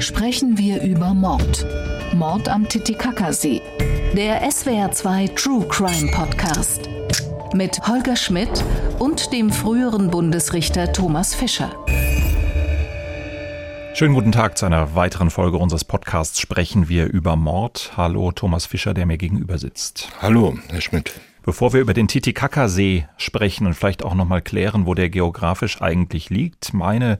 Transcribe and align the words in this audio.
sprechen 0.00 0.56
wir 0.56 0.82
über 0.82 1.12
Mord. 1.12 1.66
Mord 2.14 2.48
am 2.48 2.66
Titicacasee. 2.68 3.60
Der 4.16 4.42
SWR2 4.48 5.34
True 5.34 5.66
Crime 5.68 6.10
Podcast. 6.10 6.88
Mit 7.52 7.86
Holger 7.86 8.16
Schmidt 8.16 8.64
und 8.98 9.32
dem 9.32 9.50
früheren 9.50 10.10
Bundesrichter 10.10 10.92
Thomas 10.92 11.34
Fischer. 11.34 11.70
Schönen 13.92 14.14
guten 14.14 14.32
Tag 14.32 14.56
zu 14.56 14.64
einer 14.64 14.94
weiteren 14.94 15.28
Folge 15.28 15.58
unseres 15.58 15.84
Podcasts 15.84 16.40
Sprechen 16.40 16.88
wir 16.88 17.06
über 17.06 17.36
Mord. 17.36 17.92
Hallo 17.96 18.32
Thomas 18.32 18.64
Fischer, 18.64 18.94
der 18.94 19.04
mir 19.04 19.18
gegenüber 19.18 19.58
sitzt. 19.58 20.08
Hallo, 20.22 20.56
Herr 20.68 20.80
Schmidt. 20.80 21.12
Bevor 21.42 21.72
wir 21.72 21.80
über 21.80 21.94
den 21.94 22.08
Titicacasee 22.08 23.06
sprechen 23.16 23.66
und 23.66 23.74
vielleicht 23.74 24.02
auch 24.02 24.14
nochmal 24.14 24.40
klären, 24.40 24.86
wo 24.86 24.94
der 24.94 25.10
geografisch 25.10 25.82
eigentlich 25.82 26.30
liegt, 26.30 26.72
meine 26.72 27.18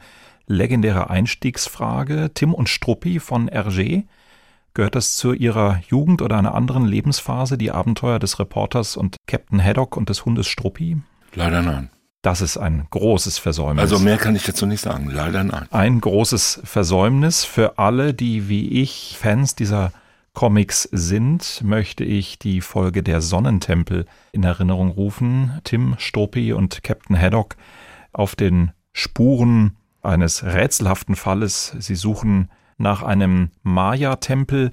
legendäre 0.50 1.08
Einstiegsfrage. 1.08 2.32
Tim 2.34 2.52
und 2.52 2.68
Struppi 2.68 3.20
von 3.20 3.48
Hergé. 3.48 4.04
Gehört 4.74 4.94
das 4.94 5.16
zu 5.16 5.32
Ihrer 5.32 5.80
Jugend 5.88 6.22
oder 6.22 6.36
einer 6.38 6.54
anderen 6.54 6.84
Lebensphase, 6.84 7.58
die 7.58 7.70
Abenteuer 7.70 8.18
des 8.18 8.38
Reporters 8.38 8.96
und 8.96 9.16
Captain 9.26 9.62
Haddock 9.62 9.96
und 9.96 10.08
des 10.08 10.24
Hundes 10.24 10.46
Struppi? 10.46 10.98
Leider 11.34 11.62
nein. 11.62 11.90
Das 12.22 12.40
ist 12.40 12.58
ein 12.58 12.86
großes 12.90 13.38
Versäumnis. 13.38 13.82
Also 13.82 13.98
mehr 13.98 14.18
kann 14.18 14.36
ich 14.36 14.44
dazu 14.44 14.66
nicht 14.66 14.82
sagen. 14.82 15.08
Leider 15.10 15.42
nein. 15.42 15.66
Ein 15.70 16.00
großes 16.00 16.60
Versäumnis 16.64 17.44
für 17.44 17.78
alle, 17.78 18.12
die 18.12 18.48
wie 18.48 18.82
ich 18.82 19.16
Fans 19.18 19.54
dieser 19.54 19.92
Comics 20.34 20.82
sind, 20.92 21.62
möchte 21.64 22.04
ich 22.04 22.38
die 22.38 22.60
Folge 22.60 23.02
der 23.02 23.20
Sonnentempel 23.20 24.04
in 24.32 24.44
Erinnerung 24.44 24.90
rufen. 24.90 25.60
Tim 25.64 25.96
Struppi 25.98 26.52
und 26.52 26.82
Captain 26.82 27.18
Haddock 27.18 27.56
auf 28.12 28.36
den 28.36 28.72
Spuren 28.92 29.76
eines 30.02 30.44
rätselhaften 30.44 31.16
Falles. 31.16 31.74
Sie 31.78 31.94
suchen 31.94 32.50
nach 32.78 33.02
einem 33.02 33.50
Maya-Tempel, 33.62 34.72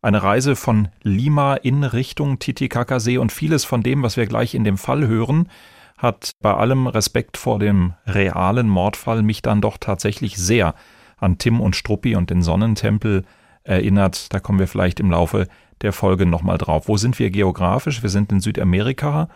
eine 0.00 0.22
Reise 0.22 0.56
von 0.56 0.88
Lima 1.02 1.54
in 1.54 1.84
Richtung 1.84 2.38
Titicacasee 2.38 3.18
und 3.18 3.32
vieles 3.32 3.64
von 3.64 3.82
dem, 3.82 4.02
was 4.02 4.16
wir 4.16 4.26
gleich 4.26 4.54
in 4.54 4.64
dem 4.64 4.76
Fall 4.76 5.06
hören, 5.06 5.48
hat 5.96 6.32
bei 6.40 6.52
allem 6.52 6.88
Respekt 6.88 7.36
vor 7.36 7.60
dem 7.60 7.94
realen 8.06 8.68
Mordfall 8.68 9.22
mich 9.22 9.42
dann 9.42 9.60
doch 9.60 9.78
tatsächlich 9.78 10.36
sehr 10.36 10.74
an 11.18 11.38
Tim 11.38 11.60
und 11.60 11.76
Struppi 11.76 12.16
und 12.16 12.30
den 12.30 12.42
Sonnentempel 12.42 13.24
erinnert. 13.62 14.32
Da 14.32 14.40
kommen 14.40 14.58
wir 14.58 14.66
vielleicht 14.66 14.98
im 14.98 15.12
Laufe 15.12 15.46
der 15.82 15.92
Folge 15.92 16.26
nochmal 16.26 16.58
drauf. 16.58 16.88
Wo 16.88 16.96
sind 16.96 17.18
wir 17.20 17.30
geografisch? 17.30 18.02
Wir 18.02 18.10
sind 18.10 18.32
in 18.32 18.40
Südamerika. 18.40 19.28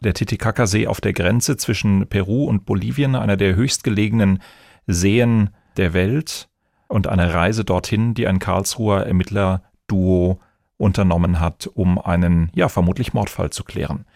Der 0.00 0.14
Titicacasee 0.14 0.88
auf 0.88 1.00
der 1.00 1.12
Grenze 1.12 1.56
zwischen 1.56 2.08
Peru 2.08 2.44
und 2.44 2.66
Bolivien, 2.66 3.14
einer 3.14 3.36
der 3.36 3.54
höchstgelegenen 3.54 4.40
Seen 4.88 5.50
der 5.76 5.92
Welt 5.92 6.48
und 6.88 7.06
eine 7.06 7.34
Reise 7.34 7.64
dorthin, 7.64 8.14
die 8.14 8.26
ein 8.26 8.38
Karlsruher 8.38 9.06
Ermittlerduo 9.06 10.40
unternommen 10.78 11.40
hat, 11.40 11.68
um 11.74 11.98
einen, 11.98 12.50
ja, 12.54 12.68
vermutlich 12.68 13.12
Mordfall 13.12 13.50
zu 13.50 13.64
klären. 13.64 14.06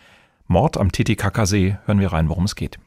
Mord 0.47 0.79
am 0.79 0.91
Titicacasee, 0.91 1.77
hören 1.85 2.01
wir 2.01 2.13
rein, 2.13 2.29
worum 2.29 2.45
es 2.45 2.57
geht. 2.57 2.79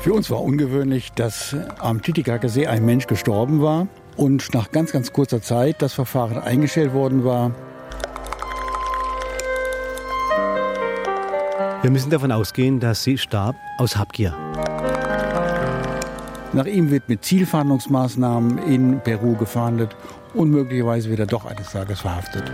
Für 0.00 0.12
uns 0.12 0.30
war 0.30 0.42
ungewöhnlich, 0.42 1.12
dass 1.12 1.54
am 1.78 2.02
Titicacasee 2.02 2.66
ein 2.66 2.84
Mensch 2.84 3.06
gestorben 3.06 3.62
war 3.62 3.86
und 4.16 4.52
nach 4.52 4.72
ganz, 4.72 4.92
ganz 4.92 5.12
kurzer 5.12 5.40
Zeit 5.40 5.80
das 5.80 5.92
Verfahren 5.92 6.38
eingestellt 6.38 6.92
worden 6.92 7.22
war. 7.24 7.52
Wir 11.82 11.90
müssen 11.90 12.10
davon 12.10 12.32
ausgehen, 12.32 12.80
dass 12.80 13.04
sie 13.04 13.16
starb 13.16 13.56
aus 13.78 13.96
Habgier. 13.96 14.49
Nach 16.52 16.66
ihm 16.66 16.90
wird 16.90 17.08
mit 17.08 17.24
Zielfahndungsmaßnahmen 17.24 18.58
in 18.58 19.00
Peru 19.00 19.36
gefahndet 19.36 19.96
und 20.34 20.50
möglicherweise 20.50 21.08
wird 21.08 21.20
er 21.20 21.26
doch 21.26 21.44
eines 21.44 21.70
Tages 21.70 22.00
verhaftet. 22.00 22.50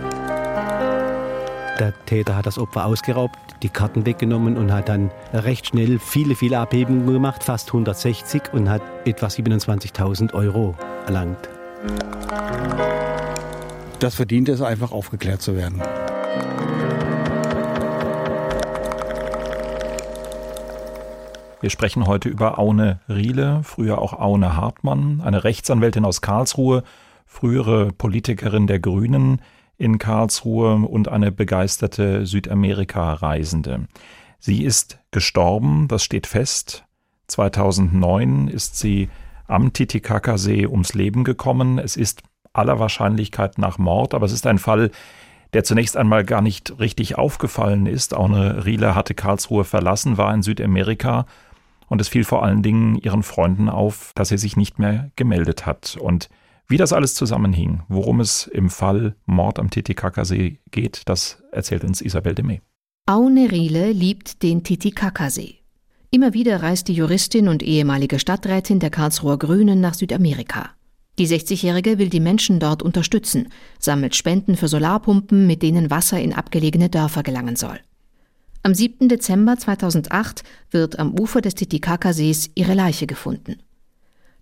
Der 1.79 1.93
Täter 2.05 2.35
hat 2.35 2.45
das 2.45 2.59
Opfer 2.59 2.85
ausgeraubt, 2.85 3.37
die 3.63 3.69
Karten 3.69 4.05
weggenommen 4.05 4.55
und 4.55 4.71
hat 4.71 4.89
dann 4.89 5.11
recht 5.33 5.67
schnell 5.67 5.99
viele, 5.99 6.35
viele 6.35 6.59
Abhebungen 6.59 7.11
gemacht, 7.11 7.43
fast 7.43 7.69
160 7.69 8.53
und 8.53 8.69
hat 8.69 8.81
etwa 9.05 9.27
27.000 9.27 10.33
Euro 10.33 10.75
erlangt. 11.05 11.49
Das 13.99 14.15
verdient 14.15 14.49
es 14.49 14.61
einfach 14.61 14.91
aufgeklärt 14.91 15.41
zu 15.41 15.55
werden. 15.55 15.81
Wir 21.59 21.71
sprechen 21.71 22.05
heute 22.05 22.29
über 22.29 22.59
Aune 22.59 22.99
Riele, 23.09 23.61
früher 23.63 23.97
auch 23.99 24.13
Aune 24.13 24.55
Hartmann, 24.55 25.21
eine 25.21 25.43
Rechtsanwältin 25.43 26.05
aus 26.05 26.21
Karlsruhe, 26.21 26.83
frühere 27.25 27.91
Politikerin 27.91 28.67
der 28.67 28.79
Grünen 28.79 29.41
in 29.75 29.97
Karlsruhe 29.97 30.75
und 30.75 31.07
eine 31.07 31.31
begeisterte 31.31 32.27
Südamerika-Reisende. 32.27 33.87
Sie 34.37 34.63
ist 34.63 34.99
gestorben, 35.09 35.87
das 35.87 36.03
steht 36.03 36.27
fest. 36.27 36.85
2009 37.25 38.49
ist 38.49 38.77
sie 38.77 39.09
am 39.47 39.73
Titicacasee 39.73 40.67
ums 40.67 40.93
Leben 40.93 41.23
gekommen. 41.23 41.79
Es 41.79 41.97
ist 41.97 42.21
aller 42.53 42.77
Wahrscheinlichkeit 42.77 43.57
nach 43.57 43.79
Mord, 43.79 44.13
aber 44.13 44.27
es 44.27 44.31
ist 44.31 44.45
ein 44.45 44.59
Fall, 44.59 44.91
der 45.53 45.63
zunächst 45.63 45.97
einmal 45.97 46.23
gar 46.23 46.41
nicht 46.41 46.79
richtig 46.79 47.17
aufgefallen 47.17 47.87
ist. 47.87 48.15
Aune 48.15 48.65
Riele 48.65 48.93
hatte 48.93 49.15
Karlsruhe 49.15 49.63
verlassen, 49.63 50.17
war 50.17 50.33
in 50.33 50.43
Südamerika 50.43 51.25
und 51.87 52.01
es 52.01 52.07
fiel 52.07 52.23
vor 52.23 52.43
allen 52.43 52.63
Dingen 52.63 52.95
ihren 52.95 53.23
Freunden 53.23 53.69
auf, 53.69 54.11
dass 54.15 54.31
er 54.31 54.37
sich 54.37 54.57
nicht 54.57 54.79
mehr 54.79 55.11
gemeldet 55.15 55.65
hat. 55.65 55.97
Und 55.99 56.29
wie 56.67 56.77
das 56.77 56.93
alles 56.93 57.15
zusammenhing, 57.15 57.83
worum 57.87 58.19
es 58.19 58.45
im 58.47 58.69
Fall 58.69 59.15
Mord 59.25 59.57
am 59.59 59.69
Titicacasee 59.69 60.59
geht, 60.71 61.03
das 61.05 61.43
erzählt 61.51 61.83
uns 61.83 62.01
Isabel 62.01 62.35
Demey. 62.35 62.61
Aune 63.05 63.51
Riele 63.51 63.91
liebt 63.93 64.43
den 64.43 64.63
Titicacasee. 64.63 65.55
Immer 66.11 66.33
wieder 66.33 66.61
reist 66.61 66.89
die 66.89 66.93
Juristin 66.93 67.47
und 67.47 67.63
ehemalige 67.63 68.19
Stadträtin 68.19 68.79
der 68.79 68.89
Karlsruher 68.89 69.39
Grünen 69.39 69.79
nach 69.79 69.93
Südamerika. 69.93 70.71
Die 71.19 71.27
60-Jährige 71.27 71.97
will 71.97 72.09
die 72.09 72.19
Menschen 72.19 72.59
dort 72.59 72.83
unterstützen, 72.83 73.49
sammelt 73.79 74.15
Spenden 74.15 74.55
für 74.55 74.67
Solarpumpen, 74.67 75.47
mit 75.47 75.63
denen 75.63 75.89
Wasser 75.89 76.19
in 76.19 76.33
abgelegene 76.33 76.89
Dörfer 76.89 77.23
gelangen 77.23 77.55
soll. 77.55 77.79
Am 78.67 78.75
7. 78.75 79.07
Dezember 79.07 79.57
2008 79.57 80.43
wird 80.71 80.99
am 80.99 81.17
Ufer 81.17 81.39
des 81.39 81.55
Titicacasees 81.55 82.49
ihre 82.53 82.73
Leiche 82.73 83.07
gefunden. 83.07 83.61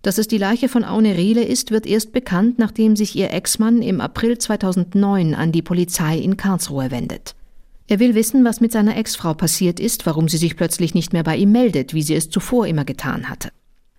Dass 0.02 0.18
es 0.18 0.26
die 0.26 0.36
Leiche 0.36 0.68
von 0.68 0.82
Aune 0.82 1.16
Riele 1.16 1.44
ist, 1.44 1.70
wird 1.70 1.86
erst 1.86 2.10
bekannt, 2.10 2.58
nachdem 2.58 2.96
sich 2.96 3.14
ihr 3.14 3.32
Ex-Mann 3.32 3.82
im 3.82 4.00
April 4.00 4.36
2009 4.36 5.36
an 5.36 5.52
die 5.52 5.62
Polizei 5.62 6.18
in 6.18 6.36
Karlsruhe 6.36 6.90
wendet. 6.90 7.36
Er 7.86 8.00
will 8.00 8.16
wissen, 8.16 8.44
was 8.44 8.60
mit 8.60 8.72
seiner 8.72 8.96
Ex-Frau 8.96 9.32
passiert 9.34 9.78
ist, 9.78 10.06
warum 10.06 10.28
sie 10.28 10.38
sich 10.38 10.56
plötzlich 10.56 10.92
nicht 10.92 11.12
mehr 11.12 11.22
bei 11.22 11.36
ihm 11.36 11.52
meldet, 11.52 11.94
wie 11.94 12.02
sie 12.02 12.16
es 12.16 12.28
zuvor 12.28 12.66
immer 12.66 12.84
getan 12.84 13.28
hatte. 13.28 13.50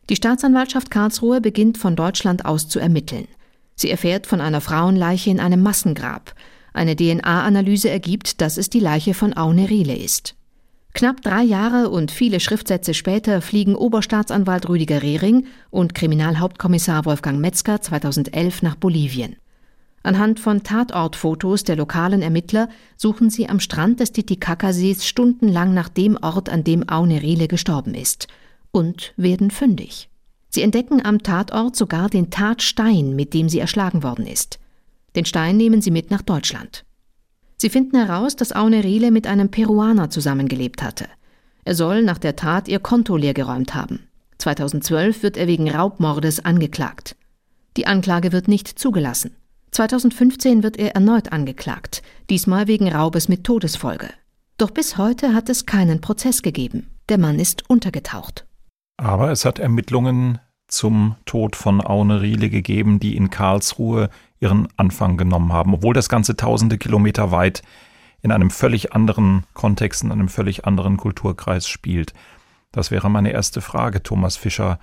Die 0.10 0.18
Staatsanwaltschaft 0.18 0.92
Karlsruhe 0.92 1.40
beginnt 1.40 1.78
von 1.78 1.96
Deutschland 1.96 2.44
aus 2.44 2.68
zu 2.68 2.80
ermitteln. 2.80 3.30
Sie 3.76 3.90
erfährt 3.90 4.28
von 4.28 4.42
einer 4.42 4.60
Frauenleiche 4.60 5.30
in 5.30 5.40
einem 5.40 5.64
Massengrab. 5.64 6.36
Eine 6.74 6.96
DNA-Analyse 6.96 7.90
ergibt, 7.90 8.42
dass 8.42 8.58
es 8.58 8.70
die 8.70 8.80
Leiche 8.80 9.14
von 9.14 9.36
Aune 9.36 9.70
Riele 9.70 9.96
ist. 9.96 10.36
Knapp 10.94 11.22
drei 11.22 11.44
Jahre 11.44 11.90
und 11.90 12.10
viele 12.10 12.40
Schriftsätze 12.40 12.94
später 12.94 13.42
fliegen 13.42 13.76
Oberstaatsanwalt 13.76 14.68
Rüdiger 14.68 15.04
Rehring 15.04 15.46
und 15.70 15.94
Kriminalhauptkommissar 15.94 17.06
Wolfgang 17.06 17.40
Metzger 17.40 17.82
2011 17.82 18.64
nach 18.64 18.76
Bolivien. 18.76 19.36
Anhand 20.02 20.40
von 20.40 20.64
Tatortfotos 20.64 21.66
der 21.66 21.76
lokalen 21.76 22.22
Ermittler 22.22 22.70
suchen 22.96 23.30
sie 23.30 23.50
am 23.50 23.60
Strand 23.60 24.00
des 24.00 24.12
Titicacasees 24.12 25.06
stundenlang 25.06 25.74
nach 25.74 25.90
dem 25.90 26.18
Ort, 26.22 26.50
an 26.50 26.64
dem 26.64 26.88
Aune 26.90 27.22
Riele 27.22 27.48
gestorben 27.48 27.94
ist, 27.94 28.28
und 28.72 29.14
werden 29.18 29.52
fündig. 29.52 30.10
Sie 30.50 30.62
entdecken 30.62 31.06
am 31.06 31.22
Tatort 31.24 31.76
sogar 31.76 32.10
den 32.10 32.32
Tatstein, 32.32 33.16
mit 33.16 33.34
dem 33.34 33.50
sie 33.50 33.60
erschlagen 33.60 34.02
worden 34.02 34.26
ist. 34.26 34.60
Den 35.18 35.26
Stein 35.26 35.58
nehmen 35.58 35.82
sie 35.82 35.90
mit 35.90 36.12
nach 36.12 36.22
Deutschland. 36.22 36.86
Sie 37.58 37.72
finden 37.72 37.98
heraus, 37.98 38.36
dass 38.36 38.56
Aune 38.56 38.84
Riele 38.84 39.10
mit 39.10 39.26
einem 39.26 39.50
Peruaner 39.50 40.12
zusammengelebt 40.12 40.84
hatte. 40.84 41.08
Er 41.66 41.74
soll 41.74 42.04
nach 42.04 42.20
der 42.20 42.36
Tat 42.36 42.68
ihr 42.68 42.80
Konto 42.80 43.18
leergeräumt 43.18 43.74
haben. 43.74 44.08
2012 44.38 45.24
wird 45.24 45.36
er 45.36 45.48
wegen 45.48 45.70
Raubmordes 45.70 46.46
angeklagt. 46.46 47.16
Die 47.78 47.88
Anklage 47.88 48.32
wird 48.32 48.48
nicht 48.48 48.68
zugelassen. 48.68 49.36
2015 49.72 50.62
wird 50.62 50.78
er 50.78 50.94
erneut 50.94 51.32
angeklagt, 51.32 52.04
diesmal 52.30 52.68
wegen 52.68 52.88
Raubes 52.88 53.28
mit 53.28 53.44
Todesfolge. 53.44 54.10
Doch 54.60 54.70
bis 54.70 55.00
heute 55.00 55.34
hat 55.34 55.50
es 55.50 55.66
keinen 55.66 56.00
Prozess 56.00 56.44
gegeben. 56.44 56.92
Der 57.10 57.18
Mann 57.18 57.40
ist 57.40 57.68
untergetaucht. 57.70 58.46
Aber 58.98 59.32
es 59.32 59.46
hat 59.46 59.58
Ermittlungen 59.58 60.40
zum 60.68 61.16
Tod 61.26 61.56
von 61.56 61.82
Aune 61.82 62.22
Riele 62.22 62.50
gegeben, 62.50 63.00
die 63.00 63.16
in 63.16 63.30
Karlsruhe 63.30 64.10
ihren 64.40 64.68
Anfang 64.78 65.18
genommen 65.18 65.54
haben, 65.54 65.74
obwohl 65.74 65.94
das 65.94 66.10
Ganze 66.10 66.36
tausende 66.36 66.78
Kilometer 66.78 67.32
weit 67.32 67.62
in 68.22 68.32
einem 68.32 68.50
völlig 68.50 68.94
anderen 68.94 69.46
Kontext, 69.54 70.04
in 70.04 70.12
einem 70.12 70.30
völlig 70.30 70.66
anderen 70.66 70.98
Kulturkreis 70.98 71.68
spielt. 71.68 72.14
Das 72.72 72.92
wäre 72.92 73.10
meine 73.10 73.32
erste 73.32 73.62
Frage, 73.62 74.04
Thomas 74.04 74.38
Fischer. 74.38 74.80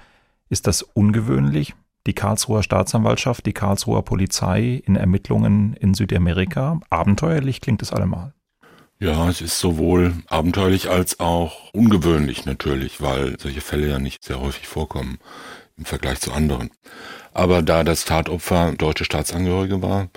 Ist 0.48 0.66
das 0.66 0.82
ungewöhnlich, 0.82 1.74
die 2.06 2.12
Karlsruher 2.12 2.62
Staatsanwaltschaft, 2.62 3.46
die 3.46 3.52
Karlsruher 3.52 4.02
Polizei 4.02 4.82
in 4.84 4.96
Ermittlungen 4.96 5.74
in 5.74 5.94
Südamerika. 5.94 6.80
Abenteuerlich 6.90 7.60
klingt 7.60 7.82
es 7.82 7.92
allemal. 7.92 8.34
Ja, 9.00 9.28
es 9.28 9.40
ist 9.40 9.58
sowohl 9.58 10.14
abenteuerlich 10.28 10.88
als 10.88 11.18
auch 11.18 11.72
ungewöhnlich 11.72 12.46
natürlich, 12.46 13.00
weil 13.00 13.38
solche 13.40 13.60
Fälle 13.60 13.88
ja 13.88 13.98
nicht 13.98 14.22
sehr 14.22 14.40
häufig 14.40 14.68
vorkommen 14.68 15.18
im 15.76 15.84
Vergleich 15.84 16.20
zu 16.20 16.32
anderen. 16.32 16.70
Aber 17.32 17.62
da 17.62 17.84
das 17.84 18.04
Tatopfer 18.04 18.72
deutsche 18.72 19.04
Staatsangehörige 19.04 19.82
war, 19.82 20.08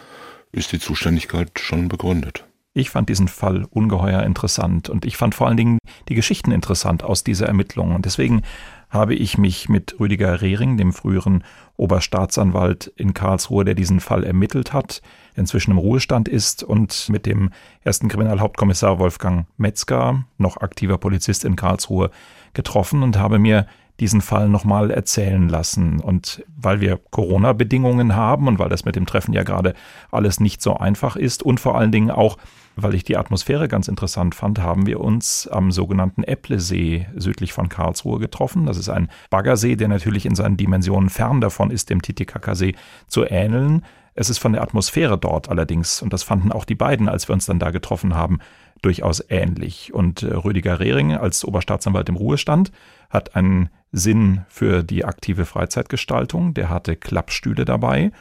ist 0.52 0.72
die 0.72 0.80
Zuständigkeit 0.80 1.60
schon 1.60 1.88
begründet. 1.88 2.46
Ich 2.74 2.92
fand 2.92 3.10
diesen 3.10 3.28
Fall 3.28 3.66
ungeheuer 3.72 4.22
interessant 4.22 4.88
und 4.88 5.04
ich 5.04 5.18
fand 5.18 5.34
vor 5.34 5.48
allen 5.48 5.58
Dingen 5.58 5.80
die 6.10 6.14
Geschichten 6.14 6.52
interessant 6.52 7.04
aus 7.04 7.24
dieser 7.24 7.48
Ermittlung. 7.48 7.96
Und 7.96 8.06
deswegen 8.06 8.44
habe 8.90 9.16
ich 9.16 9.40
mich 9.40 9.68
mit 9.68 10.00
Rüdiger 10.00 10.42
Rehring, 10.42 10.78
dem 10.78 10.94
früheren 10.94 11.44
Oberstaatsanwalt 11.76 12.94
in 12.96 13.16
Karlsruhe, 13.16 13.66
der 13.66 13.74
diesen 13.74 14.00
Fall 14.00 14.24
ermittelt 14.24 14.74
hat, 14.74 15.02
inzwischen 15.36 15.72
im 15.72 15.80
Ruhestand 15.80 16.30
ist, 16.30 16.64
und 16.64 17.10
mit 17.10 17.26
dem 17.26 17.50
ersten 17.82 18.10
Kriminalhauptkommissar 18.10 19.00
Wolfgang 19.00 19.48
Metzger, 19.58 20.26
noch 20.38 20.58
aktiver 20.58 21.00
Polizist 21.00 21.46
in 21.46 21.56
Karlsruhe, 21.56 22.12
getroffen 22.54 23.02
und 23.02 23.18
habe 23.18 23.40
mir 23.40 23.66
diesen 24.00 24.22
Fall 24.22 24.50
nochmal 24.50 24.92
erzählen 24.92 25.50
lassen. 25.50 26.00
Und 26.00 26.44
weil 26.56 26.82
wir 26.82 27.00
Corona-Bedingungen 27.10 28.16
haben 28.16 28.48
und 28.48 28.60
weil 28.60 28.70
das 28.70 28.86
mit 28.86 28.96
dem 28.96 29.06
Treffen 29.06 29.34
ja 29.34 29.44
gerade 29.44 29.74
alles 30.12 30.40
nicht 30.40 30.62
so 30.62 30.78
einfach 30.78 31.16
ist 31.16 31.44
und 31.44 31.60
vor 31.60 31.78
allen 31.78 31.92
Dingen 31.92 32.12
auch, 32.12 32.38
weil 32.76 32.94
ich 32.94 33.04
die 33.04 33.18
Atmosphäre 33.18 33.68
ganz 33.68 33.88
interessant 33.88 34.36
fand, 34.36 34.60
haben 34.60 34.86
wir 34.86 35.00
uns 35.02 35.48
am 35.48 35.72
sogenannten 35.72 36.24
Äpplesee 36.24 37.08
südlich 37.16 37.52
von 37.54 37.70
Karlsruhe 37.70 38.20
getroffen. 38.20 38.68
Das 38.68 38.78
ist 38.78 38.90
ein 38.90 39.10
Baggersee, 39.32 39.76
der 39.76 39.88
natürlich 39.88 40.28
in 40.28 40.36
seinen 40.36 40.58
Dimensionen 40.58 41.10
fern 41.10 41.42
davon 41.42 41.72
ist, 41.72 41.90
dem 41.90 42.04
Titicacasee 42.04 42.76
zu 43.08 43.26
ähneln. 43.26 43.84
Es 44.14 44.30
ist 44.30 44.38
von 44.38 44.54
der 44.54 44.62
Atmosphäre 44.62 45.18
dort 45.18 45.50
allerdings, 45.50 46.02
und 46.02 46.14
das 46.14 46.24
fanden 46.24 46.52
auch 46.52 46.66
die 46.66 46.76
beiden, 46.76 47.10
als 47.10 47.28
wir 47.28 47.34
uns 47.34 47.46
dann 47.46 47.60
da 47.60 47.72
getroffen 47.72 48.16
haben, 48.16 48.40
durchaus 48.82 49.24
ähnlich. 49.30 49.94
Und 49.94 50.24
äh, 50.24 50.34
Rüdiger 50.34 50.80
Rehring 50.80 51.14
als 51.14 51.46
Oberstaatsanwalt 51.46 52.10
im 52.10 52.16
Ruhestand 52.16 52.72
hat 53.10 53.36
einen 53.36 53.70
Sinn 53.92 54.46
für 54.50 54.84
die 54.84 55.06
aktive 55.06 55.46
Freizeitgestaltung. 55.46 56.54
Der 56.54 56.70
hatte 56.70 56.96
Klappstühle 56.96 57.66
dabei. 57.66 58.12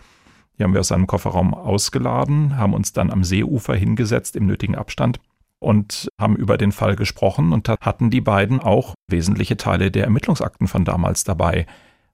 Die 0.59 0.65
haben 0.65 0.73
wir 0.73 0.81
aus 0.81 0.89
seinem 0.89 1.07
Kofferraum 1.07 1.55
ausgeladen, 1.55 2.57
haben 2.57 2.73
uns 2.73 2.93
dann 2.93 3.11
am 3.11 3.25
Seeufer 3.25 3.75
hingesetzt 3.75 4.37
im 4.37 4.47
nötigen 4.47 4.75
Abstand 4.75 5.21
und 5.59 6.11
haben 6.19 6.37
über 6.37 6.57
den 6.57 6.73
Fall 6.73 6.97
gesprochen 6.97 7.53
und 7.53 7.69
hatten 7.69 8.11
die 8.11 8.21
beiden 8.21 8.61
auch 8.61 8.95
wesentliche 9.09 9.57
Teile 9.57 9.91
der 9.91 10.05
Ermittlungsakten 10.05 10.67
von 10.67 10.85
damals 10.85 11.25
dabei. 11.25 11.67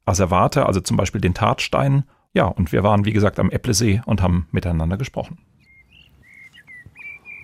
Asservate, 0.05 0.67
also 0.67 0.81
zum 0.81 0.97
Beispiel 0.97 1.21
den 1.21 1.35
Tatstein. 1.35 2.05
Ja, 2.35 2.47
und 2.47 2.73
wir 2.73 2.83
waren, 2.83 3.05
wie 3.05 3.13
gesagt, 3.13 3.39
am 3.39 3.51
Äpplesee 3.51 4.03
und 4.07 4.23
haben 4.23 4.49
miteinander 4.51 4.97
gesprochen. 4.97 5.39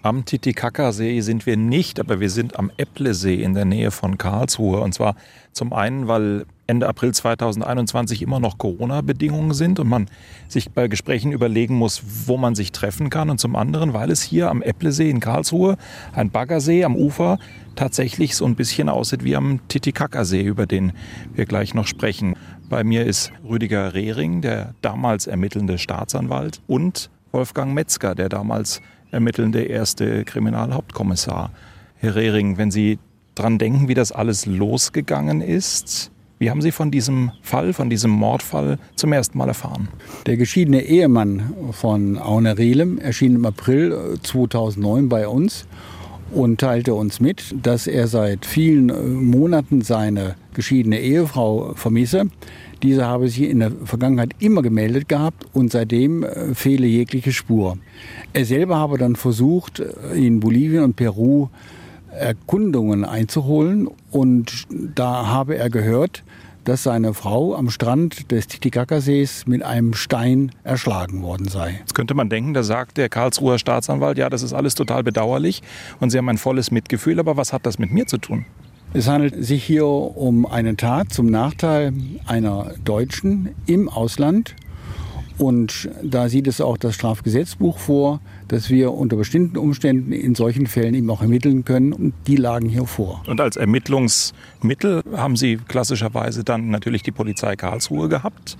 Am 0.03 0.25
Titicacasee 0.25 1.21
sind 1.23 1.45
wir 1.45 1.57
nicht, 1.57 1.99
aber 1.99 2.21
wir 2.21 2.31
sind 2.31 2.57
am 2.57 2.71
Äpplesee 2.77 3.43
in 3.43 3.55
der 3.55 3.65
Nähe 3.65 3.91
von 3.91 4.17
Karlsruhe. 4.17 4.81
Und 4.81 4.95
zwar 4.95 5.17
zum 5.53 5.73
einen, 5.73 6.07
weil 6.07 6.47
Ende 6.69 6.87
April 6.87 7.13
2021 7.13 8.23
immer 8.23 8.39
noch 8.39 8.59
Corona-Bedingungen 8.59 9.55
sind 9.55 9.81
und 9.81 9.89
man 9.89 10.07
sich 10.47 10.71
bei 10.71 10.87
Gesprächen 10.87 11.33
überlegen 11.33 11.75
muss, 11.75 12.03
wo 12.27 12.37
man 12.37 12.55
sich 12.55 12.71
treffen 12.71 13.11
kann. 13.11 13.29
Und 13.29 13.41
zum 13.41 13.57
anderen, 13.57 13.93
weil 13.93 14.11
es 14.13 14.23
hier 14.23 14.51
am 14.51 14.63
Äpplesee 14.63 15.11
in 15.11 15.19
Karlsruhe, 15.19 15.77
ein 16.13 16.31
Baggersee 16.31 16.85
am 16.85 16.95
Ufer, 16.95 17.39
tatsächlich 17.75 18.37
so 18.37 18.45
ein 18.45 18.55
bisschen 18.55 18.89
aussieht 18.89 19.25
wie 19.25 19.35
am 19.35 19.67
Titicacasee, 19.67 20.43
über 20.43 20.67
den 20.67 20.93
wir 21.35 21.47
gleich 21.47 21.75
noch 21.75 21.87
sprechen. 21.89 22.37
Bei 22.69 22.85
mir 22.85 23.05
ist 23.05 23.33
Rüdiger 23.49 23.95
Rehring, 23.95 24.43
der 24.43 24.75
damals 24.81 25.27
ermittelnde 25.27 25.79
Staatsanwalt, 25.79 26.61
und 26.69 27.11
Wolfgang 27.33 27.75
Metzger, 27.75 28.15
der 28.15 28.29
damals 28.29 28.81
ermittelnde 29.11 29.63
erste 29.63 30.25
Kriminalhauptkommissar. 30.25 31.51
Herr 31.97 32.15
Rehring, 32.15 32.59
wenn 32.59 32.71
Sie 32.71 32.99
dran 33.35 33.59
denken, 33.59 33.89
wie 33.89 33.95
das 33.95 34.13
alles 34.13 34.47
losgegangen 34.47 35.41
ist, 35.41 36.11
wie 36.39 36.51
haben 36.51 36.63
Sie 36.63 36.71
von 36.71 36.93
diesem 36.93 37.33
Fall, 37.43 37.73
von 37.73 37.91
diesem 37.91 38.13
Mordfall 38.13 38.79
zum 38.95 39.13
ersten 39.13 39.39
Mal 39.39 39.49
erfahren? 39.49 39.89
Der 40.27 40.37
geschiedene 40.37 40.83
Ehemann 40.83 41.53
von 41.73 42.17
Aune 42.17 42.57
Rielem 42.57 42.99
erschien 42.99 43.35
im 43.35 43.45
April 43.45 44.19
2009 44.23 45.05
äh, 45.05 45.09
bei 45.09 45.29
uns 45.29 45.67
und 46.31 46.61
teilte 46.61 46.95
uns 46.95 47.19
mit, 47.19 47.55
dass 47.63 47.89
er 47.89 48.07
seit 48.07 48.47
vielen 48.47 48.89
äh, 48.89 48.95
Monaten 49.03 49.83
seine 49.83 50.37
geschiedene 50.55 51.01
Ehefrau 51.01 51.75
vermisse. 51.75 52.27
Diese 52.83 53.07
habe 53.07 53.29
sich 53.29 53.49
in 53.49 53.61
der 53.61 53.73
Vergangenheit 53.85 54.31
immer 54.39 54.63
gemeldet 54.63 55.09
gehabt 55.09 55.47
und 55.53 55.73
seitdem 55.73 56.23
äh, 56.23 56.55
fehle 56.55 56.87
jegliche 56.87 57.33
Spur. 57.33 57.79
Er 58.33 58.45
selber 58.45 58.77
habe 58.77 58.99
dann 58.99 59.17
versucht, 59.17 59.81
äh, 59.81 60.15
in 60.15 60.41
Bolivien 60.41 60.85
und 60.85 60.97
Peru 60.97 61.49
Erkundungen 62.11 63.05
einzuholen 63.05 63.89
und 64.11 64.67
da 64.71 65.27
habe 65.27 65.57
er 65.57 65.71
gehört, 65.71 66.25
dass 66.65 66.83
seine 66.83 67.15
Frau 67.15 67.55
am 67.55 67.71
Strand 67.71 68.31
des 68.31 68.47
Titicacasees 68.47 69.47
mit 69.47 69.63
einem 69.63 69.95
Stein 69.95 70.53
erschlagen 70.65 71.23
worden 71.23 71.49
sei. 71.49 71.77
Jetzt 71.81 71.95
könnte 71.95 72.15
man 72.15 72.29
denken, 72.29 72.53
da 72.53 72.63
sagt 72.63 72.99
der 72.99 73.09
Karlsruher 73.09 73.59
Staatsanwalt, 73.59 74.19
ja, 74.19 74.29
das 74.29 74.43
ist 74.43 74.53
alles 74.53 74.75
total 74.75 75.03
bedauerlich 75.03 75.63
und 76.01 76.11
Sie 76.11 76.19
haben 76.19 76.29
ein 76.29 76.39
volles 76.39 76.71
Mitgefühl, 76.71 77.21
aber 77.21 77.37
was 77.37 77.53
hat 77.53 77.65
das 77.65 77.79
mit 77.79 77.91
mir 77.91 78.07
zu 78.07 78.19
tun? 78.19 78.45
Es 78.95 79.07
handelt 79.07 79.45
sich 79.45 79.65
hier 79.65 79.87
um 79.87 80.47
eine 80.47 80.75
Tat 80.75 81.13
zum 81.13 81.27
Nachteil 81.27 81.93
einer 82.27 82.73
Deutschen 82.85 83.51
im 83.67 83.89
Ausland. 83.89 84.55
Und 85.37 85.91
da 86.03 86.29
sieht 86.29 86.49
es 86.49 86.61
auch 86.61 86.79
das 86.79 86.95
Strafgesetzbuch 86.95 87.79
vor, 87.79 88.21
dass 88.49 88.71
wir 88.71 88.93
unter 88.93 89.17
bestimmten 89.17 89.59
Umständen 89.59 90.13
in 90.13 90.35
solchen 90.35 90.67
Fällen 90.67 90.95
eben 90.95 91.09
auch 91.11 91.21
ermitteln 91.21 91.67
können. 91.67 91.93
Und 91.93 92.15
die 92.27 92.37
lagen 92.37 92.69
hier 92.69 92.87
vor. 92.87 93.23
Und 93.29 93.41
als 93.41 93.57
Ermittlungsmittel 93.57 95.03
haben 95.15 95.37
Sie 95.37 95.59
klassischerweise 95.69 96.43
dann 96.43 96.71
natürlich 96.71 97.03
die 97.03 97.13
Polizei 97.13 97.57
Karlsruhe 97.57 98.09
gehabt. 98.09 98.57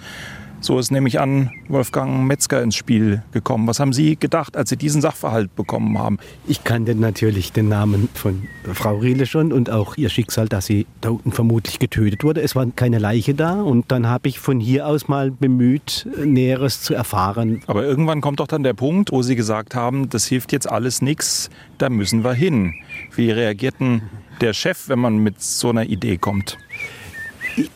So 0.61 0.79
ist 0.79 0.91
nämlich 0.91 1.21
an 1.21 1.51
Wolfgang 1.69 2.27
Metzger 2.27 2.63
ins 2.63 2.75
Spiel 2.75 3.23
gekommen. 3.33 3.69
Was 3.69 3.79
haben 3.79 3.93
Sie 3.93 4.17
gedacht, 4.17 4.57
als 4.57 4.71
Sie 4.71 4.77
diesen 4.77 5.01
Sachverhalt 5.01 5.55
bekommen 5.55 5.99
haben? 5.99 6.19
Ich 6.49 6.65
kannte 6.65 6.95
natürlich 6.97 7.53
den 7.53 7.69
Namen 7.69 8.09
von 8.13 8.43
Frau 8.75 8.97
Riele 8.97 9.27
schon 9.27 9.53
und 9.53 9.71
auch 9.71 9.97
ihr 9.97 10.09
Schicksal, 10.09 10.49
dass 10.49 10.67
sie 10.67 10.87
da 11.01 11.11
unten 11.11 11.31
vermutlich 11.33 11.79
getötet 11.79 12.25
wurde. 12.25 12.43
Es 12.43 12.57
war 12.57 12.67
keine 12.75 12.99
Leiche 12.99 13.35
da 13.35 13.61
und 13.61 13.93
dann 13.93 14.09
habe 14.09 14.29
ich 14.29 14.41
von 14.41 14.59
hier 14.59 14.87
aus 14.87 15.07
mal 15.07 15.31
bemüht, 15.31 16.07
Näheres 16.25 16.83
zu 16.83 16.93
erfahren. 16.93 17.63
Aber 17.67 17.85
irgendwann 17.85 18.21
kommt 18.21 18.41
doch 18.41 18.49
dann 18.49 18.65
der 18.65 18.75
Punkt, 18.75 19.13
wo 19.13 19.23
Sie 19.23 19.37
gesagt 19.37 19.75
haben, 19.75 20.09
das 20.09 20.27
hilft 20.27 20.53
jetzt 20.53 20.69
alles 20.69 21.03
nichts, 21.03 21.51
da 21.79 21.89
müssen 21.89 22.25
wir 22.25 22.33
hin. 22.33 22.75
Wie 23.15 23.31
reagierten 23.31 24.03
der 24.41 24.53
Chef, 24.53 24.89
wenn 24.89 24.99
man 24.99 25.19
mit 25.19 25.41
so 25.41 25.71
einer 25.71 25.85
Idee 25.85 26.19
kommt? 26.19 26.59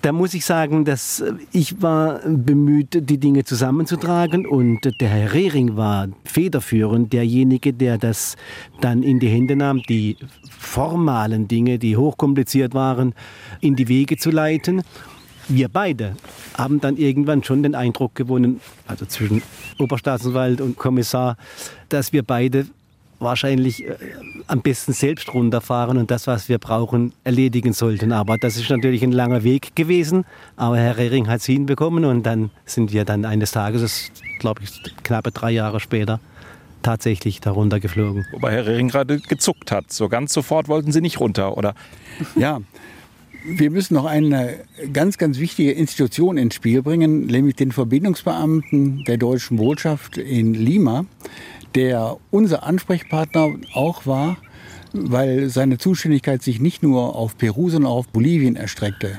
Da 0.02 0.12
muss 0.12 0.34
ich 0.34 0.44
sagen, 0.44 0.84
dass 0.84 1.20
äh, 1.20 1.32
ich 1.52 1.82
war 1.82 2.20
bemüht, 2.26 3.08
die 3.08 3.18
Dinge 3.18 3.44
zusammenzutragen 3.44 4.46
und 4.46 5.00
der 5.00 5.08
Herr 5.08 5.32
Rehring 5.32 5.76
war 5.76 6.08
federführend, 6.24 7.12
derjenige, 7.12 7.72
der 7.72 7.98
das 7.98 8.36
dann 8.80 9.02
in 9.02 9.18
die 9.18 9.28
Hände 9.28 9.56
nahm, 9.56 9.82
die 9.88 10.16
formalen 10.50 11.48
Dinge, 11.48 11.78
die 11.78 11.96
hochkompliziert 11.96 12.74
waren, 12.74 13.14
in 13.60 13.76
die 13.76 13.88
Wege 13.88 14.16
zu 14.16 14.30
leiten. 14.30 14.82
Wir 15.48 15.68
beide 15.68 16.16
haben 16.56 16.80
dann 16.80 16.96
irgendwann 16.96 17.42
schon 17.42 17.62
den 17.62 17.74
Eindruck 17.74 18.14
gewonnen, 18.14 18.60
also 18.86 19.06
zwischen 19.06 19.42
Oberstaatsanwalt 19.78 20.60
und 20.60 20.76
Kommissar, 20.76 21.36
dass 21.88 22.12
wir 22.12 22.22
beide 22.22 22.66
wahrscheinlich 23.22 23.84
äh, 23.84 23.96
am 24.46 24.60
besten 24.60 24.92
selbst 24.92 25.32
runterfahren 25.32 25.98
und 25.98 26.10
das, 26.10 26.26
was 26.26 26.48
wir 26.48 26.58
brauchen, 26.58 27.12
erledigen 27.24 27.72
sollten. 27.72 28.12
Aber 28.12 28.36
das 28.38 28.56
ist 28.56 28.70
natürlich 28.70 29.02
ein 29.02 29.12
langer 29.12 29.44
Weg 29.44 29.74
gewesen. 29.76 30.24
Aber 30.56 30.76
Herr 30.76 30.96
Rehring 30.98 31.28
hat 31.28 31.40
es 31.40 31.46
hinbekommen 31.46 32.04
und 32.04 32.24
dann 32.24 32.50
sind 32.64 32.92
wir 32.92 33.04
dann 33.04 33.24
eines 33.24 33.52
Tages, 33.52 33.82
das 33.82 34.12
glaube 34.38 34.62
ich 34.64 34.82
knappe 35.04 35.32
drei 35.32 35.50
Jahre 35.50 35.80
später, 35.80 36.20
tatsächlich 36.82 37.40
darunter 37.40 37.80
geflogen. 37.80 38.26
Wobei 38.32 38.52
Herr 38.52 38.66
Rehring 38.66 38.88
gerade 38.88 39.20
gezuckt 39.20 39.72
hat. 39.72 39.92
So 39.92 40.08
ganz 40.08 40.32
sofort 40.32 40.68
wollten 40.68 40.92
Sie 40.92 41.00
nicht 41.00 41.20
runter, 41.20 41.56
oder? 41.56 41.74
Ja. 42.36 42.60
Wir 43.44 43.72
müssen 43.72 43.94
noch 43.94 44.04
eine 44.04 44.54
ganz, 44.92 45.18
ganz 45.18 45.40
wichtige 45.40 45.72
Institution 45.72 46.36
ins 46.36 46.54
Spiel 46.54 46.80
bringen, 46.80 47.26
nämlich 47.26 47.56
den 47.56 47.72
Verbindungsbeamten 47.72 49.02
der 49.02 49.16
deutschen 49.16 49.56
Botschaft 49.56 50.16
in 50.16 50.54
Lima 50.54 51.06
der 51.74 52.16
unser 52.30 52.64
Ansprechpartner 52.64 53.54
auch 53.74 54.06
war, 54.06 54.36
weil 54.92 55.48
seine 55.48 55.78
Zuständigkeit 55.78 56.42
sich 56.42 56.60
nicht 56.60 56.82
nur 56.82 57.16
auf 57.16 57.36
Peru, 57.36 57.70
sondern 57.70 57.90
auch 57.90 57.98
auf 57.98 58.08
Bolivien 58.08 58.56
erstreckte. 58.56 59.18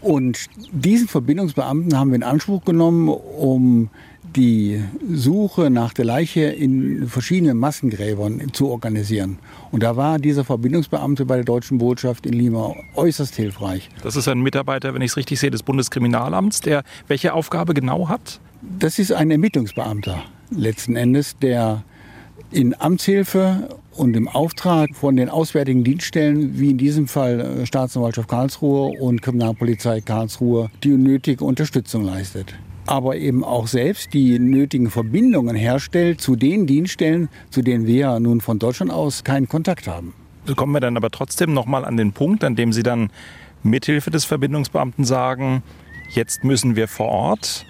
Und 0.00 0.46
diesen 0.72 1.08
Verbindungsbeamten 1.08 1.98
haben 1.98 2.10
wir 2.10 2.16
in 2.16 2.22
Anspruch 2.22 2.64
genommen, 2.64 3.08
um 3.08 3.90
die 4.36 4.82
Suche 5.10 5.70
nach 5.70 5.94
der 5.94 6.04
Leiche 6.04 6.42
in 6.42 7.08
verschiedenen 7.08 7.56
Massengräbern 7.56 8.52
zu 8.52 8.68
organisieren. 8.68 9.38
Und 9.72 9.82
da 9.82 9.96
war 9.96 10.18
dieser 10.18 10.44
Verbindungsbeamte 10.44 11.24
bei 11.24 11.36
der 11.36 11.44
deutschen 11.44 11.78
Botschaft 11.78 12.26
in 12.26 12.34
Lima 12.34 12.74
äußerst 12.94 13.34
hilfreich. 13.34 13.88
Das 14.02 14.16
ist 14.16 14.28
ein 14.28 14.40
Mitarbeiter, 14.40 14.94
wenn 14.94 15.02
ich 15.02 15.12
es 15.12 15.16
richtig 15.16 15.40
sehe, 15.40 15.50
des 15.50 15.62
Bundeskriminalamts, 15.62 16.60
der 16.60 16.84
welche 17.08 17.32
Aufgabe 17.32 17.74
genau 17.74 18.08
hat? 18.08 18.40
Das 18.78 18.98
ist 18.98 19.12
ein 19.12 19.30
Ermittlungsbeamter 19.30 20.24
letzten 20.50 20.96
Endes, 20.96 21.36
der 21.38 21.84
in 22.50 22.74
Amtshilfe 22.80 23.68
und 23.92 24.16
im 24.16 24.28
Auftrag 24.28 24.94
von 24.94 25.16
den 25.16 25.28
auswärtigen 25.28 25.84
Dienststellen, 25.84 26.58
wie 26.58 26.70
in 26.70 26.78
diesem 26.78 27.08
Fall 27.08 27.40
äh, 27.40 27.66
Staatsanwaltschaft 27.66 28.28
Karlsruhe 28.28 28.98
und 29.00 29.20
Kriminalpolizei 29.22 30.00
Karlsruhe, 30.00 30.70
die 30.82 30.90
nötige 30.90 31.44
Unterstützung 31.44 32.04
leistet 32.04 32.54
aber 32.88 33.16
eben 33.16 33.44
auch 33.44 33.66
selbst 33.66 34.14
die 34.14 34.38
nötigen 34.38 34.90
Verbindungen 34.90 35.54
herstellt 35.54 36.22
zu 36.22 36.36
den 36.36 36.66
Dienststellen, 36.66 37.28
zu 37.50 37.60
denen 37.60 37.86
wir 37.86 38.18
nun 38.18 38.40
von 38.40 38.58
Deutschland 38.58 38.90
aus 38.90 39.24
keinen 39.24 39.46
Kontakt 39.46 39.86
haben. 39.86 40.14
Kommen 40.56 40.72
wir 40.72 40.80
dann 40.80 40.96
aber 40.96 41.10
trotzdem 41.10 41.52
nochmal 41.52 41.84
an 41.84 41.98
den 41.98 42.12
Punkt, 42.12 42.42
an 42.44 42.56
dem 42.56 42.72
Sie 42.72 42.82
dann 42.82 43.10
mithilfe 43.62 44.10
des 44.10 44.24
Verbindungsbeamten 44.24 45.04
sagen, 45.04 45.62
jetzt 46.14 46.44
müssen 46.44 46.76
wir 46.76 46.88
vor 46.88 47.08
Ort. 47.08 47.66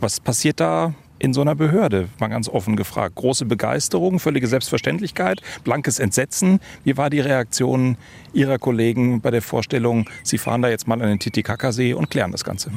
Was 0.00 0.20
passiert 0.20 0.58
da 0.58 0.94
in 1.22 1.32
so 1.32 1.40
einer 1.40 1.54
Behörde? 1.54 2.08
Mal 2.18 2.28
ganz 2.28 2.48
offen 2.48 2.74
gefragt. 2.74 3.14
Große 3.14 3.44
Begeisterung, 3.44 4.18
völlige 4.18 4.48
Selbstverständlichkeit, 4.48 5.40
blankes 5.62 6.00
Entsetzen. 6.00 6.58
Wie 6.82 6.96
war 6.96 7.10
die 7.10 7.20
Reaktion 7.20 7.96
Ihrer 8.32 8.58
Kollegen 8.58 9.20
bei 9.20 9.30
der 9.30 9.40
Vorstellung, 9.40 10.10
Sie 10.24 10.36
fahren 10.36 10.62
da 10.62 10.68
jetzt 10.68 10.88
mal 10.88 11.00
an 11.00 11.08
den 11.08 11.20
Titicacasee 11.20 11.94
und 11.94 12.10
klären 12.10 12.32
das 12.32 12.42
Ganze? 12.42 12.72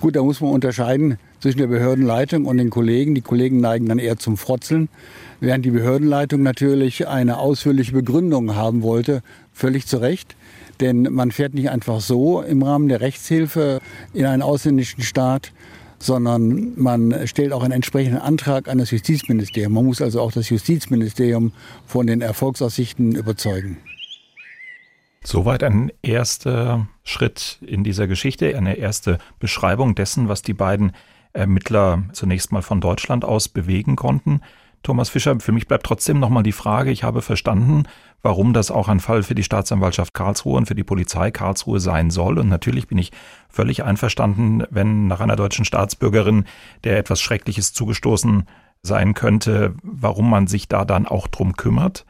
Gut, 0.00 0.14
da 0.14 0.22
muss 0.22 0.40
man 0.40 0.52
unterscheiden 0.52 1.18
zwischen 1.40 1.58
der 1.58 1.66
Behördenleitung 1.66 2.44
und 2.44 2.58
den 2.58 2.70
Kollegen. 2.70 3.16
Die 3.16 3.22
Kollegen 3.22 3.60
neigen 3.60 3.88
dann 3.88 3.98
eher 3.98 4.18
zum 4.18 4.36
Frotzeln, 4.36 4.88
während 5.40 5.64
die 5.64 5.70
Behördenleitung 5.72 6.42
natürlich 6.42 7.08
eine 7.08 7.38
ausführliche 7.38 7.92
Begründung 7.92 8.54
haben 8.54 8.82
wollte, 8.82 9.22
völlig 9.52 9.86
zu 9.86 9.96
Recht. 9.96 10.36
Denn 10.80 11.08
man 11.10 11.32
fährt 11.32 11.54
nicht 11.54 11.70
einfach 11.70 12.00
so 12.00 12.40
im 12.40 12.62
Rahmen 12.62 12.88
der 12.88 13.00
Rechtshilfe 13.00 13.80
in 14.12 14.26
einen 14.26 14.42
ausländischen 14.42 15.02
Staat, 15.02 15.52
sondern 16.04 16.74
man 16.76 17.26
stellt 17.26 17.52
auch 17.52 17.62
einen 17.62 17.72
entsprechenden 17.72 18.20
Antrag 18.20 18.68
an 18.68 18.76
das 18.76 18.90
Justizministerium. 18.90 19.72
Man 19.72 19.86
muss 19.86 20.02
also 20.02 20.20
auch 20.20 20.32
das 20.32 20.50
Justizministerium 20.50 21.52
von 21.86 22.06
den 22.06 22.20
Erfolgsaussichten 22.20 23.14
überzeugen. 23.14 23.78
Soweit 25.22 25.62
ein 25.62 25.90
erster 26.02 26.88
Schritt 27.04 27.58
in 27.66 27.84
dieser 27.84 28.06
Geschichte, 28.06 28.54
eine 28.54 28.74
erste 28.74 29.16
Beschreibung 29.38 29.94
dessen, 29.94 30.28
was 30.28 30.42
die 30.42 30.52
beiden 30.52 30.92
Ermittler 31.32 32.04
zunächst 32.12 32.52
mal 32.52 32.60
von 32.60 32.82
Deutschland 32.82 33.24
aus 33.24 33.48
bewegen 33.48 33.96
konnten. 33.96 34.42
Thomas 34.84 35.08
Fischer, 35.08 35.40
für 35.40 35.50
mich 35.50 35.66
bleibt 35.66 35.86
trotzdem 35.86 36.20
nochmal 36.20 36.42
die 36.42 36.52
Frage, 36.52 36.90
ich 36.90 37.04
habe 37.04 37.22
verstanden, 37.22 37.84
warum 38.22 38.52
das 38.52 38.70
auch 38.70 38.86
ein 38.86 39.00
Fall 39.00 39.22
für 39.22 39.34
die 39.34 39.42
Staatsanwaltschaft 39.42 40.12
Karlsruhe 40.12 40.58
und 40.58 40.66
für 40.66 40.74
die 40.74 40.84
Polizei 40.84 41.30
Karlsruhe 41.30 41.80
sein 41.80 42.10
soll. 42.10 42.38
Und 42.38 42.50
natürlich 42.50 42.86
bin 42.86 42.98
ich 42.98 43.10
völlig 43.48 43.82
einverstanden, 43.82 44.62
wenn 44.70 45.06
nach 45.06 45.20
einer 45.20 45.36
deutschen 45.36 45.64
Staatsbürgerin 45.64 46.44
der 46.84 46.98
etwas 46.98 47.20
Schreckliches 47.22 47.72
zugestoßen 47.72 48.44
sein 48.82 49.14
könnte, 49.14 49.74
warum 49.82 50.28
man 50.28 50.46
sich 50.46 50.68
da 50.68 50.84
dann 50.84 51.06
auch 51.06 51.28
drum 51.28 51.56
kümmert. 51.56 52.04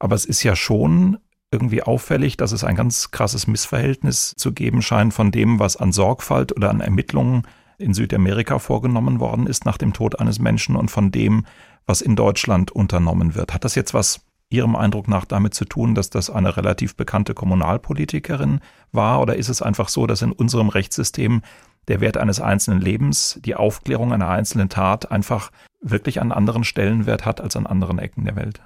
Aber 0.00 0.16
es 0.16 0.24
ist 0.24 0.42
ja 0.42 0.56
schon 0.56 1.18
irgendwie 1.52 1.84
auffällig, 1.84 2.36
dass 2.36 2.50
es 2.50 2.64
ein 2.64 2.74
ganz 2.74 3.12
krasses 3.12 3.46
Missverhältnis 3.46 4.34
zu 4.36 4.52
geben 4.52 4.82
scheint 4.82 5.14
von 5.14 5.30
dem, 5.30 5.60
was 5.60 5.76
an 5.76 5.92
Sorgfalt 5.92 6.54
oder 6.56 6.70
an 6.70 6.80
Ermittlungen 6.80 7.44
in 7.78 7.94
Südamerika 7.94 8.58
vorgenommen 8.58 9.20
worden 9.20 9.46
ist 9.46 9.64
nach 9.64 9.78
dem 9.78 9.92
Tod 9.92 10.18
eines 10.18 10.38
Menschen 10.38 10.76
und 10.76 10.90
von 10.90 11.12
dem, 11.12 11.44
was 11.86 12.00
in 12.00 12.16
Deutschland 12.16 12.70
unternommen 12.70 13.34
wird. 13.34 13.54
Hat 13.54 13.64
das 13.64 13.74
jetzt 13.74 13.94
was 13.94 14.20
Ihrem 14.48 14.76
Eindruck 14.76 15.08
nach 15.08 15.24
damit 15.24 15.54
zu 15.54 15.64
tun, 15.64 15.96
dass 15.96 16.08
das 16.08 16.30
eine 16.30 16.56
relativ 16.56 16.94
bekannte 16.94 17.34
Kommunalpolitikerin 17.34 18.60
war? 18.92 19.20
Oder 19.20 19.36
ist 19.36 19.48
es 19.48 19.60
einfach 19.60 19.88
so, 19.88 20.06
dass 20.06 20.22
in 20.22 20.30
unserem 20.30 20.68
Rechtssystem 20.68 21.42
der 21.88 22.00
Wert 22.00 22.16
eines 22.16 22.40
einzelnen 22.40 22.80
Lebens, 22.80 23.40
die 23.44 23.56
Aufklärung 23.56 24.12
einer 24.12 24.28
einzelnen 24.28 24.68
Tat 24.68 25.10
einfach 25.10 25.50
wirklich 25.80 26.20
einen 26.20 26.32
anderen 26.32 26.62
Stellenwert 26.62 27.24
hat 27.24 27.40
als 27.40 27.56
an 27.56 27.66
anderen 27.66 27.98
Ecken 27.98 28.24
der 28.24 28.36
Welt? 28.36 28.60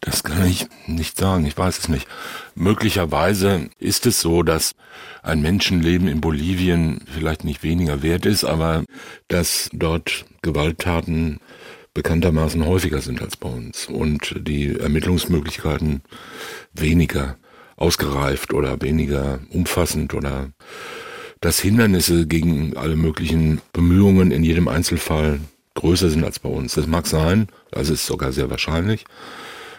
Das 0.00 0.22
kann 0.24 0.44
ich 0.46 0.66
nicht 0.86 1.16
sagen, 1.16 1.46
ich 1.46 1.56
weiß 1.56 1.78
es 1.78 1.88
nicht. 1.88 2.08
Möglicherweise 2.54 3.70
ist 3.78 4.06
es 4.06 4.20
so, 4.20 4.42
dass 4.42 4.74
ein 5.22 5.40
Menschenleben 5.40 6.08
in 6.08 6.20
Bolivien 6.20 7.00
vielleicht 7.06 7.44
nicht 7.44 7.62
weniger 7.62 8.02
wert 8.02 8.26
ist, 8.26 8.44
aber 8.44 8.84
dass 9.28 9.70
dort 9.72 10.26
Gewalttaten 10.42 11.38
bekanntermaßen 11.94 12.64
häufiger 12.66 13.00
sind 13.00 13.20
als 13.22 13.36
bei 13.36 13.48
uns 13.48 13.86
und 13.86 14.34
die 14.40 14.78
Ermittlungsmöglichkeiten 14.78 16.02
weniger 16.72 17.36
ausgereift 17.76 18.54
oder 18.54 18.80
weniger 18.80 19.40
umfassend 19.50 20.14
oder 20.14 20.50
dass 21.40 21.60
Hindernisse 21.60 22.26
gegen 22.26 22.76
alle 22.76 22.96
möglichen 22.96 23.60
Bemühungen 23.72 24.30
in 24.30 24.44
jedem 24.44 24.68
Einzelfall 24.68 25.40
größer 25.74 26.08
sind 26.08 26.24
als 26.24 26.38
bei 26.38 26.48
uns. 26.48 26.74
Das 26.74 26.86
mag 26.86 27.06
sein, 27.06 27.48
also 27.72 27.92
ist 27.92 28.06
sogar 28.06 28.32
sehr 28.32 28.50
wahrscheinlich. 28.50 29.04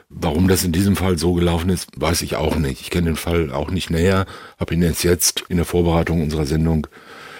Warum 0.10 0.48
das 0.48 0.64
in 0.64 0.72
diesem 0.72 0.96
Fall 0.96 1.18
so 1.18 1.34
gelaufen 1.34 1.70
ist, 1.70 1.90
weiß 1.96 2.22
ich 2.22 2.36
auch 2.36 2.58
nicht. 2.58 2.82
Ich 2.82 2.92
kenne 2.92 3.08
den 3.08 3.16
Fall 3.16 3.52
auch 3.52 3.72
nicht 3.72 3.90
näher, 3.90 4.26
habe 4.60 4.74
ihn 4.74 4.84
jetzt 4.84 5.04
jetzt 5.04 5.46
in 5.48 5.58
der 5.58 5.66
Vorbereitung 5.66 6.22
unserer 6.22 6.46
Sendung 6.46 6.88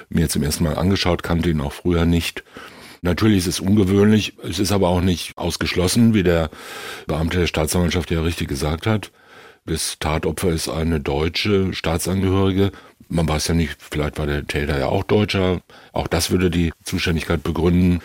mir 0.10 0.30
zum 0.30 0.44
ersten 0.44 0.64
Mal 0.64 0.78
angeschaut, 0.78 1.22
kannte 1.22 1.50
ihn 1.50 1.62
auch 1.62 1.74
früher 1.74 2.06
nicht. 2.06 2.44
Natürlich 3.04 3.40
ist 3.40 3.48
es 3.48 3.60
ungewöhnlich, 3.60 4.38
es 4.50 4.60
ist 4.60 4.72
aber 4.72 4.88
auch 4.88 5.02
nicht 5.02 5.38
ausgeschlossen, 5.38 6.14
wie 6.14 6.24
der 6.24 6.50
Beamte 7.06 7.38
der 7.38 7.48
Staatsanwaltschaft 7.48 8.10
ja 8.12 8.22
richtig 8.22 8.48
gesagt 8.48 8.88
hat. 8.88 9.12
Das 9.66 9.98
Tatopfer 10.00 10.52
ist 10.52 10.70
eine 10.70 11.02
deutsche 11.02 11.74
Staatsangehörige. 11.74 12.72
Man 13.10 13.28
weiß 13.28 13.50
ja 13.50 13.56
nicht, 13.56 13.76
vielleicht 13.78 14.18
war 14.20 14.26
der 14.26 14.48
Täter 14.48 14.80
ja 14.80 14.88
auch 14.88 15.04
Deutscher. 15.04 15.62
Auch 15.92 16.08
das 16.08 16.32
würde 16.32 16.50
die 16.50 16.72
Zuständigkeit 16.86 17.44
begründen. 17.44 18.00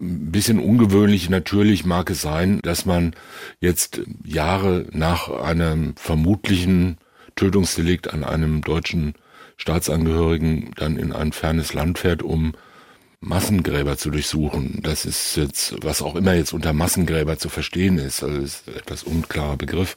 Ein 0.00 0.30
bisschen 0.30 0.60
ungewöhnlich 0.60 1.28
natürlich 1.28 1.84
mag 1.84 2.08
es 2.10 2.22
sein, 2.22 2.60
dass 2.62 2.86
man 2.86 3.14
jetzt 3.58 4.02
Jahre 4.24 4.86
nach 4.92 5.30
einem 5.30 5.96
vermutlichen 5.96 6.98
Tötungsdelikt 7.34 8.14
an 8.14 8.22
einem 8.22 8.60
deutschen 8.60 9.14
Staatsangehörigen 9.56 10.70
dann 10.76 10.96
in 10.96 11.12
ein 11.12 11.32
fernes 11.32 11.74
Land 11.74 11.98
fährt, 11.98 12.22
um 12.22 12.54
Massengräber 13.24 13.96
zu 13.96 14.10
durchsuchen. 14.10 14.80
Das 14.82 15.04
ist 15.04 15.36
jetzt, 15.36 15.74
was 15.82 16.02
auch 16.02 16.14
immer 16.14 16.34
jetzt 16.34 16.52
unter 16.52 16.72
Massengräber 16.72 17.38
zu 17.38 17.48
verstehen 17.48 17.98
ist, 17.98 18.22
also 18.22 18.38
ist 18.40 18.68
ein 18.68 18.76
etwas 18.76 19.02
unklarer 19.02 19.56
Begriff. 19.56 19.96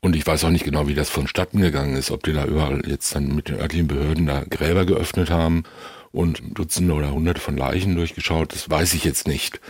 Und 0.00 0.14
ich 0.14 0.26
weiß 0.26 0.44
auch 0.44 0.50
nicht 0.50 0.64
genau, 0.64 0.86
wie 0.86 0.94
das 0.94 1.10
vonstatten 1.10 1.60
gegangen 1.60 1.96
ist, 1.96 2.10
ob 2.10 2.22
die 2.22 2.32
da 2.32 2.44
überall 2.44 2.82
jetzt 2.86 3.14
dann 3.14 3.34
mit 3.34 3.48
den 3.48 3.58
örtlichen 3.58 3.88
Behörden 3.88 4.26
da 4.26 4.44
Gräber 4.48 4.84
geöffnet 4.84 5.30
haben 5.30 5.64
und 6.12 6.42
Dutzende 6.54 6.94
oder 6.94 7.12
Hunderte 7.12 7.40
von 7.40 7.56
Leichen 7.56 7.96
durchgeschaut. 7.96 8.52
Das 8.52 8.70
weiß 8.70 8.94
ich 8.94 9.04
jetzt 9.04 9.26
nicht. 9.26 9.60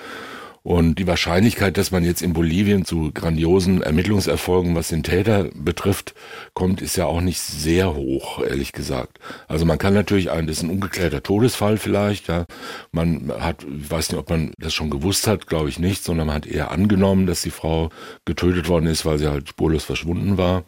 Und 0.63 0.99
die 0.99 1.07
Wahrscheinlichkeit, 1.07 1.77
dass 1.77 1.93
man 1.93 2.05
jetzt 2.05 2.21
in 2.21 2.33
Bolivien 2.33 2.85
zu 2.85 3.11
grandiosen 3.13 3.83
Ermittlungserfolgen, 3.83 4.75
was 4.75 4.89
den 4.89 5.03
Täter 5.03 5.45
betrifft, 5.55 6.15
kommt, 6.53 6.83
ist 6.83 6.97
ja 6.97 7.07
auch 7.07 7.21
nicht 7.21 7.41
sehr 7.41 7.95
hoch, 7.95 8.43
ehrlich 8.43 8.73
gesagt. 8.73 9.19
Also 9.47 9.65
man 9.65 9.79
kann 9.79 9.95
natürlich 9.95 10.31
ein, 10.31 10.47
das 10.47 10.59
ist 10.59 10.63
ein 10.65 10.71
ungeklärter 10.71 11.23
Todesfall 11.23 11.79
vielleicht, 11.79 12.29
ja. 12.29 12.45
Man 12.91 13.33
hat, 13.39 13.65
ich 13.65 13.91
weiß 13.91 14.11
nicht, 14.11 14.19
ob 14.19 14.31
man 14.31 14.53
das 14.59 14.75
schon 14.75 14.91
gewusst 14.91 15.27
hat, 15.27 15.47
glaube 15.47 15.69
ich 15.69 15.79
nicht, 15.79 16.05
sondern 16.05 16.27
man 16.27 16.37
hat 16.37 16.47
eher 16.47 16.71
angenommen, 16.71 17.27
dass 17.27 17.43
die 17.43 17.51
Frau 17.51 17.91
getötet 18.25 18.69
worden 18.69 18.87
ist, 18.87 19.07
weil 19.07 19.19
sie 19.19 19.29
halt 19.29 19.49
spurlos 19.49 19.85
verschwunden 19.85 20.39
war. 20.39 20.65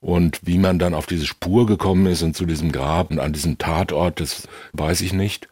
Und 0.00 0.40
wie 0.44 0.58
man 0.58 0.78
dann 0.78 0.94
auf 0.94 1.06
diese 1.06 1.26
Spur 1.26 1.66
gekommen 1.66 2.06
ist 2.06 2.22
und 2.22 2.34
zu 2.34 2.46
diesem 2.46 2.72
Grab 2.72 3.10
und 3.10 3.18
an 3.18 3.34
diesem 3.34 3.58
Tatort, 3.58 4.18
das 4.18 4.48
weiß 4.72 5.02
ich 5.02 5.12
nicht. 5.12 5.48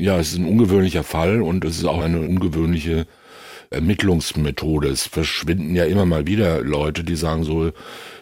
Ja, 0.00 0.18
es 0.18 0.32
ist 0.32 0.38
ein 0.38 0.46
ungewöhnlicher 0.46 1.04
Fall 1.04 1.42
und 1.42 1.62
es 1.62 1.76
ist 1.76 1.84
auch 1.84 2.00
eine 2.00 2.20
ungewöhnliche 2.20 3.06
Ermittlungsmethode. 3.68 4.88
Es 4.88 5.06
verschwinden 5.06 5.76
ja 5.76 5.84
immer 5.84 6.06
mal 6.06 6.26
wieder 6.26 6.62
Leute, 6.62 7.04
die 7.04 7.16
sagen 7.16 7.44
so, 7.44 7.70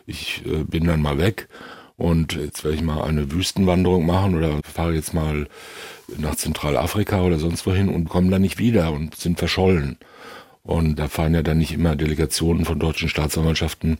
ich 0.05 0.43
äh, 0.45 0.65
bin 0.65 0.85
dann 0.89 1.01
mal 1.01 1.19
weg 1.19 1.49
und 1.97 2.35
jetzt 2.35 2.65
werde 2.65 2.77
ich 2.77 2.83
mal 2.83 3.03
eine 3.03 3.31
Wüstenwanderung 3.31 4.05
machen 4.07 4.35
oder 4.35 4.59
fahre 4.65 4.95
jetzt 4.95 5.15
mal 5.15 5.47
nach 6.17 6.35
Zentralafrika 6.35 7.23
oder 7.23 7.39
sonst 7.39 7.65
wohin 7.65 7.91
und 7.91 8.09
kommen 8.09 8.33
dann 8.33 8.43
nicht 8.43 8.59
wieder 8.59 8.91
und 8.91 9.15
sind 9.15 9.39
verschollen. 9.39 9.99
Und 10.65 10.99
da 10.99 11.07
fahren 11.07 11.35
ja 11.35 11.43
dann 11.43 11.59
nicht 11.59 11.73
immer 11.73 11.95
Delegationen 11.95 12.65
von 12.65 12.81
deutschen 12.81 13.09
Staatsanwaltschaften 13.09 13.99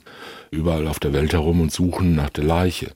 überall 0.51 0.89
auf 0.89 0.99
der 0.99 1.13
Welt 1.13 1.33
herum 1.33 1.61
und 1.61 1.71
suchen 1.71 2.17
nach 2.17 2.31
der 2.31 2.45
Leiche. 2.45 2.91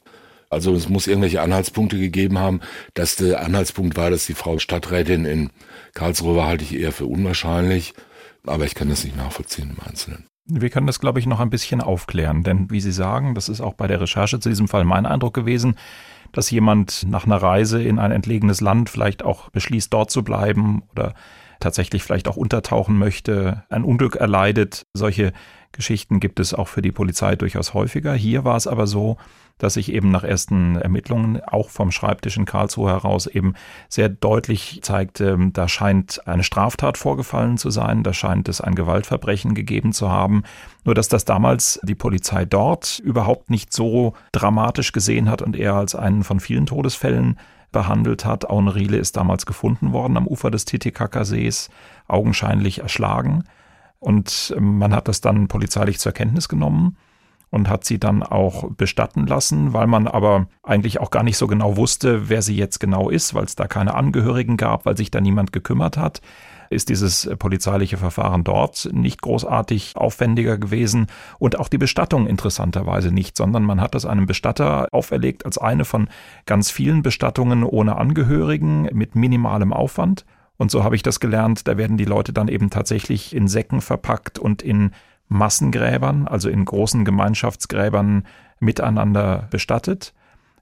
Also 0.52 0.74
es 0.74 0.88
muss 0.88 1.06
irgendwelche 1.06 1.40
Anhaltspunkte 1.40 1.98
gegeben 1.98 2.38
haben. 2.38 2.60
Dass 2.94 3.16
der 3.16 3.42
Anhaltspunkt 3.42 3.96
war, 3.96 4.10
dass 4.10 4.26
die 4.26 4.34
Frau 4.34 4.58
Stadträtin 4.58 5.24
in 5.24 5.50
Karlsruhe 5.94 6.36
war, 6.36 6.46
halte 6.46 6.64
ich 6.64 6.78
eher 6.78 6.92
für 6.92 7.06
unwahrscheinlich. 7.06 7.94
Aber 8.46 8.66
ich 8.66 8.74
kann 8.74 8.90
das 8.90 9.04
nicht 9.04 9.16
nachvollziehen 9.16 9.74
im 9.76 9.88
Einzelnen. 9.88 10.26
Wir 10.44 10.68
können 10.70 10.86
das, 10.86 11.00
glaube 11.00 11.20
ich, 11.20 11.26
noch 11.26 11.40
ein 11.40 11.50
bisschen 11.50 11.80
aufklären. 11.80 12.42
Denn 12.42 12.70
wie 12.70 12.80
Sie 12.80 12.92
sagen, 12.92 13.34
das 13.34 13.48
ist 13.48 13.60
auch 13.62 13.74
bei 13.74 13.86
der 13.86 14.00
Recherche 14.00 14.40
zu 14.40 14.50
diesem 14.50 14.68
Fall 14.68 14.84
mein 14.84 15.06
Eindruck 15.06 15.32
gewesen, 15.32 15.76
dass 16.32 16.50
jemand 16.50 17.06
nach 17.08 17.24
einer 17.24 17.36
Reise 17.36 17.82
in 17.82 17.98
ein 17.98 18.12
entlegenes 18.12 18.60
Land 18.60 18.90
vielleicht 18.90 19.22
auch 19.22 19.48
beschließt, 19.50 19.92
dort 19.92 20.10
zu 20.10 20.22
bleiben 20.22 20.82
oder 20.90 21.14
tatsächlich 21.60 22.02
vielleicht 22.02 22.28
auch 22.28 22.36
untertauchen 22.36 22.98
möchte, 22.98 23.62
ein 23.70 23.84
Unglück 23.84 24.16
erleidet. 24.16 24.86
Solche 24.92 25.32
Geschichten 25.70 26.20
gibt 26.20 26.40
es 26.40 26.52
auch 26.52 26.68
für 26.68 26.82
die 26.82 26.92
Polizei 26.92 27.36
durchaus 27.36 27.72
häufiger. 27.72 28.12
Hier 28.14 28.44
war 28.44 28.56
es 28.56 28.66
aber 28.66 28.86
so, 28.86 29.16
dass 29.58 29.74
sich 29.74 29.92
eben 29.92 30.10
nach 30.10 30.24
ersten 30.24 30.76
Ermittlungen 30.76 31.40
auch 31.42 31.70
vom 31.70 31.90
Schreibtisch 31.90 32.36
in 32.36 32.44
Karlsruhe 32.44 32.90
heraus 32.90 33.26
eben 33.26 33.54
sehr 33.88 34.08
deutlich 34.08 34.80
zeigte, 34.82 35.38
da 35.52 35.68
scheint 35.68 36.26
eine 36.26 36.42
Straftat 36.42 36.98
vorgefallen 36.98 37.58
zu 37.58 37.70
sein, 37.70 38.02
da 38.02 38.12
scheint 38.12 38.48
es 38.48 38.60
ein 38.60 38.74
Gewaltverbrechen 38.74 39.54
gegeben 39.54 39.92
zu 39.92 40.10
haben. 40.10 40.42
Nur 40.84 40.94
dass 40.94 41.08
das 41.08 41.24
damals 41.24 41.80
die 41.84 41.94
Polizei 41.94 42.44
dort 42.44 42.98
überhaupt 42.98 43.50
nicht 43.50 43.72
so 43.72 44.14
dramatisch 44.32 44.92
gesehen 44.92 45.30
hat 45.30 45.42
und 45.42 45.56
eher 45.56 45.74
als 45.74 45.94
einen 45.94 46.24
von 46.24 46.40
vielen 46.40 46.66
Todesfällen 46.66 47.38
behandelt 47.70 48.24
hat. 48.24 48.50
Auenriele 48.50 48.98
ist 48.98 49.16
damals 49.16 49.46
gefunden 49.46 49.92
worden 49.92 50.16
am 50.16 50.26
Ufer 50.26 50.50
des 50.50 50.64
Titicaca-Sees, 50.64 51.70
augenscheinlich 52.08 52.80
erschlagen. 52.80 53.44
Und 53.98 54.54
man 54.58 54.94
hat 54.94 55.08
das 55.08 55.20
dann 55.20 55.48
polizeilich 55.48 55.98
zur 55.98 56.12
Kenntnis 56.12 56.48
genommen 56.48 56.96
und 57.52 57.68
hat 57.68 57.84
sie 57.84 58.00
dann 58.00 58.24
auch 58.24 58.70
bestatten 58.70 59.26
lassen, 59.26 59.74
weil 59.74 59.86
man 59.86 60.08
aber 60.08 60.46
eigentlich 60.62 60.98
auch 61.00 61.10
gar 61.10 61.22
nicht 61.22 61.36
so 61.36 61.46
genau 61.46 61.76
wusste, 61.76 62.28
wer 62.28 62.42
sie 62.42 62.56
jetzt 62.56 62.80
genau 62.80 63.10
ist, 63.10 63.34
weil 63.34 63.44
es 63.44 63.54
da 63.54 63.68
keine 63.68 63.94
Angehörigen 63.94 64.56
gab, 64.56 64.86
weil 64.86 64.96
sich 64.96 65.10
da 65.12 65.20
niemand 65.20 65.52
gekümmert 65.52 65.96
hat 65.96 66.20
ist 66.72 66.88
dieses 66.88 67.28
polizeiliche 67.38 67.98
Verfahren 67.98 68.44
dort 68.44 68.88
nicht 68.92 69.20
großartig 69.22 69.92
aufwendiger 69.94 70.56
gewesen 70.56 71.06
und 71.38 71.58
auch 71.58 71.68
die 71.68 71.76
Bestattung 71.76 72.26
interessanterweise 72.26 73.12
nicht, 73.12 73.36
sondern 73.36 73.62
man 73.62 73.80
hat 73.80 73.94
das 73.94 74.06
einem 74.06 74.24
Bestatter 74.24 74.88
auferlegt 74.90 75.44
als 75.44 75.58
eine 75.58 75.84
von 75.84 76.08
ganz 76.46 76.70
vielen 76.70 77.02
Bestattungen 77.02 77.62
ohne 77.62 77.96
Angehörigen 77.96 78.88
mit 78.92 79.14
minimalem 79.14 79.74
Aufwand. 79.74 80.24
Und 80.56 80.70
so 80.70 80.82
habe 80.84 80.96
ich 80.96 81.02
das 81.02 81.20
gelernt, 81.20 81.68
da 81.68 81.76
werden 81.76 81.96
die 81.96 82.04
Leute 82.04 82.32
dann 82.32 82.48
eben 82.48 82.70
tatsächlich 82.70 83.34
in 83.36 83.48
Säcken 83.48 83.80
verpackt 83.80 84.38
und 84.38 84.62
in 84.62 84.92
Massengräbern, 85.32 86.28
also 86.28 86.48
in 86.48 86.64
großen 86.64 87.04
Gemeinschaftsgräbern 87.04 88.24
miteinander 88.60 89.48
bestattet. 89.50 90.14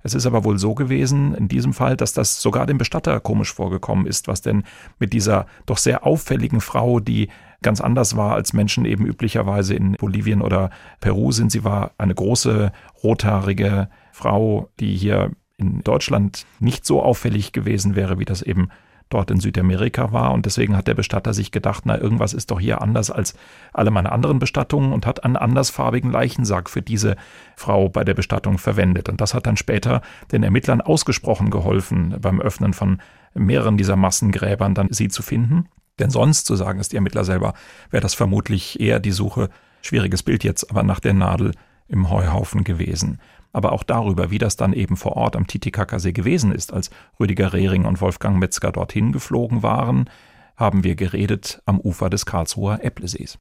Es 0.02 0.14
ist 0.14 0.24
aber 0.24 0.44
wohl 0.44 0.58
so 0.58 0.74
gewesen, 0.74 1.34
in 1.34 1.48
diesem 1.48 1.74
Fall, 1.74 1.96
dass 1.96 2.14
das 2.14 2.40
sogar 2.40 2.64
dem 2.64 2.78
Bestatter 2.78 3.20
komisch 3.20 3.52
vorgekommen 3.52 4.06
ist, 4.06 4.28
was 4.28 4.40
denn 4.40 4.62
mit 4.98 5.12
dieser 5.12 5.46
doch 5.66 5.76
sehr 5.76 6.06
auffälligen 6.06 6.62
Frau, 6.62 7.00
die 7.00 7.28
ganz 7.60 7.82
anders 7.82 8.16
war, 8.16 8.34
als 8.34 8.54
Menschen 8.54 8.86
eben 8.86 9.04
üblicherweise 9.04 9.74
in 9.74 9.92
Bolivien 9.92 10.40
oder 10.40 10.70
Peru 11.00 11.32
sind. 11.32 11.52
Sie 11.52 11.64
war 11.64 11.90
eine 11.98 12.14
große, 12.14 12.72
rothaarige 13.02 13.90
Frau, 14.12 14.70
die 14.80 14.96
hier 14.96 15.32
in 15.58 15.82
Deutschland 15.82 16.46
nicht 16.60 16.86
so 16.86 17.02
auffällig 17.02 17.52
gewesen 17.52 17.94
wäre, 17.94 18.18
wie 18.18 18.24
das 18.24 18.40
eben 18.40 18.70
dort 19.10 19.30
in 19.30 19.40
Südamerika 19.40 20.12
war. 20.12 20.32
Und 20.32 20.46
deswegen 20.46 20.76
hat 20.76 20.86
der 20.86 20.94
Bestatter 20.94 21.34
sich 21.34 21.52
gedacht, 21.52 21.84
na, 21.84 22.00
irgendwas 22.00 22.32
ist 22.32 22.50
doch 22.50 22.60
hier 22.60 22.80
anders 22.80 23.10
als 23.10 23.34
alle 23.72 23.90
meine 23.90 24.12
anderen 24.12 24.38
Bestattungen 24.38 24.92
und 24.92 25.06
hat 25.06 25.24
einen 25.24 25.36
andersfarbigen 25.36 26.10
Leichensack 26.10 26.70
für 26.70 26.80
diese 26.80 27.16
Frau 27.56 27.88
bei 27.88 28.04
der 28.04 28.14
Bestattung 28.14 28.56
verwendet. 28.56 29.08
Und 29.08 29.20
das 29.20 29.34
hat 29.34 29.46
dann 29.46 29.56
später 29.56 30.00
den 30.32 30.42
Ermittlern 30.42 30.80
ausgesprochen 30.80 31.50
geholfen, 31.50 32.16
beim 32.20 32.40
Öffnen 32.40 32.72
von 32.72 33.02
mehreren 33.34 33.76
dieser 33.76 33.96
Massengräbern 33.96 34.74
dann 34.74 34.88
sie 34.90 35.08
zu 35.08 35.22
finden. 35.22 35.68
Denn 35.98 36.10
sonst, 36.10 36.46
so 36.46 36.56
sagen 36.56 36.80
es 36.80 36.88
die 36.88 36.96
Ermittler 36.96 37.24
selber, 37.24 37.52
wäre 37.90 38.00
das 38.00 38.14
vermutlich 38.14 38.80
eher 38.80 39.00
die 39.00 39.12
Suche, 39.12 39.50
schwieriges 39.82 40.22
Bild 40.22 40.44
jetzt, 40.44 40.70
aber 40.70 40.82
nach 40.82 41.00
der 41.00 41.14
Nadel 41.14 41.52
im 41.88 42.08
Heuhaufen 42.08 42.64
gewesen 42.64 43.18
aber 43.52 43.72
auch 43.72 43.82
darüber, 43.82 44.30
wie 44.30 44.38
das 44.38 44.56
dann 44.56 44.72
eben 44.72 44.96
vor 44.96 45.16
Ort 45.16 45.36
am 45.36 45.46
Titicacasee 45.46 46.12
gewesen 46.12 46.52
ist, 46.52 46.72
als 46.72 46.90
Rüdiger 47.18 47.52
Rehring 47.52 47.84
und 47.84 48.00
Wolfgang 48.00 48.38
Metzger 48.38 48.72
dorthin 48.72 49.12
geflogen 49.12 49.62
waren, 49.62 50.08
haben 50.56 50.84
wir 50.84 50.94
geredet 50.94 51.62
am 51.64 51.80
Ufer 51.80 52.10
des 52.10 52.26
Karlsruher 52.26 52.84
Eplesees. 52.84 53.38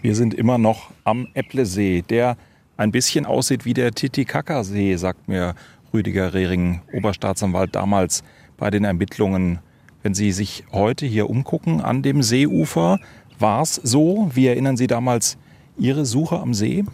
Wir 0.00 0.14
sind 0.14 0.32
immer 0.32 0.58
noch 0.58 0.90
am 1.04 1.26
Eplesee, 1.34 2.02
der 2.02 2.36
ein 2.76 2.92
bisschen 2.92 3.26
aussieht 3.26 3.64
wie 3.64 3.74
der 3.74 3.90
Titicacasee, 3.90 4.94
sagt 4.96 5.26
mir 5.26 5.54
Rüdiger 5.92 6.34
Rehring, 6.34 6.82
Oberstaatsanwalt 6.92 7.74
damals 7.74 8.22
bei 8.56 8.70
den 8.70 8.84
Ermittlungen. 8.84 9.58
Wenn 10.02 10.14
Sie 10.14 10.30
sich 10.30 10.64
heute 10.70 11.04
hier 11.04 11.28
umgucken 11.28 11.80
an 11.80 12.02
dem 12.02 12.22
Seeufer, 12.22 13.00
war 13.38 13.62
es 13.62 13.74
so? 13.74 14.30
Wie 14.32 14.46
erinnern 14.46 14.76
Sie 14.76 14.86
damals 14.86 15.36
Ihre 15.76 16.04
Suche 16.04 16.38
am 16.38 16.54
See? 16.54 16.84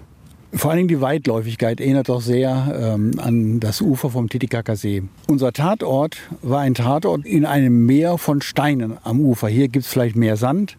Vor 0.57 0.71
allen 0.71 0.79
Dingen 0.79 0.89
die 0.89 1.01
Weitläufigkeit 1.01 1.81
erinnert 1.81 2.09
doch 2.09 2.21
sehr 2.21 2.95
ähm, 2.95 3.13
an 3.19 3.61
das 3.61 3.81
Ufer 3.81 4.11
vom 4.11 4.29
Titicacasee. 4.29 5.03
Unser 5.27 5.53
Tatort 5.53 6.17
war 6.43 6.61
ein 6.61 6.75
Tatort 6.75 7.27
in 7.27 7.45
einem 7.45 7.87
Meer 7.87 8.19
von 8.19 8.41
Steinen 8.41 8.97
am 9.03 9.21
Ufer. 9.21 9.49
Hier 9.49 9.69
gibt 9.69 9.85
es 9.85 9.91
vielleicht 9.91 10.17
mehr 10.17 10.37
Sand, 10.37 10.79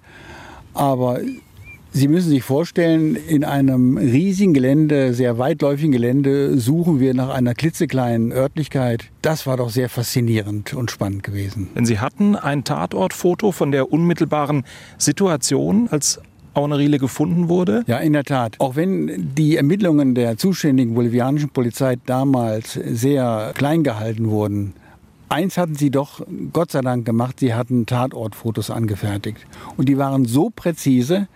aber 0.74 1.20
Sie 1.92 2.10
müssen 2.10 2.30
sich 2.30 2.44
vorstellen, 2.44 3.16
in 3.16 3.46
einem 3.46 3.96
riesigen 3.96 4.54
Gelände, 4.54 5.14
sehr 5.14 5.38
weitläufigen 5.38 5.94
Gelände, 5.94 6.60
suchen 6.60 7.00
wir 7.00 7.14
nach 7.14 7.30
einer 7.30 7.54
klitzekleinen 7.54 8.34
Örtlichkeit. 8.34 9.06
Das 9.22 9.48
war 9.48 9.56
doch 9.56 9.70
sehr 9.70 9.88
faszinierend 9.88 10.74
und 10.74 10.92
spannend 10.92 11.24
gewesen. 11.24 11.70
Denn 11.74 11.86
Sie 11.86 12.00
hatten 12.00 12.36
ein 12.36 12.66
Tatortfoto 12.66 13.54
von 13.54 13.72
der 13.72 13.94
unmittelbaren 13.94 14.66
Situation, 14.98 15.88
als 15.90 16.20
Aunerile 16.56 16.98
gefunden 16.98 17.50
wurde? 17.50 17.84
Ja, 17.88 17.98
in 17.98 18.14
der 18.14 18.24
Tat. 18.24 18.56
Auch 18.60 18.76
wenn 18.76 19.34
die 19.36 19.58
Ermittlungen 19.58 20.16
der 20.16 20.38
zuständigen 20.38 20.96
bolivianischen 20.96 21.50
Polizei 21.50 21.98
damals 22.06 22.74
sehr 22.74 23.52
klein 23.56 23.84
gehalten 23.84 24.30
wurden, 24.30 24.74
Eins 25.28 25.58
hatten 25.58 25.76
sie 25.76 25.90
doch 25.90 26.22
Gott 26.54 26.72
sei 26.72 26.82
Dank 26.82 27.04
gemacht, 27.04 27.40
sie 27.40 27.56
hatten 27.56 27.88
Tatortfotos 27.88 28.70
angefertigt. 28.70 29.40
Und 29.76 29.90
die 29.90 29.98
waren 29.98 30.26
so 30.26 30.52
präzise, 30.52 31.28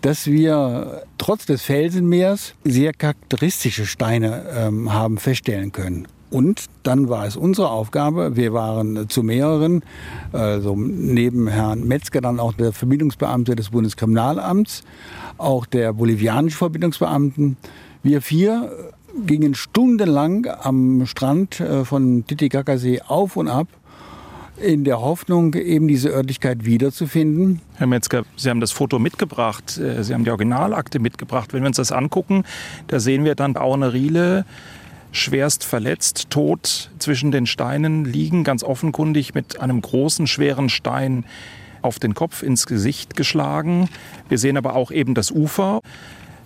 dass 0.00 0.26
wir 0.26 1.02
trotz 1.18 1.46
des 1.46 1.62
Felsenmeers 1.62 2.54
sehr 2.64 2.92
charakteristische 2.92 3.86
Steine 3.86 4.44
ähm, 4.54 4.92
haben 4.92 5.18
feststellen 5.18 5.72
können. 5.72 6.08
Und 6.34 6.64
dann 6.82 7.08
war 7.08 7.26
es 7.26 7.36
unsere 7.36 7.70
Aufgabe, 7.70 8.34
wir 8.34 8.52
waren 8.52 9.08
zu 9.08 9.22
mehreren, 9.22 9.84
also 10.32 10.74
neben 10.74 11.46
Herrn 11.46 11.86
Metzger 11.86 12.20
dann 12.20 12.40
auch 12.40 12.54
der 12.54 12.72
Verbindungsbeamte 12.72 13.54
des 13.54 13.70
Bundeskriminalamts, 13.70 14.82
auch 15.38 15.64
der 15.64 15.92
bolivianische 15.92 16.58
Verbindungsbeamten. 16.58 17.56
Wir 18.02 18.20
vier 18.20 18.72
gingen 19.24 19.54
stundenlang 19.54 20.48
am 20.60 21.06
Strand 21.06 21.60
äh, 21.60 21.84
von 21.84 22.26
Titicacasee 22.26 23.02
auf 23.06 23.36
und 23.36 23.46
ab 23.46 23.68
in 24.56 24.82
der 24.82 25.00
Hoffnung, 25.00 25.54
eben 25.54 25.86
diese 25.86 26.08
Örtlichkeit 26.08 26.64
wiederzufinden. 26.64 27.60
Herr 27.76 27.86
Metzger, 27.86 28.24
Sie 28.36 28.50
haben 28.50 28.60
das 28.60 28.72
Foto 28.72 28.98
mitgebracht, 28.98 29.78
äh, 29.78 30.02
Sie 30.02 30.12
haben 30.12 30.24
die 30.24 30.30
Originalakte 30.30 30.98
mitgebracht. 30.98 31.52
Wenn 31.52 31.62
wir 31.62 31.68
uns 31.68 31.76
das 31.76 31.92
angucken, 31.92 32.42
da 32.88 32.98
sehen 32.98 33.24
wir 33.24 33.36
dann 33.36 33.56
Aune 33.56 33.92
Riele, 33.92 34.44
schwerst 35.14 35.64
verletzt, 35.64 36.28
tot 36.30 36.90
zwischen 36.98 37.30
den 37.30 37.46
Steinen 37.46 38.04
liegen, 38.04 38.44
ganz 38.44 38.62
offenkundig 38.62 39.34
mit 39.34 39.60
einem 39.60 39.80
großen, 39.80 40.26
schweren 40.26 40.68
Stein 40.68 41.24
auf 41.82 41.98
den 41.98 42.14
Kopf 42.14 42.42
ins 42.42 42.66
Gesicht 42.66 43.14
geschlagen. 43.14 43.88
Wir 44.28 44.38
sehen 44.38 44.56
aber 44.56 44.74
auch 44.74 44.90
eben 44.90 45.14
das 45.14 45.30
Ufer. 45.30 45.80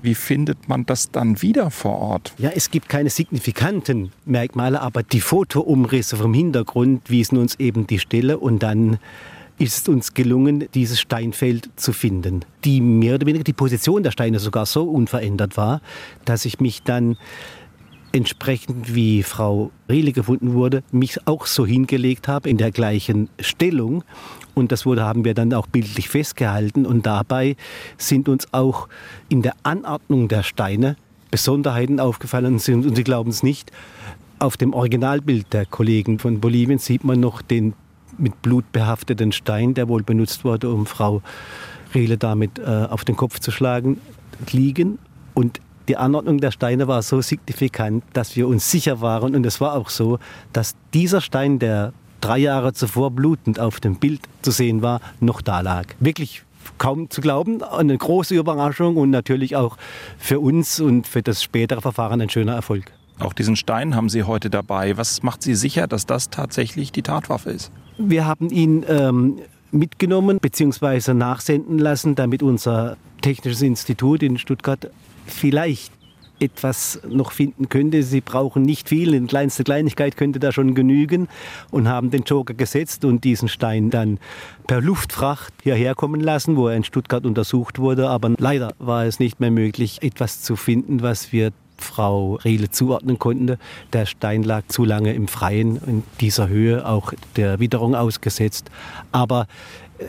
Wie 0.03 0.15
findet 0.15 0.69
man 0.69 0.87
das 0.87 1.11
dann 1.11 1.43
wieder 1.43 1.71
vor 1.71 1.99
Ort? 1.99 2.35
Ja, 2.39 2.51
es 2.55 2.71
gibt 2.71 2.89
keine 2.89 3.11
signifikanten 3.11 4.13
Merkmale, 4.27 4.81
aber 4.81 5.03
die 5.03 5.21
Fotoumrisse 5.21 6.17
vom 6.17 6.35
Hintergrund 6.35 7.11
wiesen 7.11 7.39
uns 7.39 7.57
eben 7.57 7.87
die 7.87 7.99
Stelle 7.99 8.39
und 8.39 8.63
dann 8.63 8.99
ist 9.59 9.83
es 9.83 9.89
uns 9.89 10.15
gelungen, 10.15 10.69
dieses 10.75 11.01
Steinfeld 11.01 11.71
zu 11.75 11.93
finden. 11.93 12.45
Die 12.65 12.81
mehr 12.81 13.17
oder 13.17 13.27
weniger 13.27 13.43
die 13.43 13.53
Position 13.53 14.05
der 14.05 14.13
Steine 14.13 14.39
sogar 14.39 14.67
so 14.67 14.85
unverändert 14.85 15.57
war, 15.57 15.81
dass 16.25 16.45
ich 16.45 16.61
mich 16.61 16.83
dann 16.85 17.17
entsprechend 18.13 18.95
wie 18.95 19.23
Frau 19.23 19.71
Rehle 19.89 20.13
gefunden 20.13 20.55
wurde, 20.55 20.83
mich 20.93 21.27
auch 21.27 21.47
so 21.47 21.67
hingelegt 21.67 22.29
habe 22.29 22.49
in 22.49 22.57
der 22.57 22.71
gleichen 22.71 23.29
Stellung. 23.41 24.05
Und 24.55 24.73
das 24.73 24.87
wurde, 24.87 25.05
haben 25.05 25.25
wir 25.25 25.35
dann 25.35 25.53
auch 25.53 25.67
bildlich 25.67 26.09
festgehalten. 26.09 26.87
Und 26.87 27.07
dabei 27.07 27.57
sind 27.97 28.29
uns 28.29 28.53
auch 28.53 28.89
in 29.29 29.43
der 29.43 29.55
Anordnung 29.63 30.29
der 30.29 30.43
Steine 30.43 30.97
Besonderheiten 31.31 32.01
aufgefallen. 32.01 32.55
Und 32.55 32.61
Sie 32.61 33.05
glauben 33.05 33.31
es 33.31 33.43
nicht, 33.43 33.71
auf 34.39 34.57
dem 34.57 34.73
Originalbild 34.73 35.53
der 35.53 35.67
Kollegen 35.67 36.19
von 36.19 36.41
Bolivien 36.41 36.79
sieht 36.79 37.05
man 37.05 37.21
noch 37.21 37.43
den 37.43 37.75
mit 38.17 38.41
Blut 38.43 38.71
behafteten 38.73 39.33
Stein, 39.33 39.75
der 39.75 39.89
wohl 39.89 40.03
benutzt 40.03 40.45
wurde, 40.45 40.71
um 40.71 40.87
Frau 40.87 41.23
Rehle 41.95 42.19
damit 42.19 42.59
äh, 42.59 42.63
auf 42.63 43.05
den 43.05 43.17
Kopf 43.17 43.39
zu 43.39 43.51
schlagen, 43.51 44.01
liegen. 44.51 44.99
Und 45.35 45.61
die 45.89 45.97
Anordnung 45.97 46.39
der 46.39 46.51
Steine 46.51 46.87
war 46.87 47.03
so 47.03 47.21
signifikant, 47.21 48.05
dass 48.13 48.37
wir 48.37 48.47
uns 48.47 48.71
sicher 48.71 49.01
waren, 49.01 49.35
und 49.35 49.45
es 49.47 49.61
war 49.61 49.75
auch 49.75 49.89
so, 49.89 50.19
dass 50.53 50.75
dieser 50.95 51.21
Stein, 51.21 51.59
der 51.59 51.93
drei 52.21 52.39
Jahre 52.39 52.73
zuvor 52.73 53.11
blutend 53.11 53.59
auf 53.59 53.81
dem 53.81 53.97
Bild 53.97 54.21
zu 54.43 54.51
sehen 54.51 54.83
war, 54.83 55.01
noch 55.21 55.41
da 55.41 55.61
lag. 55.61 55.87
Wirklich 56.01 56.43
kaum 56.77 57.11
zu 57.11 57.21
glauben, 57.21 57.63
eine 57.63 57.97
große 57.97 58.35
Überraschung 58.35 58.97
und 58.97 59.11
natürlich 59.11 59.57
auch 59.57 59.77
für 60.19 60.41
uns 60.41 60.81
und 60.81 61.07
für 61.07 61.23
das 61.23 61.43
spätere 61.43 61.81
Verfahren 61.81 62.21
ein 62.21 62.29
schöner 62.29 62.55
Erfolg. 62.55 62.93
Auch 63.19 63.33
diesen 63.33 63.57
Stein 63.57 63.97
haben 63.97 64.09
Sie 64.09 64.23
heute 64.23 64.49
dabei. 64.51 64.97
Was 64.97 65.23
macht 65.23 65.43
Sie 65.43 65.55
sicher, 65.55 65.87
dass 65.89 66.07
das 66.07 66.31
tatsächlich 66.31 66.93
die 66.93 67.03
Tatwaffe 67.03 67.51
ist? 67.51 67.73
Wir 67.97 68.27
haben 68.27 68.51
ihn 68.51 68.85
ähm, 68.89 69.39
mitgenommen 69.73 70.39
bzw. 70.41 71.15
nachsenden 71.15 71.79
lassen, 71.79 72.15
damit 72.15 72.43
unser 72.43 72.97
Technisches 73.21 73.63
Institut 73.63 74.23
in 74.23 74.39
Stuttgart 74.39 74.91
vielleicht 75.31 75.93
etwas 76.41 77.01
noch 77.09 77.33
finden 77.33 77.69
könnte. 77.69 78.03
Sie 78.03 78.21
brauchen 78.21 78.63
nicht 78.63 78.89
viel, 78.89 79.15
eine 79.15 79.27
kleinste 79.27 79.65
Kleinigkeit 79.65 80.17
könnte 80.17 80.39
da 80.39 80.53
schon 80.53 80.75
genügen 80.75 81.29
und 81.71 81.89
haben 81.89 82.11
den 82.11 82.23
Joker 82.23 82.55
gesetzt 82.55 83.05
und 83.05 83.25
diesen 83.25 83.49
Stein 83.49 83.91
dann 83.91 84.19
per 84.67 84.81
Luftfracht 84.81 85.53
hierher 85.63 85.95
kommen 85.95 86.21
lassen, 86.21 86.57
wo 86.57 86.69
er 86.69 86.77
in 86.77 86.85
Stuttgart 86.85 87.27
untersucht 87.27 87.79
wurde. 87.79 88.09
Aber 88.09 88.35
leider 88.39 88.73
war 88.79 89.05
es 89.05 89.19
nicht 89.19 89.41
mehr 89.41 89.51
möglich, 89.51 90.03
etwas 90.03 90.43
zu 90.43 90.57
finden, 90.57 91.03
was 91.03 91.33
wir 91.33 91.53
Frau 91.81 92.35
Rehle 92.35 92.71
zuordnen 92.71 93.19
konnten. 93.19 93.57
Der 93.93 94.07
Stein 94.07 94.43
lag 94.43 94.63
zu 94.67 94.85
lange 94.85 95.15
im 95.15 95.29
Freien 95.29 95.81
in 95.87 96.03
dieser 96.21 96.49
Höhe, 96.49 96.87
auch 96.87 97.13
der 97.37 97.61
Witterung 97.61 97.95
ausgesetzt. 97.95 98.71
Aber 99.13 99.47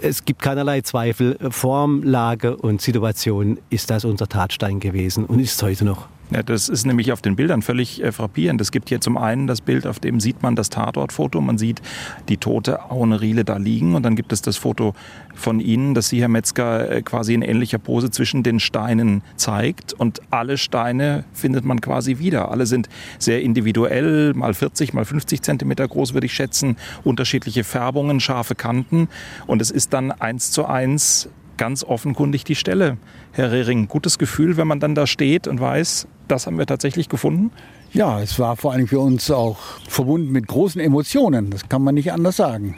es 0.02 0.25
gibt 0.25 0.41
keinerlei 0.41 0.82
Zweifel, 0.82 1.38
Form, 1.49 2.04
Lage 2.04 2.56
und 2.56 2.82
Situation 2.82 3.60
ist 3.69 3.89
das 3.89 4.06
unser 4.06 4.28
Tatstein 4.28 4.80
gewesen 4.80 5.25
und 5.25 5.39
ist 5.39 5.62
heute 5.63 5.86
noch. 5.86 6.08
Ja, 6.32 6.44
das 6.44 6.70
ist 6.70 6.86
nämlich 6.86 7.12
auf 7.12 7.24
den 7.24 7.36
Bildern 7.36 7.63
völlig 7.63 8.04
äh, 8.04 8.12
frappierend. 8.12 8.62
Es 8.62 8.72
gibt 8.72 8.89
hier 8.89 9.02
zum 9.02 9.18
einen 9.18 9.48
das 9.48 9.62
Bild, 9.62 9.88
auf 9.88 10.00
dem 10.00 10.20
sieht 10.20 10.44
man 10.44 10.56
das 10.56 10.70
Tatortfoto. 10.70 11.42
Man 11.42 11.58
sieht 11.58 11.82
die 12.28 12.38
tote 12.38 12.92
Aune 12.92 13.20
Riele 13.20 13.44
da 13.44 13.58
liegen. 13.58 13.96
Und 13.96 14.04
dann 14.04 14.15
gibt 14.15 14.32
es 14.32 14.44
das 14.44 14.56
Foto 14.56 14.94
von 15.34 15.60
Ihnen, 15.60 15.96
das 15.96 16.10
Sie, 16.10 16.22
Herr 16.22 16.28
Metzger, 16.28 16.92
äh, 16.92 17.02
quasi 17.02 17.34
in 17.34 17.42
ähnlicher 17.42 17.80
Pose 17.80 18.12
zwischen 18.12 18.44
den 18.44 18.60
Steinen 18.60 19.24
zeigt. 19.38 19.94
Und 19.94 20.22
alle 20.30 20.60
Steine 20.60 21.24
findet 21.34 21.65
man 21.65 21.82
quasi 21.82 22.20
wieder. 22.20 22.52
Alle 22.52 22.68
sind 22.68 22.89
sehr 23.18 23.42
individuell, 23.42 24.36
mal 24.36 24.54
40, 24.54 24.94
mal 24.94 25.06
50 25.06 25.42
Zentimeter 25.42 25.88
groß, 25.88 26.13
würde 26.13 26.28
ich 26.28 26.34
schätzen. 26.34 26.76
Unterschiedliche 27.04 27.63
Färbungen, 27.63 28.20
scharfe 28.20 28.54
Kanten. 28.54 29.08
Und 29.48 29.63
es 29.63 29.72
ist 29.72 29.94
dann 29.94 30.12
eins 30.12 30.52
zu 30.52 30.68
eins 30.68 31.28
ganz 31.58 31.84
offenkundig 31.84 32.44
die 32.44 32.56
Stelle. 32.56 32.98
Herr 33.32 33.52
Rehring, 33.52 33.88
gutes 33.88 34.18
Gefühl, 34.20 34.58
wenn 34.58 34.68
man 34.68 34.80
dann 34.80 34.96
da 34.96 35.08
steht 35.08 35.48
und 35.48 35.60
weiß, 35.60 36.08
das 36.32 36.48
haben 36.48 36.58
wir 36.58 36.65
tatsächlich 36.65 37.10
gefunden? 37.10 37.52
Ja, 37.94 38.22
es 38.22 38.39
war 38.39 38.56
vor 38.56 38.74
allem 38.74 38.88
für 38.88 39.00
uns 39.00 39.30
auch 39.32 39.58
verbunden 39.88 40.32
mit 40.32 40.48
großen 40.48 40.80
Emotionen. 40.80 41.50
Das 41.50 41.68
kann 41.68 41.84
man 41.84 41.96
nicht 41.96 42.12
anders 42.12 42.38
sagen. 42.38 42.78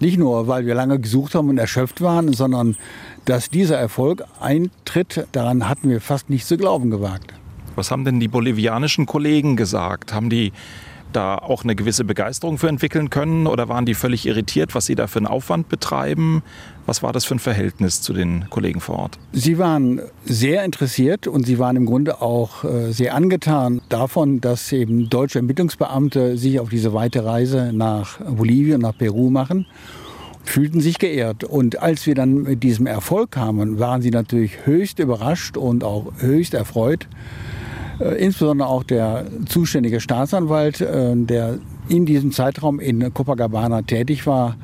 Nicht 0.00 0.18
nur, 0.18 0.48
weil 0.48 0.66
wir 0.66 0.74
lange 0.74 0.98
gesucht 0.98 1.34
haben 1.34 1.48
und 1.48 1.58
erschöpft 1.58 2.00
waren, 2.00 2.32
sondern 2.32 2.76
dass 3.24 3.50
dieser 3.50 3.78
Erfolg 3.78 4.24
eintritt, 4.40 5.26
daran 5.32 5.68
hatten 5.68 5.90
wir 5.90 6.00
fast 6.00 6.30
nicht 6.30 6.46
zu 6.46 6.56
glauben 6.56 6.90
gewagt. 6.90 7.34
Was 7.74 7.90
haben 7.90 8.04
denn 8.04 8.18
die 8.18 8.28
bolivianischen 8.28 9.06
Kollegen 9.06 9.56
gesagt? 9.56 10.12
Haben 10.12 10.30
die 10.30 10.52
da 11.12 11.36
auch 11.36 11.64
eine 11.64 11.74
gewisse 11.74 12.04
Begeisterung 12.04 12.58
für 12.58 12.68
entwickeln 12.68 13.10
können 13.10 13.46
oder 13.46 13.68
waren 13.68 13.86
die 13.86 13.94
völlig 13.94 14.26
irritiert, 14.26 14.74
was 14.74 14.86
sie 14.86 14.94
da 14.94 15.06
für 15.06 15.18
einen 15.18 15.26
Aufwand 15.26 15.68
betreiben? 15.68 16.42
Was 16.86 17.02
war 17.02 17.12
das 17.12 17.24
für 17.24 17.34
ein 17.34 17.38
Verhältnis 17.38 18.00
zu 18.00 18.12
den 18.12 18.48
Kollegen 18.50 18.80
vor 18.80 18.98
Ort? 18.98 19.18
Sie 19.32 19.58
waren 19.58 20.00
sehr 20.24 20.64
interessiert 20.64 21.26
und 21.26 21.46
sie 21.46 21.58
waren 21.58 21.76
im 21.76 21.86
Grunde 21.86 22.22
auch 22.22 22.64
äh, 22.64 22.92
sehr 22.92 23.14
angetan 23.14 23.82
davon, 23.88 24.40
dass 24.40 24.72
eben 24.72 25.10
deutsche 25.10 25.38
Ermittlungsbeamte 25.38 26.36
sich 26.36 26.60
auf 26.60 26.70
diese 26.70 26.94
weite 26.94 27.24
Reise 27.24 27.72
nach 27.74 28.18
Bolivien, 28.20 28.80
nach 28.80 28.96
Peru 28.96 29.30
machen 29.30 29.66
fühlten 30.48 30.80
sich 30.80 30.98
geehrt. 30.98 31.44
Und 31.44 31.80
als 31.82 32.06
wir 32.06 32.14
dann 32.14 32.42
mit 32.42 32.62
diesem 32.62 32.86
Erfolg 32.86 33.32
kamen, 33.32 33.78
waren 33.78 34.02
sie 34.02 34.10
natürlich 34.10 34.66
höchst 34.66 34.98
überrascht 34.98 35.56
und 35.56 35.84
auch 35.84 36.10
höchst 36.18 36.54
erfreut. 36.54 37.06
Äh, 38.00 38.24
insbesondere 38.24 38.68
auch 38.68 38.82
der 38.82 39.26
zuständige 39.46 40.00
Staatsanwalt, 40.00 40.80
äh, 40.80 41.14
der 41.16 41.58
in 41.88 42.06
diesem 42.06 42.32
Zeitraum 42.32 42.80
in 42.80 43.12
Copacabana 43.12 43.82
tätig 43.82 44.26
war, 44.26 44.56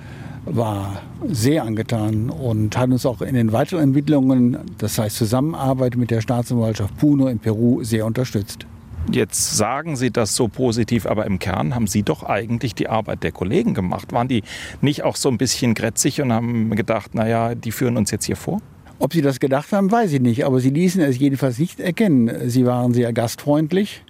war 0.46 1.00
sehr 1.26 1.64
angetan 1.64 2.28
und 2.28 2.76
hat 2.76 2.90
uns 2.90 3.06
auch 3.06 3.22
in 3.22 3.34
den 3.34 3.52
weiteren 3.52 3.82
Entwicklungen, 3.82 4.58
das 4.78 4.98
heißt 4.98 5.16
Zusammenarbeit 5.16 5.96
mit 5.96 6.10
der 6.10 6.20
Staatsanwaltschaft 6.20 6.96
Puno 6.98 7.28
in 7.28 7.38
Peru, 7.38 7.82
sehr 7.82 8.04
unterstützt. 8.04 8.66
Jetzt 9.10 9.56
sagen 9.56 9.96
Sie 9.96 10.10
das 10.10 10.34
so 10.34 10.48
positiv, 10.48 11.06
aber 11.06 11.26
im 11.26 11.38
Kern 11.38 11.74
haben 11.74 11.86
Sie 11.86 12.02
doch 12.02 12.22
eigentlich 12.22 12.74
die 12.74 12.88
Arbeit 12.88 13.22
der 13.22 13.32
Kollegen 13.32 13.74
gemacht. 13.74 14.12
Waren 14.12 14.28
die 14.28 14.42
nicht 14.80 15.02
auch 15.02 15.16
so 15.16 15.28
ein 15.28 15.36
bisschen 15.36 15.74
grätzig 15.74 16.22
und 16.22 16.32
haben 16.32 16.70
gedacht, 16.70 17.14
naja, 17.14 17.54
die 17.54 17.70
führen 17.70 17.98
uns 17.98 18.10
jetzt 18.10 18.24
hier 18.24 18.36
vor? 18.36 18.60
Ob 18.98 19.12
sie 19.12 19.22
das 19.22 19.40
gedacht 19.40 19.72
haben, 19.72 19.90
weiß 19.90 20.12
ich 20.12 20.20
nicht, 20.20 20.44
aber 20.44 20.60
sie 20.60 20.70
ließen 20.70 21.00
es 21.02 21.18
jedenfalls 21.18 21.58
nicht 21.58 21.80
erkennen. 21.80 22.48
Sie 22.48 22.64
waren 22.64 22.94
sehr 22.94 23.12
gastfreundlich, 23.12 24.02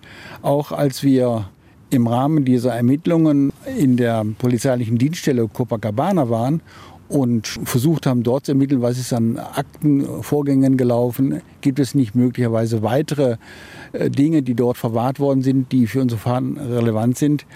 auch 0.42 0.72
als 0.72 1.02
wir 1.02 1.48
im 1.90 2.06
Rahmen 2.06 2.44
dieser 2.44 2.74
Ermittlungen 2.74 3.52
in 3.78 3.96
der 3.96 4.24
polizeilichen 4.38 4.98
Dienststelle 4.98 5.48
Copacabana 5.48 6.28
waren 6.28 6.60
und 7.08 7.46
versucht 7.46 8.06
haben, 8.06 8.22
dort 8.22 8.46
zu 8.46 8.52
ermitteln, 8.52 8.82
was 8.82 8.98
ist 8.98 9.12
an 9.12 9.38
Aktenvorgängen 9.38 10.76
gelaufen, 10.76 11.40
gibt 11.60 11.78
es 11.78 11.94
nicht 11.94 12.14
möglicherweise 12.14 12.82
weitere 12.82 13.36
äh, 13.92 14.10
Dinge, 14.10 14.42
die 14.42 14.54
dort 14.54 14.76
verwahrt 14.76 15.20
worden 15.20 15.42
sind, 15.42 15.70
die 15.72 15.86
für 15.86 16.00
unser 16.00 16.16
Verfahren 16.16 16.56
relevant 16.56 17.16
sind 17.16 17.46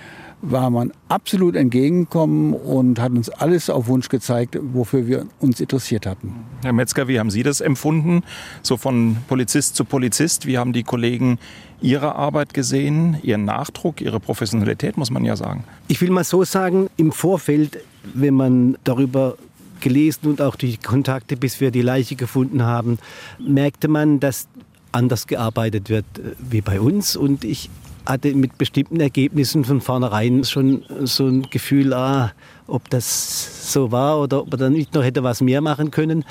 war 0.41 0.71
man 0.71 0.93
absolut 1.09 1.57
entgegengekommen 1.57 2.55
und 2.55 3.01
hat 3.01 3.13
uns 3.13 3.29
alles 3.29 3.71
auf 3.71 3.89
Wunsch 3.89 4.09
gezeigt, 4.09 4.59
wofür 4.61 5.07
wir 5.07 5.27
uns 5.41 5.61
interessiert 5.61 6.07
hatten. 6.07 6.35
Herr 6.63 6.73
Metzger, 6.73 7.09
wie 7.09 7.19
haben 7.19 7.31
Sie 7.31 7.43
das 7.43 7.61
empfunden? 7.61 8.23
So 8.63 8.77
von 8.77 9.17
Polizist 9.27 9.75
zu 9.77 9.85
Polizist, 9.85 10.47
wie 10.47 10.59
haben 10.59 10.73
die 10.73 10.85
Kollegen 10.85 11.39
Ihre 11.81 12.15
Arbeit 12.15 12.55
gesehen, 12.55 13.19
Ihren 13.23 13.45
Nachdruck, 13.45 14.01
Ihre 14.01 14.21
Professionalität, 14.21 14.97
muss 14.97 15.11
man 15.11 15.25
ja 15.25 15.37
sagen? 15.37 15.65
Ich 15.89 16.01
will 16.01 16.11
mal 16.11 16.25
so 16.25 16.45
sagen, 16.45 16.89
im 16.97 17.13
Vorfeld, 17.13 17.79
wenn 18.15 18.35
man 18.35 18.79
darüber 18.85 19.37
gelesen 19.81 20.29
und 20.29 20.41
auch 20.41 20.57
die 20.57 20.77
Kontakte, 20.77 21.37
bis 21.37 21.61
wir 21.61 21.71
die 21.71 21.83
Leiche 21.83 22.17
gefunden 22.17 22.63
haben, 22.65 22.99
merkte 23.39 23.89
man, 23.89 24.19
dass 24.21 24.49
anders 24.93 25.27
gearbeitet 25.27 25.89
wird 25.89 26.07
äh, 26.19 26.33
wie 26.39 26.61
bei 26.61 26.81
uns. 26.81 27.17
Und 27.17 27.45
ich 27.45 27.71
hatte 28.09 28.35
mit 28.35 28.57
bestimmten 28.57 29.01
Ergebnissen 29.01 29.65
von 29.65 29.83
vornherein 29.83 30.43
schon 30.45 30.83
so 31.05 31.27
ein 31.27 31.43
Gefühl, 31.51 31.93
ah, 31.93 32.33
ob 32.67 32.89
das 32.89 33.73
so 33.73 33.93
war 33.93 34.21
oder 34.21 34.41
ob 34.41 34.53
er 34.53 34.57
dann 34.57 34.73
nicht 34.73 34.95
noch 34.95 35.05
hätte 35.05 35.23
was 35.23 35.43
mehr 35.43 35.61
machen 35.61 35.91
können. 35.91 36.25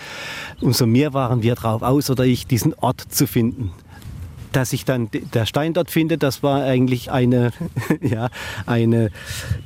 Umso 0.60 0.88
mehr 0.88 1.13
waren 1.13 1.44
wir 1.44 1.54
drauf 1.54 1.84
aus, 1.84 2.10
oder 2.10 2.26
ich 2.26 2.48
diesen 2.48 2.74
Ort 2.74 3.02
zu 3.02 3.28
finden. 3.28 3.72
Dass 4.54 4.74
ich 4.74 4.86
dann 4.86 5.10
der 5.12 5.46
Stein 5.46 5.74
dort 5.74 5.92
finde, 5.92 6.18
das 6.18 6.42
war 6.42 6.63
eigentlich 6.63 7.12
eine, 7.12 7.52
ja, 8.02 8.30
eine 8.66 9.12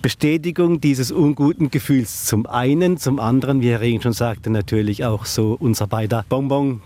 Bestätigung 0.02 0.82
dieses 0.82 1.14
unguten 1.14 1.72
Gefühls. 1.72 2.26
Zum 2.26 2.46
einen, 2.46 2.98
zum 2.98 3.20
anderen, 3.20 3.62
wie 3.62 3.70
Herr 3.70 3.80
Regen 3.80 4.02
schon 4.02 4.14
sagte, 4.14 4.50
natürlich 4.50 5.06
auch 5.06 5.26
so 5.26 5.56
unser 5.58 5.88
beider 5.88 6.26
Bonbon 6.28 6.82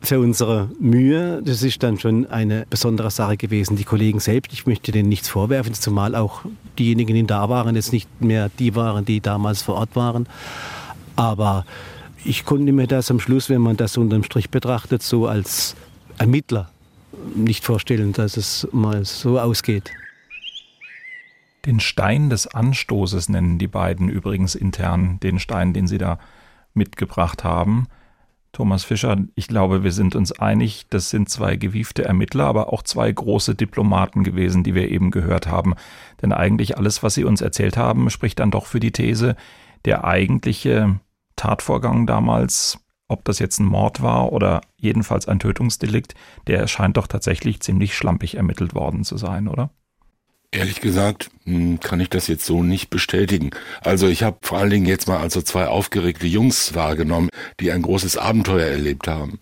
für 0.00 0.18
unsere 0.18 0.70
Mühe. 0.80 1.42
Das 1.44 1.62
ist 1.62 1.82
dann 1.82 1.98
schon 1.98 2.26
eine 2.26 2.66
besondere 2.68 3.10
Sache 3.10 3.36
gewesen. 3.36 3.76
Die 3.76 3.84
Kollegen 3.84 4.20
selbst, 4.20 4.52
ich 4.52 4.66
möchte 4.66 4.92
denen 4.92 5.08
nichts 5.08 5.28
vorwerfen, 5.28 5.74
zumal 5.74 6.14
auch 6.14 6.42
diejenigen, 6.78 7.14
die 7.14 7.26
da 7.26 7.48
waren, 7.48 7.76
jetzt 7.76 7.92
nicht 7.92 8.20
mehr 8.20 8.50
die 8.58 8.74
waren, 8.74 9.04
die 9.04 9.20
damals 9.20 9.62
vor 9.62 9.76
Ort 9.76 9.94
waren. 9.96 10.26
Aber 11.16 11.64
ich 12.24 12.44
konnte 12.44 12.72
mir 12.72 12.86
das 12.86 13.10
am 13.10 13.20
Schluss, 13.20 13.48
wenn 13.48 13.60
man 13.60 13.76
das 13.76 13.96
unterm 13.96 14.24
Strich 14.24 14.50
betrachtet, 14.50 15.02
so 15.02 15.26
als 15.26 15.76
Ermittler 16.18 16.70
nicht 17.34 17.64
vorstellen, 17.64 18.12
dass 18.12 18.36
es 18.36 18.66
mal 18.72 19.04
so 19.04 19.38
ausgeht. 19.38 19.90
Den 21.66 21.80
Stein 21.80 22.30
des 22.30 22.46
Anstoßes 22.46 23.28
nennen 23.28 23.58
die 23.58 23.66
beiden 23.66 24.08
übrigens 24.08 24.54
intern, 24.54 25.20
den 25.20 25.38
Stein, 25.38 25.74
den 25.74 25.86
sie 25.86 25.98
da 25.98 26.18
mitgebracht 26.72 27.44
haben. 27.44 27.86
Thomas 28.52 28.82
Fischer, 28.82 29.16
ich 29.36 29.46
glaube, 29.46 29.84
wir 29.84 29.92
sind 29.92 30.16
uns 30.16 30.32
einig, 30.32 30.86
das 30.90 31.10
sind 31.10 31.28
zwei 31.28 31.56
gewiefte 31.56 32.04
Ermittler, 32.04 32.46
aber 32.46 32.72
auch 32.72 32.82
zwei 32.82 33.10
große 33.10 33.54
Diplomaten 33.54 34.24
gewesen, 34.24 34.64
die 34.64 34.74
wir 34.74 34.90
eben 34.90 35.10
gehört 35.10 35.46
haben. 35.46 35.74
Denn 36.20 36.32
eigentlich 36.32 36.76
alles, 36.76 37.02
was 37.02 37.14
Sie 37.14 37.24
uns 37.24 37.40
erzählt 37.40 37.76
haben, 37.76 38.10
spricht 38.10 38.40
dann 38.40 38.50
doch 38.50 38.66
für 38.66 38.80
die 38.80 38.92
These, 38.92 39.36
der 39.84 40.04
eigentliche 40.04 40.98
Tatvorgang 41.36 42.06
damals, 42.06 42.78
ob 43.08 43.24
das 43.24 43.38
jetzt 43.38 43.60
ein 43.60 43.66
Mord 43.66 44.02
war 44.02 44.32
oder 44.32 44.60
jedenfalls 44.76 45.28
ein 45.28 45.38
Tötungsdelikt, 45.38 46.14
der 46.46 46.66
scheint 46.66 46.96
doch 46.96 47.06
tatsächlich 47.06 47.60
ziemlich 47.60 47.96
schlampig 47.96 48.36
ermittelt 48.36 48.74
worden 48.74 49.04
zu 49.04 49.16
sein, 49.16 49.48
oder? 49.48 49.70
Ehrlich 50.52 50.80
gesagt 50.80 51.30
hm, 51.44 51.78
kann 51.78 52.00
ich 52.00 52.10
das 52.10 52.26
jetzt 52.26 52.44
so 52.44 52.62
nicht 52.62 52.90
bestätigen. 52.90 53.50
Also 53.82 54.08
ich 54.08 54.24
habe 54.24 54.38
vor 54.42 54.58
allen 54.58 54.70
Dingen 54.70 54.86
jetzt 54.86 55.06
mal 55.06 55.18
also 55.18 55.42
zwei 55.42 55.68
aufgeregte 55.68 56.26
Jungs 56.26 56.74
wahrgenommen, 56.74 57.28
die 57.60 57.70
ein 57.70 57.82
großes 57.82 58.16
Abenteuer 58.16 58.66
erlebt 58.66 59.06
haben. 59.06 59.38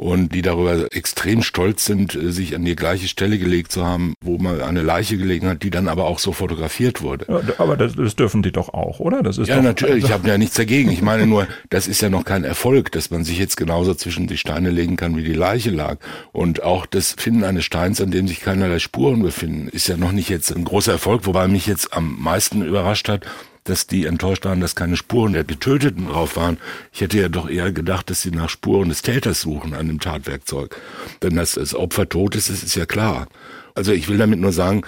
Und 0.00 0.34
die 0.34 0.40
darüber 0.40 0.86
extrem 0.92 1.42
stolz 1.42 1.84
sind, 1.84 2.14
äh, 2.14 2.32
sich 2.32 2.54
an 2.56 2.64
die 2.64 2.74
gleiche 2.74 3.06
Stelle 3.06 3.38
gelegt 3.38 3.70
zu 3.70 3.84
haben, 3.84 4.14
wo 4.22 4.38
mal 4.38 4.62
eine 4.62 4.80
Leiche 4.80 5.18
gelegen 5.18 5.46
hat, 5.46 5.62
die 5.62 5.68
dann 5.68 5.88
aber 5.88 6.06
auch 6.06 6.18
so 6.18 6.32
fotografiert 6.32 7.02
wurde. 7.02 7.26
Aber 7.58 7.76
das, 7.76 7.96
das 7.96 8.16
dürfen 8.16 8.42
die 8.42 8.50
doch 8.50 8.70
auch, 8.70 8.98
oder? 8.98 9.22
Das 9.22 9.36
ist 9.36 9.48
ja, 9.48 9.60
natürlich, 9.60 10.04
ich 10.04 10.10
habe 10.10 10.26
ja 10.26 10.38
nichts 10.38 10.54
dagegen. 10.56 10.90
Ich 10.90 11.02
meine 11.02 11.26
nur, 11.26 11.46
das 11.68 11.86
ist 11.86 12.00
ja 12.00 12.08
noch 12.08 12.24
kein 12.24 12.44
Erfolg, 12.44 12.92
dass 12.92 13.10
man 13.10 13.24
sich 13.24 13.38
jetzt 13.38 13.58
genauso 13.58 13.92
zwischen 13.92 14.26
die 14.26 14.38
Steine 14.38 14.70
legen 14.70 14.96
kann, 14.96 15.18
wie 15.18 15.22
die 15.22 15.34
Leiche 15.34 15.70
lag. 15.70 15.98
Und 16.32 16.62
auch 16.62 16.86
das 16.86 17.12
Finden 17.18 17.44
eines 17.44 17.66
Steins, 17.66 18.00
an 18.00 18.10
dem 18.10 18.26
sich 18.26 18.40
keinerlei 18.40 18.78
Spuren 18.78 19.20
befinden, 19.20 19.68
ist 19.68 19.86
ja 19.86 19.98
noch 19.98 20.12
nicht 20.12 20.30
jetzt 20.30 20.50
ein 20.50 20.64
großer 20.64 20.92
Erfolg, 20.92 21.26
wobei 21.26 21.46
mich 21.46 21.66
jetzt 21.66 21.92
am 21.92 22.16
meisten 22.18 22.62
überrascht 22.62 23.10
hat, 23.10 23.26
dass 23.70 23.86
die 23.86 24.04
enttäuscht 24.04 24.44
waren, 24.44 24.60
dass 24.60 24.74
keine 24.74 24.96
Spuren 24.96 25.32
der 25.32 25.44
Getöteten 25.44 26.08
drauf 26.08 26.36
waren. 26.36 26.58
Ich 26.92 27.00
hätte 27.00 27.18
ja 27.18 27.28
doch 27.28 27.48
eher 27.48 27.72
gedacht, 27.72 28.10
dass 28.10 28.22
sie 28.22 28.32
nach 28.32 28.48
Spuren 28.48 28.88
des 28.88 29.02
Täters 29.02 29.40
suchen 29.40 29.74
an 29.74 29.86
dem 29.86 30.00
Tatwerkzeug. 30.00 30.76
Denn 31.22 31.36
dass 31.36 31.52
das 31.52 31.74
Opfer 31.74 32.08
tot 32.08 32.34
ist, 32.34 32.50
ist 32.50 32.74
ja 32.74 32.86
klar. 32.86 33.28
Also 33.74 33.92
ich 33.92 34.08
will 34.08 34.18
damit 34.18 34.40
nur 34.40 34.52
sagen, 34.52 34.82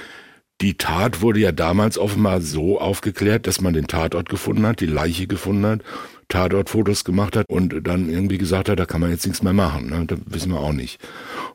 die 0.61 0.75
Tat 0.75 1.23
wurde 1.23 1.41
ja 1.41 1.53
damals 1.53 1.99
offenbar 1.99 2.41
so 2.41 2.81
aufgeklärt, 2.81 3.47
dass 3.47 3.61
man 3.61 3.73
den 3.73 3.87
Tatort 3.87 4.29
gefunden 4.29 4.67
hat, 4.67 4.81
die 4.81 4.87
Leiche 4.87 5.27
gefunden 5.27 5.67
hat, 5.67 5.81
Tatortfotos 6.29 7.05
gemacht 7.05 7.37
hat 7.37 7.47
und 7.49 7.87
dann 7.87 8.09
irgendwie 8.09 8.39
gesagt 8.39 8.69
hat, 8.69 8.79
da 8.79 8.87
kann 8.87 9.01
man 9.01 9.11
jetzt 9.11 9.27
nichts 9.27 9.43
mehr 9.43 9.53
machen. 9.53 9.91
Ne? 9.91 10.07
Das 10.07 10.19
wissen 10.27 10.53
wir 10.53 10.61
auch 10.61 10.73
nicht. 10.73 11.01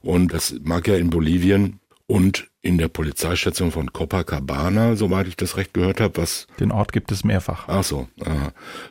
Und 0.01 0.33
das 0.33 0.55
mag 0.63 0.87
ja 0.87 0.95
in 0.95 1.09
Bolivien 1.09 1.79
und 2.07 2.47
in 2.61 2.77
der 2.77 2.87
Polizeistation 2.87 3.71
von 3.71 3.93
Copacabana, 3.93 4.95
soweit 4.95 5.27
ich 5.27 5.37
das 5.37 5.55
recht 5.55 5.73
gehört 5.73 6.01
habe, 6.01 6.17
was 6.17 6.47
den 6.59 6.71
Ort 6.71 6.91
gibt 6.91 7.11
es 7.11 7.23
mehrfach. 7.23 7.65
Ach 7.67 7.83
so, 7.83 8.07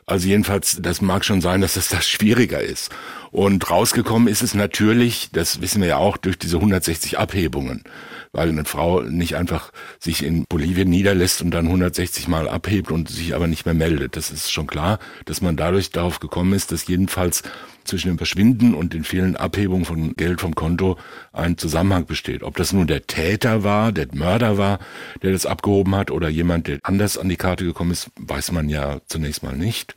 also 0.05 0.27
jedenfalls, 0.27 0.79
das 0.81 1.01
mag 1.01 1.25
schon 1.25 1.41
sein, 1.41 1.61
dass 1.61 1.75
es 1.75 1.89
das 1.89 2.07
schwieriger 2.09 2.61
ist. 2.61 2.91
Und 3.31 3.69
rausgekommen 3.69 4.27
ist 4.27 4.41
es 4.41 4.53
natürlich, 4.53 5.29
das 5.31 5.61
wissen 5.61 5.81
wir 5.81 5.89
ja 5.89 5.97
auch 5.97 6.17
durch 6.17 6.39
diese 6.39 6.57
160 6.57 7.19
Abhebungen, 7.19 7.83
weil 8.31 8.49
eine 8.49 8.65
Frau 8.65 9.01
nicht 9.01 9.35
einfach 9.35 9.71
sich 9.99 10.23
in 10.23 10.45
Bolivien 10.47 10.89
niederlässt 10.89 11.41
und 11.41 11.51
dann 11.51 11.65
160 11.65 12.27
Mal 12.27 12.47
abhebt 12.47 12.91
und 12.91 13.09
sich 13.09 13.35
aber 13.35 13.47
nicht 13.47 13.65
mehr 13.65 13.75
meldet. 13.75 14.15
Das 14.15 14.31
ist 14.31 14.51
schon 14.51 14.67
klar, 14.67 14.97
dass 15.25 15.41
man 15.41 15.55
dadurch 15.55 15.91
darauf 15.91 16.19
gekommen 16.19 16.53
ist, 16.53 16.71
dass 16.71 16.87
jedenfalls 16.87 17.43
zwischen 17.87 18.09
dem 18.09 18.17
Verschwinden 18.17 18.73
und 18.73 18.93
den 18.93 19.03
vielen 19.03 19.35
Abhebungen 19.35 19.85
von 19.85 20.13
Geld 20.15 20.41
vom 20.41 20.55
Konto 20.55 20.97
ein 21.33 21.57
Zusammenhang 21.57 22.05
besteht. 22.05 22.43
Ob 22.43 22.57
das 22.57 22.73
nun 22.73 22.87
der 22.87 23.07
Täter 23.07 23.63
war, 23.63 23.91
der 23.91 24.07
Mörder 24.13 24.57
war, 24.57 24.79
der 25.21 25.31
das 25.31 25.45
abgehoben 25.45 25.95
hat 25.95 26.11
oder 26.11 26.29
jemand, 26.29 26.67
der 26.67 26.79
anders 26.83 27.17
an 27.17 27.29
die 27.29 27.37
Karte 27.37 27.63
gekommen 27.63 27.91
ist, 27.91 28.09
weiß 28.19 28.51
man 28.51 28.69
ja 28.69 28.99
zunächst 29.07 29.43
mal 29.43 29.55
nicht. 29.55 29.95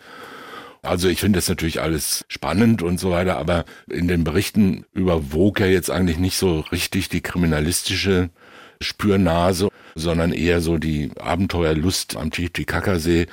Also 0.83 1.09
ich 1.09 1.21
finde 1.21 1.39
das 1.39 1.49
natürlich 1.49 1.81
alles 1.83 2.25
spannend 2.29 2.83
und 2.83 2.99
so 2.99 3.11
weiter, 3.11 3.37
aber 3.37 3.65
in 3.91 4.09
den 4.09 4.25
Berichten 4.25 4.87
überwog 4.95 5.61
ja 5.61 5.67
jetzt 5.67 5.91
eigentlich 5.91 6.19
nicht 6.19 6.37
so 6.37 6.61
richtig 6.73 7.11
die 7.11 7.21
kriminalistische 7.21 8.31
Spürnase, 8.81 9.69
sondern 9.95 10.33
eher 10.33 10.61
so 10.63 10.79
die 10.79 11.11
Abenteuerlust 11.19 12.17
am 12.17 12.31
Titicacasee, 12.31 13.27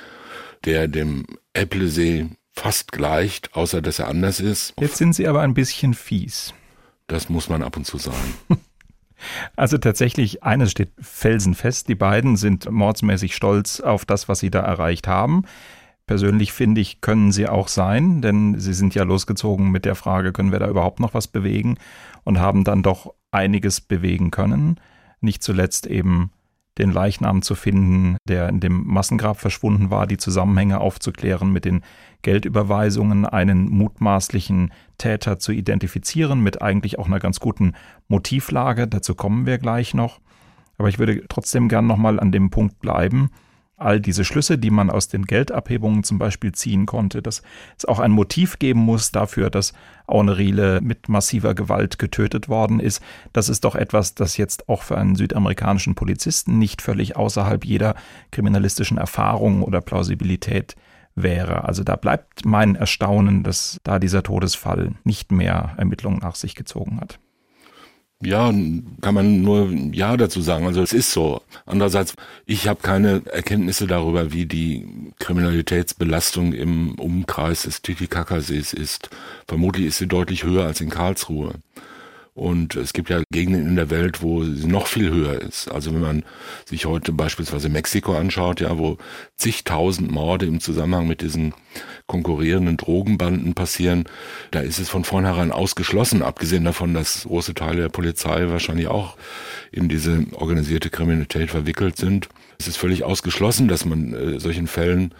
der 0.64 0.88
dem 0.88 1.24
Äpplesee 1.54 2.26
fast 2.58 2.92
gleicht, 2.92 3.54
außer 3.54 3.80
dass 3.80 3.98
er 3.98 4.08
anders 4.08 4.40
ist. 4.40 4.74
Jetzt 4.78 4.96
sind 4.96 5.14
Sie 5.14 5.28
aber 5.28 5.42
ein 5.42 5.54
bisschen 5.54 5.94
fies. 5.94 6.52
Das 7.06 7.28
muss 7.28 7.48
man 7.48 7.62
ab 7.62 7.76
und 7.76 7.84
zu 7.84 7.98
sagen. 7.98 8.34
Also 9.56 9.78
tatsächlich, 9.78 10.44
eines 10.44 10.70
steht 10.70 10.92
felsenfest, 11.00 11.88
die 11.88 11.96
beiden 11.96 12.36
sind 12.36 12.70
mordsmäßig 12.70 13.34
stolz 13.34 13.80
auf 13.80 14.04
das, 14.04 14.28
was 14.28 14.38
sie 14.38 14.48
da 14.48 14.60
erreicht 14.60 15.08
haben. 15.08 15.42
Persönlich 16.06 16.52
finde 16.52 16.80
ich, 16.80 17.00
können 17.00 17.32
sie 17.32 17.48
auch 17.48 17.66
sein, 17.66 18.22
denn 18.22 18.60
sie 18.60 18.72
sind 18.74 18.94
ja 18.94 19.02
losgezogen 19.02 19.72
mit 19.72 19.84
der 19.86 19.96
Frage, 19.96 20.32
können 20.32 20.52
wir 20.52 20.60
da 20.60 20.68
überhaupt 20.68 21.00
noch 21.00 21.14
was 21.14 21.26
bewegen 21.26 21.78
und 22.22 22.38
haben 22.38 22.62
dann 22.62 22.84
doch 22.84 23.12
einiges 23.32 23.80
bewegen 23.80 24.30
können. 24.30 24.80
Nicht 25.20 25.42
zuletzt 25.42 25.88
eben 25.88 26.30
den 26.78 26.92
Leichnam 26.92 27.42
zu 27.42 27.54
finden, 27.54 28.16
der 28.28 28.48
in 28.48 28.60
dem 28.60 28.86
Massengrab 28.86 29.38
verschwunden 29.38 29.90
war, 29.90 30.06
die 30.06 30.16
Zusammenhänge 30.16 30.80
aufzuklären, 30.80 31.52
mit 31.52 31.64
den 31.64 31.82
Geldüberweisungen 32.22 33.26
einen 33.26 33.68
mutmaßlichen 33.70 34.72
Täter 34.96 35.38
zu 35.38 35.52
identifizieren, 35.52 36.40
mit 36.40 36.62
eigentlich 36.62 36.98
auch 36.98 37.06
einer 37.06 37.20
ganz 37.20 37.40
guten 37.40 37.74
Motivlage. 38.08 38.88
Dazu 38.88 39.14
kommen 39.14 39.46
wir 39.46 39.58
gleich 39.58 39.94
noch. 39.94 40.20
Aber 40.78 40.88
ich 40.88 40.98
würde 40.98 41.22
trotzdem 41.28 41.68
gern 41.68 41.86
nochmal 41.86 42.20
an 42.20 42.32
dem 42.32 42.50
Punkt 42.50 42.80
bleiben, 42.80 43.30
all 43.78 44.00
diese 44.00 44.24
Schlüsse, 44.24 44.58
die 44.58 44.70
man 44.70 44.90
aus 44.90 45.08
den 45.08 45.24
Geldabhebungen 45.24 46.02
zum 46.02 46.18
Beispiel 46.18 46.52
ziehen 46.52 46.84
konnte, 46.84 47.22
dass 47.22 47.42
es 47.76 47.84
auch 47.84 48.00
ein 48.00 48.10
Motiv 48.10 48.58
geben 48.58 48.80
muss 48.80 49.12
dafür, 49.12 49.50
dass 49.50 49.72
Aune 50.06 50.36
Riele 50.36 50.80
mit 50.80 51.08
massiver 51.08 51.54
Gewalt 51.54 51.98
getötet 51.98 52.48
worden 52.48 52.80
ist, 52.80 53.02
das 53.32 53.48
ist 53.48 53.64
doch 53.64 53.74
etwas, 53.74 54.14
das 54.14 54.36
jetzt 54.36 54.68
auch 54.68 54.82
für 54.82 54.98
einen 54.98 55.14
südamerikanischen 55.14 55.94
Polizisten 55.94 56.58
nicht 56.58 56.82
völlig 56.82 57.16
außerhalb 57.16 57.64
jeder 57.64 57.94
kriminalistischen 58.32 58.98
Erfahrung 58.98 59.62
oder 59.62 59.80
Plausibilität 59.80 60.76
wäre. 61.14 61.64
Also 61.64 61.84
da 61.84 61.96
bleibt 61.96 62.44
mein 62.44 62.74
Erstaunen, 62.74 63.42
dass 63.42 63.78
da 63.84 63.98
dieser 63.98 64.22
Todesfall 64.22 64.92
nicht 65.04 65.32
mehr 65.32 65.74
Ermittlungen 65.76 66.18
nach 66.18 66.34
sich 66.34 66.54
gezogen 66.54 67.00
hat. 67.00 67.18
Ja, 68.20 68.52
kann 69.00 69.14
man 69.14 69.42
nur 69.42 69.70
Ja 69.92 70.16
dazu 70.16 70.40
sagen. 70.40 70.66
Also 70.66 70.82
es 70.82 70.92
ist 70.92 71.12
so. 71.12 71.40
Andererseits, 71.66 72.14
ich 72.46 72.66
habe 72.66 72.80
keine 72.82 73.22
Erkenntnisse 73.26 73.86
darüber, 73.86 74.32
wie 74.32 74.44
die 74.46 75.12
Kriminalitätsbelastung 75.20 76.52
im 76.52 76.94
Umkreis 76.96 77.62
des 77.62 77.80
Titicacassees 77.80 78.72
ist. 78.72 79.10
Vermutlich 79.46 79.86
ist 79.86 79.98
sie 79.98 80.08
deutlich 80.08 80.42
höher 80.42 80.66
als 80.66 80.80
in 80.80 80.90
Karlsruhe. 80.90 81.54
Und 82.38 82.76
es 82.76 82.92
gibt 82.92 83.10
ja 83.10 83.20
Gegenden 83.32 83.66
in 83.66 83.74
der 83.74 83.90
Welt, 83.90 84.22
wo 84.22 84.44
sie 84.44 84.68
noch 84.68 84.86
viel 84.86 85.10
höher 85.10 85.42
ist. 85.42 85.72
Also 85.72 85.92
wenn 85.92 86.00
man 86.00 86.22
sich 86.66 86.86
heute 86.86 87.10
beispielsweise 87.10 87.68
Mexiko 87.68 88.14
anschaut, 88.14 88.60
ja, 88.60 88.78
wo 88.78 88.96
zigtausend 89.36 90.12
Morde 90.12 90.46
im 90.46 90.60
Zusammenhang 90.60 91.08
mit 91.08 91.20
diesen 91.20 91.52
konkurrierenden 92.06 92.76
Drogenbanden 92.76 93.54
passieren, 93.54 94.04
da 94.52 94.60
ist 94.60 94.78
es 94.78 94.88
von 94.88 95.02
vornherein 95.02 95.50
ausgeschlossen, 95.50 96.22
abgesehen 96.22 96.62
davon, 96.62 96.94
dass 96.94 97.24
große 97.24 97.54
Teile 97.54 97.82
der 97.82 97.88
Polizei 97.88 98.48
wahrscheinlich 98.48 98.86
auch 98.86 99.16
in 99.72 99.88
diese 99.88 100.24
organisierte 100.32 100.90
Kriminalität 100.90 101.50
verwickelt 101.50 101.96
sind. 101.96 102.28
Es 102.56 102.68
ist 102.68 102.76
völlig 102.76 103.02
ausgeschlossen, 103.02 103.66
dass 103.66 103.84
man 103.84 104.14
äh, 104.14 104.38
solchen 104.38 104.68
Fällen 104.68 105.12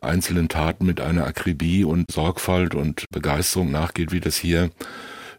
einzelnen 0.00 0.48
Taten 0.48 0.86
mit 0.86 1.00
einer 1.00 1.26
Akribie 1.26 1.82
und 1.82 2.12
Sorgfalt 2.12 2.76
und 2.76 3.06
Begeisterung 3.10 3.72
nachgeht, 3.72 4.12
wie 4.12 4.20
das 4.20 4.36
hier 4.36 4.70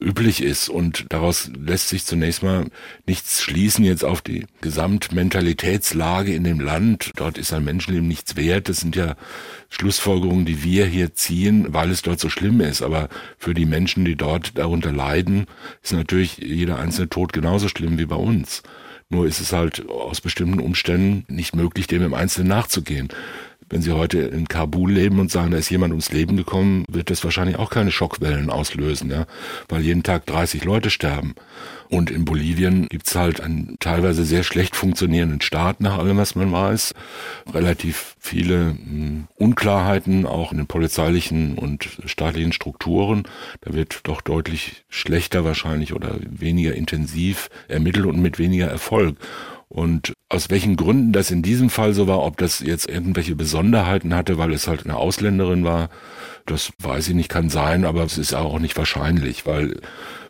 üblich 0.01 0.41
ist. 0.41 0.67
Und 0.67 1.05
daraus 1.09 1.49
lässt 1.57 1.89
sich 1.89 2.05
zunächst 2.05 2.43
mal 2.43 2.65
nichts 3.05 3.41
schließen 3.41 3.85
jetzt 3.85 4.03
auf 4.03 4.21
die 4.21 4.45
Gesamtmentalitätslage 4.61 6.33
in 6.33 6.43
dem 6.43 6.59
Land. 6.59 7.11
Dort 7.15 7.37
ist 7.37 7.53
ein 7.53 7.63
Menschenleben 7.63 8.07
nichts 8.07 8.35
wert. 8.35 8.67
Das 8.67 8.77
sind 8.77 8.95
ja 8.95 9.15
Schlussfolgerungen, 9.69 10.45
die 10.45 10.63
wir 10.63 10.85
hier 10.85 11.13
ziehen, 11.13 11.67
weil 11.69 11.91
es 11.91 12.01
dort 12.01 12.19
so 12.19 12.29
schlimm 12.29 12.59
ist. 12.61 12.81
Aber 12.81 13.09
für 13.37 13.53
die 13.53 13.65
Menschen, 13.65 14.03
die 14.03 14.15
dort 14.15 14.57
darunter 14.57 14.91
leiden, 14.91 15.45
ist 15.83 15.93
natürlich 15.93 16.37
jeder 16.37 16.79
einzelne 16.79 17.09
Tod 17.09 17.31
genauso 17.31 17.67
schlimm 17.67 17.97
wie 17.97 18.05
bei 18.05 18.15
uns. 18.15 18.63
Nur 19.09 19.27
ist 19.27 19.41
es 19.41 19.51
halt 19.51 19.89
aus 19.89 20.21
bestimmten 20.21 20.61
Umständen 20.61 21.25
nicht 21.27 21.53
möglich, 21.53 21.85
dem 21.85 22.01
im 22.01 22.13
Einzelnen 22.13 22.47
nachzugehen. 22.47 23.09
Wenn 23.69 23.81
Sie 23.81 23.91
heute 23.91 24.19
in 24.19 24.47
Kabul 24.47 24.91
leben 24.91 25.19
und 25.19 25.31
sagen, 25.31 25.51
da 25.51 25.57
ist 25.57 25.69
jemand 25.69 25.91
ums 25.91 26.11
Leben 26.11 26.35
gekommen, 26.35 26.83
wird 26.89 27.09
das 27.09 27.23
wahrscheinlich 27.23 27.57
auch 27.57 27.69
keine 27.69 27.91
Schockwellen 27.91 28.49
auslösen, 28.49 29.09
ja, 29.09 29.25
weil 29.69 29.81
jeden 29.81 30.03
Tag 30.03 30.25
30 30.25 30.63
Leute 30.65 30.89
sterben. 30.89 31.35
Und 31.91 32.09
in 32.09 32.23
Bolivien 32.23 32.87
gibt's 32.87 33.15
halt 33.15 33.41
einen 33.41 33.75
teilweise 33.81 34.23
sehr 34.23 34.43
schlecht 34.43 34.77
funktionierenden 34.77 35.41
Staat, 35.41 35.81
nach 35.81 35.97
allem, 35.97 36.17
was 36.17 36.35
man 36.35 36.51
weiß. 36.51 36.93
Relativ 37.53 38.15
viele 38.17 38.69
hm, 38.69 39.27
Unklarheiten, 39.35 40.25
auch 40.25 40.53
in 40.53 40.57
den 40.57 40.67
polizeilichen 40.67 41.57
und 41.57 41.89
staatlichen 42.05 42.53
Strukturen. 42.53 43.23
Da 43.59 43.73
wird 43.73 44.01
doch 44.03 44.21
deutlich 44.21 44.85
schlechter 44.87 45.43
wahrscheinlich 45.43 45.93
oder 45.93 46.15
weniger 46.21 46.75
intensiv 46.75 47.49
ermittelt 47.67 48.05
und 48.05 48.21
mit 48.21 48.39
weniger 48.39 48.67
Erfolg. 48.67 49.17
Und 49.71 50.11
aus 50.27 50.49
welchen 50.49 50.75
Gründen 50.75 51.13
das 51.13 51.31
in 51.31 51.43
diesem 51.43 51.69
Fall 51.69 51.93
so 51.93 52.05
war, 52.05 52.21
ob 52.23 52.35
das 52.35 52.59
jetzt 52.59 52.89
irgendwelche 52.89 53.37
Besonderheiten 53.37 54.13
hatte, 54.13 54.37
weil 54.37 54.51
es 54.51 54.67
halt 54.67 54.83
eine 54.83 54.97
Ausländerin 54.97 55.63
war, 55.63 55.89
das 56.45 56.73
weiß 56.79 57.07
ich 57.07 57.15
nicht, 57.15 57.29
kann 57.29 57.49
sein, 57.49 57.85
aber 57.85 58.03
es 58.03 58.17
ist 58.17 58.33
auch 58.33 58.59
nicht 58.59 58.75
wahrscheinlich, 58.75 59.45
weil 59.45 59.79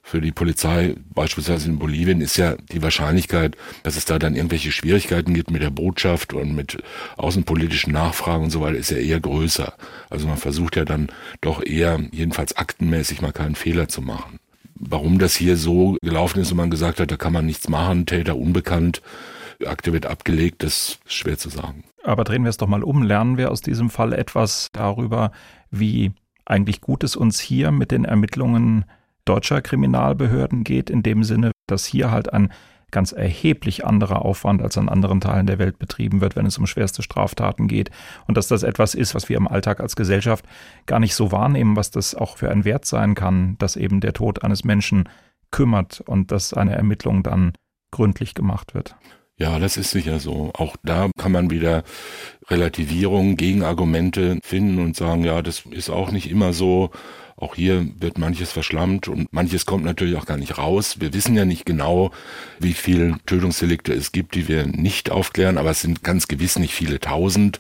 für 0.04 0.22
die 0.22 0.32
Polizei, 0.32 0.94
beispielsweise 1.12 1.70
in 1.70 1.80
Bolivien, 1.80 2.22
ist 2.22 2.38
ja 2.38 2.56
die 2.72 2.84
Wahrscheinlichkeit, 2.84 3.58
dass 3.82 3.98
es 3.98 4.06
da 4.06 4.20
dann 4.20 4.36
irgendwelche 4.36 4.72
Schwierigkeiten 4.72 5.34
gibt 5.34 5.50
mit 5.50 5.64
der 5.64 5.72
Botschaft 5.72 6.34
und 6.34 6.54
mit 6.54 6.78
außenpolitischen 7.18 7.94
Nachfragen 7.94 8.44
und 8.44 8.52
so 8.52 8.62
weiter, 8.62 8.78
ist 8.78 8.92
ja 8.92 8.98
eher 8.98 9.20
größer. 9.20 9.74
Also 10.12 10.28
man 10.28 10.38
versucht 10.38 10.76
ja 10.76 10.86
dann 10.86 11.08
doch 11.42 11.66
eher, 11.66 12.00
jedenfalls 12.12 12.56
aktenmäßig 12.58 13.22
mal 13.22 13.34
keinen 13.34 13.56
Fehler 13.56 13.88
zu 13.88 14.04
machen. 14.04 14.38
Warum 14.84 15.20
das 15.20 15.36
hier 15.36 15.58
so 15.58 15.98
gelaufen 16.02 16.40
ist 16.40 16.52
und 16.52 16.58
man 16.58 16.72
gesagt 16.72 17.00
hat, 17.00 17.12
da 17.12 17.18
kann 17.18 17.34
man 17.34 17.46
nichts 17.46 17.70
machen, 17.70 18.08
Täter 18.08 18.36
unbekannt, 18.36 19.02
Akte 19.66 19.94
wird 19.94 20.08
abgelegt, 20.08 20.64
das 20.64 21.00
ist 21.06 21.14
schwer 21.14 21.38
zu 21.38 21.50
sagen. 21.50 21.84
Aber 22.04 22.24
drehen 22.24 22.44
wir 22.44 22.50
es 22.50 22.58
doch 22.58 22.68
mal 22.68 22.84
um. 22.84 23.04
Lernen 23.04 23.38
wir 23.38 23.52
aus 23.52 23.62
diesem 23.62 23.92
Fall 23.92 24.12
etwas 24.12 24.70
darüber, 24.74 25.32
wie 25.70 26.12
eigentlich 26.46 26.82
gut 26.82 27.04
es 27.04 27.16
uns 27.16 27.40
hier 27.40 27.72
mit 27.72 27.92
den 27.92 28.06
Ermittlungen 28.06 28.86
deutscher 29.26 29.62
Kriminalbehörden 29.62 30.64
geht, 30.64 30.90
in 30.90 31.04
dem 31.04 31.24
Sinne, 31.24 31.52
dass 31.68 31.86
hier 31.86 32.10
halt 32.10 32.34
ein 32.34 32.52
ganz 32.92 33.12
erheblich 33.12 33.86
anderer 33.86 34.24
Aufwand 34.24 34.62
als 34.62 34.78
an 34.78 34.90
anderen 34.90 35.22
Teilen 35.22 35.48
der 35.48 35.60
Welt 35.60 35.80
betrieben 35.80 36.22
wird, 36.22 36.36
wenn 36.36 36.46
es 36.46 36.58
um 36.58 36.68
schwerste 36.68 37.02
Straftaten 37.02 37.68
geht. 37.68 37.90
Und 38.28 38.38
dass 38.38 38.48
das 38.48 38.64
etwas 38.64 38.96
ist, 38.96 39.16
was 39.16 39.30
wir 39.30 39.38
im 39.38 39.48
Alltag 39.48 39.80
als 39.80 39.96
Gesellschaft 39.96 40.46
gar 40.86 41.00
nicht 41.00 41.16
so 41.16 41.32
wahrnehmen, 41.32 41.76
was 41.76 41.92
das 41.92 42.16
auch 42.16 42.38
für 42.38 42.52
ein 42.52 42.66
Wert 42.66 42.86
sein 42.86 43.16
kann, 43.16 43.58
dass 43.58 43.76
eben 43.76 44.02
der 44.02 44.14
Tod 44.14 44.44
eines 44.44 44.64
Menschen 44.64 45.10
kümmert 45.52 46.02
und 46.02 46.32
dass 46.32 46.54
eine 46.54 46.76
Ermittlung 46.76 47.24
dann 47.24 47.54
gründlich 47.92 48.34
gemacht 48.34 48.74
wird. 48.74 48.96
Ja, 49.38 49.58
das 49.58 49.76
ist 49.76 49.90
sicher 49.90 50.20
so. 50.20 50.52
Auch 50.54 50.76
da 50.84 51.10
kann 51.18 51.32
man 51.32 51.50
wieder 51.50 51.84
Relativierung, 52.48 53.38
Gegenargumente 53.38 54.38
finden 54.44 54.78
und 54.80 54.96
sagen, 54.96 55.24
ja, 55.24 55.42
das 55.42 55.66
ist 55.66 55.90
auch 55.90 56.12
nicht 56.12 56.30
immer 56.30 56.54
so. 56.54 56.92
Auch 57.42 57.56
hier 57.56 57.88
wird 58.00 58.20
manches 58.20 58.52
verschlammt 58.52 59.08
und 59.08 59.34
manches 59.34 59.66
kommt 59.66 59.84
natürlich 59.84 60.16
auch 60.16 60.28
gar 60.28 60.38
nicht 60.38 60.60
raus. 60.60 60.98
Wir 61.00 61.12
wissen 61.12 61.36
ja 61.36 61.44
nicht 61.44 61.66
genau, 61.66 62.12
wie 62.60 62.74
viele 62.74 63.18
Tötungsdelikte 63.26 63.94
es 63.94 64.12
gibt, 64.12 64.36
die 64.36 64.48
wir 64.48 64.68
nicht 64.68 65.10
aufklären, 65.10 65.58
aber 65.58 65.72
es 65.72 65.82
sind 65.82 66.04
ganz 66.04 66.28
gewiss 66.28 66.60
nicht 66.60 66.76
viele 66.76 67.00
tausend, 67.00 67.60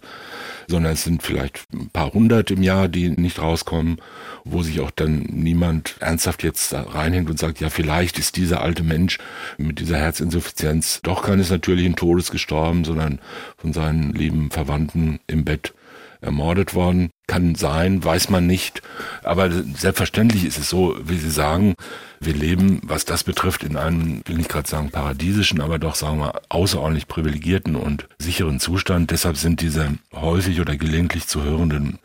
sondern 0.68 0.94
es 0.94 1.04
sind 1.04 1.24
vielleicht 1.24 1.66
ein 1.74 1.90
paar 1.90 2.14
hundert 2.14 2.52
im 2.52 2.62
Jahr, 2.62 2.90
die 2.90 3.10
nicht 3.10 3.42
rauskommen, 3.42 3.98
wo 4.46 4.62
sich 4.62 4.82
auch 4.82 4.92
dann 4.92 5.26
niemand 5.32 5.96
ernsthaft 6.00 6.44
jetzt 6.44 6.72
reinhängt 6.76 7.32
und 7.32 7.40
sagt, 7.40 7.60
ja, 7.60 7.72
vielleicht 7.72 8.20
ist 8.20 8.38
dieser 8.38 8.62
alte 8.62 8.84
Mensch 8.84 9.18
mit 9.58 9.80
dieser 9.80 9.98
Herzinsuffizienz 9.98 11.00
doch 11.02 11.24
keines 11.24 11.50
natürlichen 11.50 11.96
Todes 11.96 12.30
gestorben, 12.30 12.86
sondern 12.86 13.18
von 13.58 13.74
seinen 13.74 14.14
lieben 14.14 14.52
Verwandten 14.52 15.20
im 15.26 15.44
Bett 15.44 15.74
ermordet 16.22 16.74
worden. 16.74 17.10
Kann 17.28 17.56
sein, 17.56 18.04
weiß 18.04 18.30
man 18.30 18.48
nicht. 18.48 18.82
Aber 19.24 19.50
selbstverständlich 19.52 20.46
ist 20.46 20.58
es 20.58 20.70
so, 20.70 20.96
wie 21.04 21.18
Sie 21.18 21.32
sagen, 21.32 21.76
wir 22.20 22.34
leben, 22.34 22.82
was 22.84 23.06
das 23.06 23.24
betrifft, 23.24 23.64
in 23.64 23.78
einem, 23.78 24.22
will 24.26 24.38
nicht 24.38 24.50
gerade 24.50 24.70
sagen 24.70 24.92
paradiesischen, 24.92 25.62
aber 25.62 25.80
doch 25.80 25.96
sagen 25.96 26.20
wir 26.20 26.42
außerordentlich 26.50 27.08
privilegierten 27.08 27.76
und 27.76 28.08
sicheren 28.20 28.60
Zustand. 28.60 29.12
Deshalb 29.12 29.38
sind 29.38 29.62
diese 29.62 29.98
häufig 30.14 30.62
oder 30.62 30.78
gelegentlich 30.78 31.28
zu 31.28 31.44
hörenden 31.44 32.00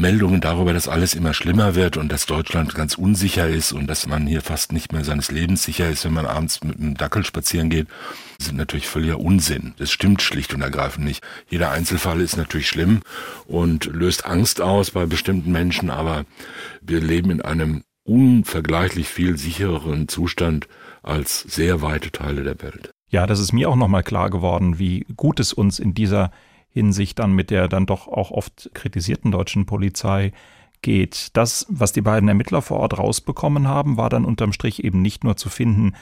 Meldungen 0.00 0.40
darüber, 0.40 0.72
dass 0.72 0.88
alles 0.88 1.14
immer 1.14 1.34
schlimmer 1.34 1.74
wird 1.74 1.96
und 1.98 2.10
dass 2.10 2.24
Deutschland 2.24 2.74
ganz 2.74 2.94
unsicher 2.94 3.46
ist 3.48 3.72
und 3.72 3.86
dass 3.86 4.06
man 4.06 4.26
hier 4.26 4.40
fast 4.40 4.72
nicht 4.72 4.92
mehr 4.92 5.04
seines 5.04 5.30
Lebens 5.30 5.62
sicher 5.62 5.88
ist, 5.88 6.04
wenn 6.04 6.14
man 6.14 6.26
abends 6.26 6.64
mit 6.64 6.78
einem 6.78 6.96
Dackel 6.96 7.24
spazieren 7.24 7.68
geht, 7.68 7.86
sind 8.40 8.56
natürlich 8.56 8.88
völliger 8.88 9.20
Unsinn. 9.20 9.74
Das 9.76 9.90
stimmt 9.90 10.22
schlicht 10.22 10.54
und 10.54 10.62
ergreifend 10.62 11.04
nicht. 11.04 11.22
Jeder 11.48 11.70
Einzelfall 11.70 12.20
ist 12.22 12.38
natürlich 12.38 12.66
schlimm 12.66 13.00
und 13.46 13.84
löst 13.84 14.24
Angst 14.24 14.62
aus 14.62 14.90
bei 14.90 15.04
bestimmten 15.04 15.52
Menschen, 15.52 15.90
aber 15.90 16.24
wir 16.80 17.00
leben 17.00 17.30
in 17.30 17.42
einem 17.42 17.84
unvergleichlich 18.04 19.08
viel 19.08 19.36
sichereren 19.36 20.08
Zustand 20.08 20.66
als 21.02 21.42
sehr 21.42 21.82
weite 21.82 22.10
Teile 22.10 22.42
der 22.42 22.60
Welt. 22.62 22.90
Ja, 23.10 23.26
das 23.26 23.38
ist 23.38 23.52
mir 23.52 23.68
auch 23.68 23.76
nochmal 23.76 24.02
klar 24.02 24.30
geworden, 24.30 24.78
wie 24.78 25.04
gut 25.16 25.40
es 25.40 25.52
uns 25.52 25.78
in 25.78 25.94
dieser 25.94 26.30
Hinsicht 26.70 27.18
dann 27.18 27.32
mit 27.32 27.50
der 27.50 27.68
dann 27.68 27.86
doch 27.86 28.08
auch 28.08 28.30
oft 28.30 28.70
kritisierten 28.74 29.32
deutschen 29.32 29.66
Polizei 29.66 30.32
geht. 30.82 31.36
Das, 31.36 31.66
was 31.68 31.92
die 31.92 32.00
beiden 32.00 32.28
Ermittler 32.28 32.62
vor 32.62 32.78
Ort 32.78 32.98
rausbekommen 32.98 33.68
haben, 33.68 33.96
war 33.96 34.08
dann 34.08 34.24
unterm 34.24 34.52
Strich 34.52 34.84
eben 34.84 35.02
nicht 35.02 35.24
nur 35.24 35.36
zu 35.36 35.48
finden, 35.48 35.94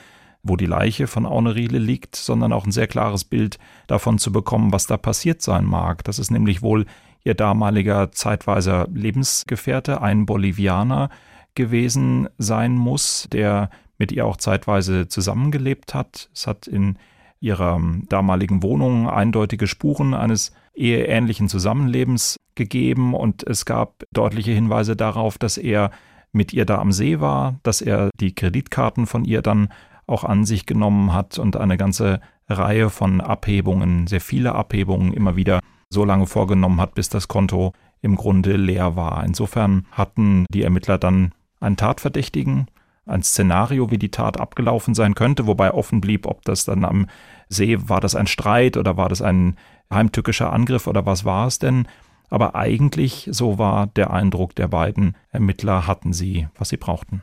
wo 0.42 0.56
die 0.56 0.66
Leiche 0.66 1.06
von 1.06 1.26
Auneriele 1.26 1.78
liegt, 1.78 2.16
sondern 2.16 2.52
auch 2.52 2.64
ein 2.64 2.72
sehr 2.72 2.86
klares 2.86 3.24
Bild 3.24 3.58
davon 3.86 4.18
zu 4.18 4.30
bekommen, 4.30 4.72
was 4.72 4.86
da 4.86 4.96
passiert 4.96 5.42
sein 5.42 5.64
mag. 5.64 6.04
Das 6.04 6.18
ist 6.18 6.30
nämlich 6.30 6.62
wohl 6.62 6.86
ihr 7.24 7.34
damaliger 7.34 8.12
zeitweiser 8.12 8.86
Lebensgefährte, 8.92 10.00
ein 10.00 10.26
Bolivianer 10.26 11.10
gewesen 11.54 12.28
sein 12.38 12.74
muss, 12.74 13.26
der 13.32 13.70
mit 13.98 14.12
ihr 14.12 14.24
auch 14.24 14.36
zeitweise 14.36 15.08
zusammengelebt 15.08 15.92
hat. 15.92 16.30
Es 16.32 16.46
hat 16.46 16.68
in 16.68 16.98
ihrer 17.40 17.80
damaligen 18.08 18.62
Wohnung 18.62 19.08
eindeutige 19.08 19.66
Spuren 19.66 20.14
eines 20.14 20.52
eheähnlichen 20.74 21.48
Zusammenlebens 21.48 22.36
gegeben 22.54 23.14
und 23.14 23.46
es 23.46 23.64
gab 23.64 24.04
deutliche 24.12 24.52
Hinweise 24.52 24.96
darauf, 24.96 25.38
dass 25.38 25.56
er 25.56 25.90
mit 26.32 26.52
ihr 26.52 26.64
da 26.64 26.78
am 26.78 26.92
See 26.92 27.20
war, 27.20 27.58
dass 27.62 27.80
er 27.80 28.10
die 28.20 28.34
Kreditkarten 28.34 29.06
von 29.06 29.24
ihr 29.24 29.42
dann 29.42 29.68
auch 30.06 30.24
an 30.24 30.44
sich 30.44 30.66
genommen 30.66 31.12
hat 31.12 31.38
und 31.38 31.56
eine 31.56 31.76
ganze 31.76 32.20
Reihe 32.48 32.90
von 32.90 33.20
Abhebungen, 33.20 34.06
sehr 34.06 34.20
viele 34.20 34.54
Abhebungen 34.54 35.12
immer 35.12 35.36
wieder 35.36 35.60
so 35.90 36.04
lange 36.04 36.26
vorgenommen 36.26 36.80
hat, 36.80 36.94
bis 36.94 37.08
das 37.08 37.28
Konto 37.28 37.72
im 38.00 38.16
Grunde 38.16 38.56
leer 38.56 38.96
war. 38.96 39.24
Insofern 39.24 39.86
hatten 39.90 40.46
die 40.50 40.62
Ermittler 40.62 40.98
dann 40.98 41.32
einen 41.60 41.76
Tatverdächtigen, 41.76 42.66
ein 43.08 43.22
Szenario, 43.22 43.90
wie 43.90 43.98
die 43.98 44.10
Tat 44.10 44.38
abgelaufen 44.38 44.94
sein 44.94 45.14
könnte, 45.14 45.46
wobei 45.46 45.72
offen 45.72 46.00
blieb, 46.00 46.26
ob 46.26 46.44
das 46.44 46.64
dann 46.64 46.84
am 46.84 47.06
See, 47.48 47.78
war 47.88 48.00
das 48.00 48.14
ein 48.14 48.26
Streit 48.26 48.76
oder 48.76 48.96
war 48.96 49.08
das 49.08 49.22
ein 49.22 49.56
heimtückischer 49.90 50.52
Angriff 50.52 50.86
oder 50.86 51.06
was 51.06 51.24
war 51.24 51.46
es 51.46 51.58
denn? 51.58 51.88
Aber 52.30 52.54
eigentlich, 52.54 53.28
so 53.32 53.58
war 53.58 53.86
der 53.86 54.12
Eindruck 54.12 54.54
der 54.54 54.68
beiden 54.68 55.16
Ermittler, 55.30 55.86
hatten 55.86 56.12
sie, 56.12 56.46
was 56.58 56.68
sie 56.68 56.76
brauchten. 56.76 57.22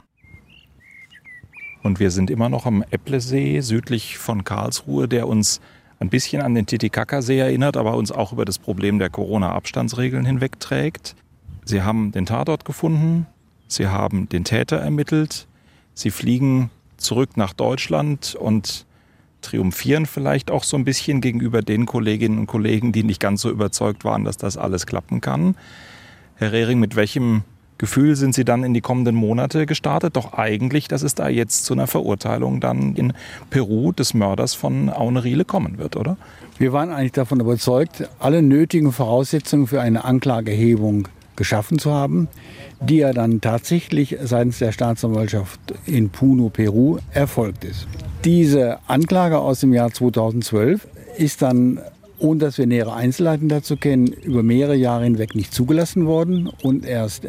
Und 1.84 2.00
wir 2.00 2.10
sind 2.10 2.32
immer 2.32 2.50
noch 2.50 2.66
am 2.66 2.84
Äpplesee, 2.90 3.60
südlich 3.60 4.18
von 4.18 4.44
Karlsruhe, 4.44 5.08
der 5.08 5.28
uns 5.28 5.62
ein 6.00 6.10
bisschen 6.10 6.42
an 6.42 6.56
den 6.56 6.66
Titicacasee 6.66 7.38
erinnert, 7.38 7.78
aber 7.78 7.96
uns 7.96 8.12
auch 8.12 8.34
über 8.34 8.46
das 8.46 8.58
Problem 8.58 8.98
der 8.98 9.12
Corona-Abstandsregeln 9.12 10.26
hinwegträgt. 10.26 11.16
Sie 11.64 11.84
haben 11.84 12.12
den 12.12 12.26
Tatort 12.26 12.66
gefunden, 12.66 13.28
sie 13.68 13.88
haben 13.88 14.28
den 14.28 14.44
Täter 14.44 14.78
ermittelt, 14.78 15.48
Sie 15.96 16.12
fliegen 16.12 16.70
zurück 16.98 17.38
nach 17.38 17.54
Deutschland 17.54 18.36
und 18.36 18.86
triumphieren 19.42 20.06
vielleicht 20.06 20.52
auch 20.52 20.64
so 20.64 20.78
ein 20.78 20.86
bisschen 20.86 21.22
gegenüber 21.22 21.62
den 21.62 21.86
Kolleginnen 21.86 22.40
und 22.40 22.48
Kollegen, 22.48 22.92
die 22.92 23.04
nicht 23.04 23.20
ganz 23.20 23.42
so 23.42 23.50
überzeugt 23.50 24.04
waren, 24.04 24.26
dass 24.26 24.38
das 24.38 24.58
alles 24.58 24.86
klappen 24.86 25.22
kann. 25.22 25.56
Herr 26.36 26.52
Rehring, 26.52 26.80
mit 26.80 26.96
welchem 26.96 27.44
Gefühl 27.78 28.16
sind 28.16 28.34
Sie 28.34 28.46
dann 28.46 28.64
in 28.64 28.74
die 28.74 28.82
kommenden 28.82 29.16
Monate 29.16 29.66
gestartet? 29.66 30.16
Doch 30.16 30.34
eigentlich, 30.34 30.88
dass 30.88 31.02
es 31.02 31.16
da 31.16 31.28
jetzt 31.28 31.66
zu 31.66 31.74
einer 31.74 31.88
Verurteilung 31.88 32.62
dann 32.62 32.96
in 32.96 33.14
Peru 33.50 33.92
des 33.92 34.14
Mörders 34.14 34.54
von 34.54 34.90
Aune 34.90 35.24
Riele 35.24 35.44
kommen 35.44 35.78
wird, 35.78 35.96
oder? 35.96 36.18
Wir 36.58 36.72
waren 36.72 36.90
eigentlich 36.90 37.12
davon 37.12 37.42
überzeugt, 37.42 38.08
alle 38.20 38.42
nötigen 38.42 38.94
Voraussetzungen 38.94 39.68
für 39.68 39.82
eine 39.82 40.06
Anklagehebung 40.06 41.10
geschaffen 41.36 41.80
zu 41.80 41.92
haben, 41.92 42.28
die 42.80 42.98
ja 42.98 43.14
dann 43.14 43.42
tatsächlich 43.42 44.18
seitens 44.24 44.60
der 44.60 44.72
Staatsanwaltschaft 44.72 45.60
in 45.86 46.10
Puno, 46.10 46.50
Peru, 46.50 46.98
erfolgt 47.12 47.64
ist. 47.64 47.88
Diese 48.24 48.80
Anklage 48.88 49.40
aus 49.40 49.60
dem 49.60 49.74
Jahr 49.74 49.92
2012 49.92 50.88
ist 51.18 51.42
dann, 51.42 51.80
ohne 52.18 52.40
dass 52.40 52.58
wir 52.58 52.68
nähere 52.68 52.94
Einzelheiten 52.94 53.50
dazu 53.50 53.78
kennen, 53.78 54.08
über 54.08 54.44
mehrere 54.44 54.76
Jahre 54.76 55.04
hinweg 55.04 55.36
nicht 55.36 55.54
zugelassen 55.54 56.06
worden 56.06 56.50
und 56.64 56.86
erst 56.86 57.28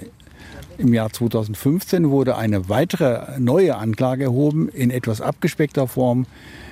im 0.78 0.92
Jahr 0.92 1.10
2015 1.10 2.10
wurde 2.10 2.36
eine 2.36 2.68
weitere 2.68 3.38
neue 3.38 3.76
Anklage 3.76 4.24
erhoben 4.24 4.68
in 4.68 4.90
etwas 4.90 5.20
abgespeckter 5.20 5.86
Form 5.86 6.26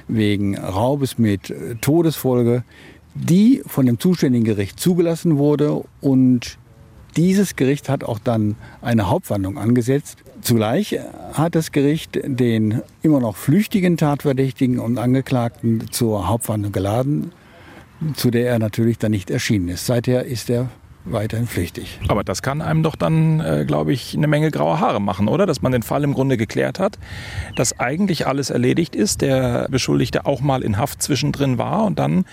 wegen 0.09 0.59
Raubes 0.59 1.19
mit 1.19 1.55
Todesfolge, 1.81 2.65
die 3.15 3.63
von 3.67 3.87
dem 3.87 3.99
zuständigen 3.99 4.45
Gericht 4.45 4.79
zugelassen 4.79 5.39
wurde 5.39 5.85
und 6.01 6.59
dieses 7.17 7.57
Gericht 7.57 7.89
hat 7.89 8.05
auch 8.05 8.19
dann 8.19 8.57
eine 8.83 9.09
Hauptverhandlung 9.09 9.59
angesetzt. 9.59 10.19
Zugleich 10.41 10.99
hat 11.33 11.55
das 11.55 11.73
Gericht 11.73 12.21
den 12.23 12.83
immer 13.03 13.21
noch 13.21 13.37
flüchtigen 13.37 13.97
Tatverdächtigen 13.97 14.79
und 14.79 14.99
Angeklagten 14.99 15.91
zur 15.91 16.29
Hauptverhandlung 16.29 16.73
geladen, 16.73 17.33
zu 18.15 18.31
der 18.31 18.51
er 18.51 18.59
natürlich 18.59 18.99
dann 18.99 19.13
nicht 19.13 19.31
erschienen 19.31 19.69
ist. 19.69 19.87
Seither 19.87 20.25
ist 20.25 20.51
er 20.51 20.69
weiterhin 21.05 21.47
pflichtig. 21.47 21.99
Aber 22.09 22.25
das 22.25 22.43
kann 22.43 22.63
einem 22.63 22.83
doch 22.83 22.97
dann, 22.97 23.41
äh, 23.41 23.65
glaube 23.67 23.93
ich, 23.93 24.17
eine 24.17 24.27
Menge 24.27 24.51
graue 24.51 24.81
Haare 24.81 25.01
machen, 25.01 25.29
oder? 25.29 25.47
Dass 25.47 25.63
man 25.63 25.73
den 25.73 25.83
Fall 25.83 26.03
im 26.05 26.15
Grunde 26.15 26.37
geklärt 26.37 26.79
hat, 26.79 26.99
dass 27.57 27.79
eigentlich 27.79 28.27
alles 28.27 28.51
erledigt 28.51 28.97
ist, 28.97 29.21
der 29.21 29.69
Beschuldigte 29.71 30.27
auch 30.27 30.41
mal 30.41 30.63
in 30.63 30.79
Haft 30.79 31.03
zwischendrin 31.03 31.59
war 31.59 31.85
und 31.85 31.99
dann 31.99 32.25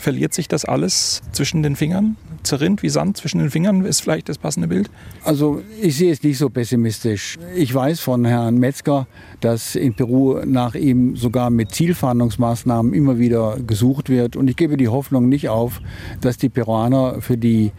verliert 0.00 0.34
sich 0.34 0.48
das 0.48 0.64
alles 0.64 1.22
zwischen 1.32 1.62
den 1.62 1.76
Fingern? 1.76 2.16
Zerrinnt 2.42 2.82
wie 2.82 2.88
Sand 2.88 3.16
zwischen 3.16 3.38
den 3.38 3.50
Fingern 3.50 3.84
ist 3.84 4.00
vielleicht 4.00 4.28
das 4.28 4.38
passende 4.38 4.68
Bild? 4.68 4.90
Also 5.24 5.62
ich 5.80 5.96
sehe 5.96 6.10
es 6.10 6.22
nicht 6.22 6.38
so 6.38 6.48
pessimistisch. 6.48 7.38
Ich 7.54 7.72
weiß 7.72 8.00
von 8.00 8.24
Herrn 8.24 8.58
Metzger, 8.58 9.06
dass 9.40 9.76
in 9.76 9.94
Peru 9.94 10.40
nach 10.44 10.74
ihm 10.74 11.16
sogar 11.16 11.50
mit 11.50 11.72
Zielfahndungsmaßnahmen 11.72 12.94
immer 12.94 13.18
wieder 13.18 13.58
gesucht 13.66 14.08
wird. 14.08 14.36
Und 14.36 14.48
ich 14.48 14.56
gebe 14.56 14.76
die 14.76 14.88
Hoffnung 14.88 15.28
nicht 15.28 15.48
auf, 15.48 15.80
dass 16.20 16.38
die 16.38 16.48
Peruaner 16.48 17.20
für 17.20 17.36
die 17.36 17.72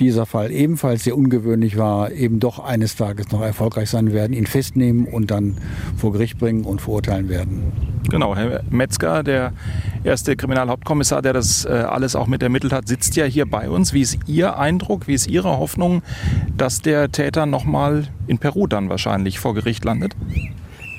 dieser 0.00 0.26
Fall 0.26 0.50
ebenfalls 0.50 1.04
sehr 1.04 1.16
ungewöhnlich 1.16 1.76
war, 1.76 2.12
eben 2.12 2.40
doch 2.40 2.58
eines 2.58 2.96
Tages 2.96 3.30
noch 3.30 3.42
erfolgreich 3.42 3.90
sein 3.90 4.12
werden, 4.12 4.32
ihn 4.32 4.46
festnehmen 4.46 5.06
und 5.06 5.30
dann 5.30 5.58
vor 5.96 6.12
Gericht 6.12 6.38
bringen 6.38 6.64
und 6.64 6.80
verurteilen 6.80 7.28
werden. 7.28 7.91
Genau, 8.08 8.34
Herr 8.36 8.62
Metzger, 8.70 9.22
der 9.22 9.52
erste 10.04 10.36
Kriminalhauptkommissar, 10.36 11.22
der 11.22 11.32
das 11.32 11.64
äh, 11.64 11.68
alles 11.68 12.16
auch 12.16 12.26
mit 12.26 12.42
ermittelt 12.42 12.72
hat, 12.72 12.88
sitzt 12.88 13.16
ja 13.16 13.24
hier 13.24 13.46
bei 13.46 13.70
uns. 13.70 13.92
Wie 13.92 14.02
ist 14.02 14.18
Ihr 14.26 14.58
Eindruck, 14.58 15.06
wie 15.06 15.14
ist 15.14 15.28
Ihre 15.28 15.58
Hoffnung, 15.58 16.02
dass 16.56 16.80
der 16.80 17.10
Täter 17.10 17.46
nochmal 17.46 18.08
in 18.26 18.38
Peru 18.38 18.66
dann 18.66 18.88
wahrscheinlich 18.88 19.38
vor 19.38 19.54
Gericht 19.54 19.84
landet? 19.84 20.14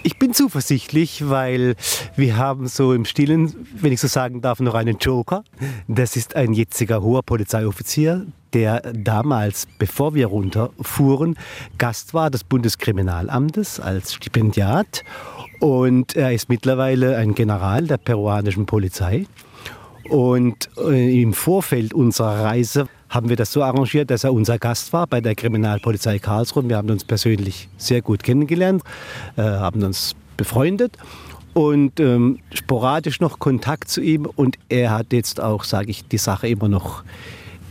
Ich 0.05 0.19
bin 0.19 0.33
zuversichtlich, 0.33 1.29
weil 1.29 1.75
wir 2.17 2.35
haben 2.35 2.67
so 2.67 2.93
im 2.93 3.05
Stillen, 3.05 3.53
wenn 3.73 3.93
ich 3.93 4.01
so 4.01 4.07
sagen 4.07 4.41
darf, 4.41 4.59
noch 4.59 4.73
einen 4.73 4.97
Joker. 4.97 5.45
Das 5.87 6.17
ist 6.17 6.35
ein 6.35 6.51
jetziger 6.51 7.01
hoher 7.01 7.23
Polizeioffizier, 7.23 8.25
der 8.53 8.81
damals, 8.93 9.65
bevor 9.79 10.13
wir 10.13 10.27
runterfuhren, 10.27 11.37
Gast 11.77 12.13
war 12.13 12.29
des 12.29 12.43
Bundeskriminalamtes 12.43 13.79
als 13.79 14.13
Stipendiat. 14.13 15.05
Und 15.63 16.17
er 16.17 16.33
ist 16.33 16.49
mittlerweile 16.49 17.15
ein 17.15 17.35
General 17.35 17.87
der 17.87 17.95
peruanischen 17.95 18.65
Polizei. 18.65 19.27
Und 20.09 20.69
äh, 20.77 21.21
im 21.21 21.31
Vorfeld 21.31 21.93
unserer 21.93 22.43
Reise 22.43 22.89
haben 23.07 23.29
wir 23.29 23.37
das 23.37 23.53
so 23.53 23.63
arrangiert, 23.63 24.11
dass 24.11 24.25
er 24.25 24.33
unser 24.33 24.59
Gast 24.59 24.91
war 24.91 25.07
bei 25.07 25.21
der 25.21 25.35
Kriminalpolizei 25.35 26.19
Karlsruhe. 26.19 26.67
Wir 26.67 26.75
haben 26.75 26.89
uns 26.89 27.05
persönlich 27.05 27.69
sehr 27.77 28.01
gut 28.01 28.23
kennengelernt, 28.23 28.83
äh, 29.37 29.43
haben 29.43 29.81
uns 29.83 30.17
befreundet 30.35 30.97
und 31.53 31.97
ähm, 32.01 32.39
sporadisch 32.53 33.21
noch 33.21 33.39
Kontakt 33.39 33.89
zu 33.89 34.01
ihm. 34.01 34.25
Und 34.25 34.57
er 34.67 34.91
hat 34.91 35.13
jetzt 35.13 35.39
auch, 35.39 35.63
sage 35.63 35.91
ich, 35.91 36.05
die 36.05 36.17
Sache 36.17 36.49
immer 36.49 36.67
noch 36.67 37.05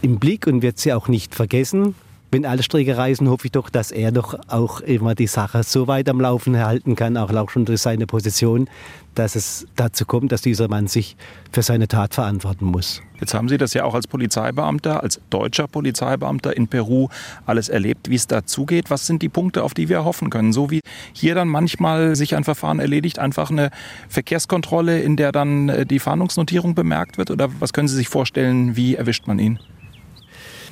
im 0.00 0.18
Blick 0.18 0.46
und 0.46 0.62
wird 0.62 0.78
sie 0.78 0.94
auch 0.94 1.08
nicht 1.08 1.34
vergessen 1.34 1.94
wenn 2.32 2.46
alle 2.46 2.62
Stricke 2.62 2.96
reisen, 2.96 3.28
hoffe 3.28 3.44
ich 3.46 3.52
doch, 3.52 3.68
dass 3.68 3.90
er 3.90 4.10
doch 4.10 4.34
auch 4.48 4.80
immer 4.80 5.14
die 5.14 5.26
Sache 5.26 5.62
so 5.64 5.86
weit 5.86 6.08
am 6.08 6.18
Laufen 6.18 6.56
halten 6.56 6.96
kann, 6.96 7.18
auch 7.18 7.50
schon 7.50 7.66
durch 7.66 7.82
seine 7.82 8.06
Position, 8.06 8.70
dass 9.14 9.36
es 9.36 9.66
dazu 9.76 10.06
kommt, 10.06 10.32
dass 10.32 10.40
dieser 10.40 10.66
Mann 10.66 10.86
sich 10.86 11.16
für 11.52 11.60
seine 11.60 11.88
Tat 11.88 12.14
verantworten 12.14 12.64
muss. 12.64 13.02
Jetzt 13.20 13.34
haben 13.34 13.50
Sie 13.50 13.58
das 13.58 13.74
ja 13.74 13.84
auch 13.84 13.94
als 13.94 14.06
Polizeibeamter, 14.06 15.02
als 15.02 15.20
deutscher 15.28 15.68
Polizeibeamter 15.68 16.56
in 16.56 16.68
Peru 16.68 17.08
alles 17.44 17.68
erlebt, 17.68 18.08
wie 18.08 18.14
es 18.14 18.26
dazugeht. 18.26 18.88
Was 18.88 19.06
sind 19.06 19.20
die 19.20 19.28
Punkte, 19.28 19.62
auf 19.62 19.74
die 19.74 19.90
wir 19.90 20.02
hoffen 20.02 20.30
können? 20.30 20.54
So 20.54 20.70
wie 20.70 20.80
hier 21.12 21.34
dann 21.34 21.48
manchmal 21.48 22.16
sich 22.16 22.34
ein 22.34 22.44
Verfahren 22.44 22.80
erledigt, 22.80 23.18
einfach 23.18 23.50
eine 23.50 23.70
Verkehrskontrolle, 24.08 25.02
in 25.02 25.16
der 25.16 25.32
dann 25.32 25.68
äh, 25.68 25.84
die 25.84 25.98
Fahndungsnotierung 25.98 26.74
bemerkt 26.74 27.18
wird? 27.18 27.30
Oder 27.30 27.50
was 27.60 27.74
können 27.74 27.88
Sie 27.88 27.96
sich 27.96 28.08
vorstellen, 28.08 28.74
wie 28.74 28.94
erwischt 28.94 29.26
man 29.26 29.38
ihn? 29.38 29.58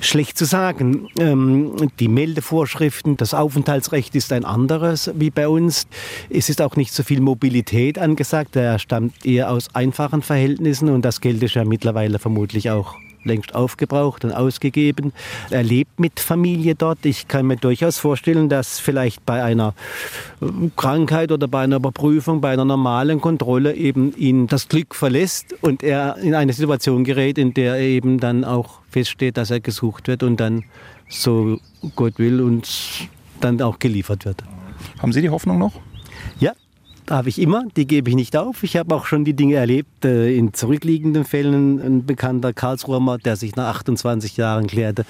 Schlecht 0.01 0.37
zu 0.37 0.45
sagen. 0.45 1.07
Ähm, 1.19 1.89
die 1.99 2.07
Meldevorschriften, 2.07 3.17
das 3.17 3.33
Aufenthaltsrecht 3.33 4.15
ist 4.15 4.33
ein 4.33 4.45
anderes 4.45 5.11
wie 5.15 5.29
bei 5.29 5.47
uns. 5.47 5.87
Es 6.29 6.49
ist 6.49 6.61
auch 6.61 6.75
nicht 6.75 6.93
so 6.93 7.03
viel 7.03 7.21
Mobilität 7.21 7.99
angesagt. 7.99 8.55
Er 8.55 8.79
stammt 8.79 9.25
eher 9.25 9.51
aus 9.51 9.73
einfachen 9.73 10.21
Verhältnissen 10.21 10.89
und 10.89 11.05
das 11.05 11.19
ist 11.21 11.53
ja 11.53 11.65
mittlerweile 11.65 12.19
vermutlich 12.19 12.71
auch 12.71 12.95
längst 13.23 13.55
aufgebraucht 13.55 14.25
und 14.25 14.31
ausgegeben. 14.31 15.13
Er 15.49 15.63
lebt 15.63 15.99
mit 15.99 16.19
Familie 16.19 16.75
dort. 16.75 17.05
Ich 17.05 17.27
kann 17.27 17.47
mir 17.47 17.57
durchaus 17.57 17.97
vorstellen, 17.97 18.49
dass 18.49 18.79
vielleicht 18.79 19.25
bei 19.25 19.43
einer 19.43 19.73
äh, 20.41 20.45
Krankheit 20.75 21.31
oder 21.31 21.47
bei 21.47 21.61
einer 21.63 21.77
Überprüfung, 21.77 22.41
bei 22.41 22.51
einer 22.51 22.65
normalen 22.65 23.21
Kontrolle 23.21 23.75
eben 23.75 24.15
ihn 24.15 24.47
das 24.47 24.67
Glück 24.67 24.95
verlässt 24.95 25.55
und 25.61 25.83
er 25.83 26.17
in 26.17 26.35
eine 26.35 26.53
Situation 26.53 27.03
gerät, 27.03 27.37
in 27.37 27.53
der 27.53 27.75
er 27.75 27.81
eben 27.81 28.19
dann 28.19 28.43
auch 28.43 28.79
feststeht, 28.89 29.37
dass 29.37 29.51
er 29.51 29.59
gesucht 29.59 30.07
wird 30.07 30.23
und 30.23 30.39
dann 30.39 30.63
so 31.09 31.59
Gott 31.95 32.19
will 32.19 32.41
uns 32.41 33.07
dann 33.39 33.61
auch 33.61 33.79
geliefert 33.79 34.25
wird. 34.25 34.43
Haben 34.99 35.13
Sie 35.13 35.21
die 35.21 35.29
Hoffnung 35.29 35.57
noch? 35.57 35.73
Habe 37.11 37.29
ich 37.29 37.39
immer, 37.39 37.65
die 37.75 37.85
gebe 37.85 38.09
ich 38.09 38.15
nicht 38.15 38.35
auf. 38.37 38.63
Ich 38.63 38.77
habe 38.77 38.95
auch 38.95 39.05
schon 39.05 39.25
die 39.25 39.33
Dinge 39.33 39.55
erlebt, 39.55 40.05
äh, 40.05 40.35
in 40.35 40.53
zurückliegenden 40.53 41.25
Fällen. 41.25 41.79
Ein 41.79 42.05
bekannter 42.05 42.53
Karlsruher, 42.53 43.17
der 43.17 43.35
sich 43.35 43.55
nach 43.55 43.75
28 43.75 44.37
Jahren 44.37 44.67
klärte, 44.67 45.05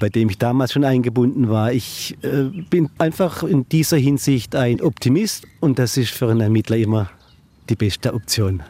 bei 0.00 0.08
dem 0.08 0.28
ich 0.28 0.38
damals 0.38 0.72
schon 0.72 0.84
eingebunden 0.84 1.48
war. 1.48 1.72
Ich 1.72 2.16
äh, 2.22 2.44
bin 2.68 2.90
einfach 2.98 3.42
in 3.42 3.68
dieser 3.68 3.96
Hinsicht 3.96 4.56
ein 4.56 4.80
Optimist 4.80 5.46
und 5.60 5.78
das 5.78 5.96
ist 5.96 6.10
für 6.10 6.30
einen 6.30 6.40
Ermittler 6.40 6.76
immer 6.76 7.10
die 7.68 7.76
beste 7.76 8.12
Option. 8.12 8.62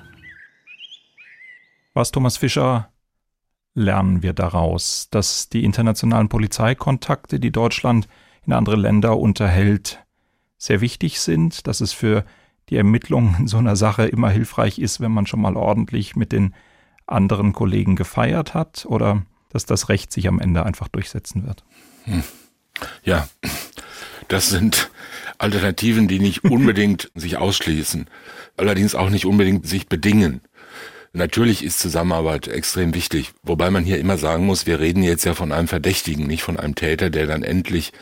Was, 1.95 2.11
Thomas 2.11 2.36
Fischer, 2.36 2.90
lernen 3.74 4.22
wir 4.22 4.32
daraus, 4.32 5.09
dass 5.11 5.49
die 5.49 5.64
internationalen 5.64 6.28
Polizeikontakte, 6.28 7.40
die 7.40 7.51
Deutschland 7.51 8.09
in 8.47 8.53
andere 8.53 8.76
Länder 8.76 9.18
unterhält, 9.18 10.03
sehr 10.59 10.80
wichtig 10.80 11.20
sind, 11.20 11.66
dass 11.66 11.80
es 11.80 11.92
für 11.92 12.24
die 12.68 12.76
Ermittlung 12.76 13.36
in 13.38 13.46
so 13.46 13.59
einer 13.59 13.76
Sache 13.76 14.07
immer 14.07 14.30
hilfreich 14.30 14.78
ist, 14.78 15.00
wenn 15.00 15.12
man 15.12 15.26
schon 15.26 15.40
mal 15.40 15.57
ordentlich 15.57 16.16
mit 16.16 16.32
den 16.32 16.55
anderen 17.07 17.52
Kollegen 17.52 17.96
gefeiert 17.96 18.55
hat 18.55 18.86
oder 18.86 19.22
dass 19.50 19.66
das 19.66 19.88
Recht 19.88 20.12
sich 20.12 20.26
am 20.26 20.40
Ende 20.40 20.64
einfach 20.64 20.88
durchsetzen 20.88 21.46
wird. 21.46 21.64
Hm. 22.05 22.22
Ja, 23.05 23.28
das 24.28 24.50
sind 24.50 24.90
Alternativen, 25.38 26.09
die 26.09 26.18
nicht 26.18 26.44
unbedingt 26.44 27.11
sich 27.14 27.36
ausschließen, 27.36 28.09
allerdings 28.57 28.94
auch 28.94 29.11
nicht 29.11 29.26
unbedingt 29.26 29.66
sich 29.66 29.88
bedingen. 29.88 30.40
Natürlich 31.12 31.62
ist 31.64 31.78
Zusammenarbeit 31.78 32.48
extrem 32.48 32.92
wichtig, 32.94 33.32
wobei 33.44 33.70
man 33.70 33.84
hier 33.84 33.98
immer 33.98 34.18
sagen 34.18 34.46
muss, 34.46 34.66
wir 34.66 34.80
reden 34.80 35.05
jetzt 35.05 35.24
ja 35.24 35.34
von 35.34 35.52
einem 35.52 35.68
Verdächtigen, 35.68 36.26
nicht 36.26 36.42
von 36.42 36.59
einem 36.59 36.74
Täter, 36.74 37.09
der 37.09 37.26
dann 37.26 37.44
endlich 37.44 37.92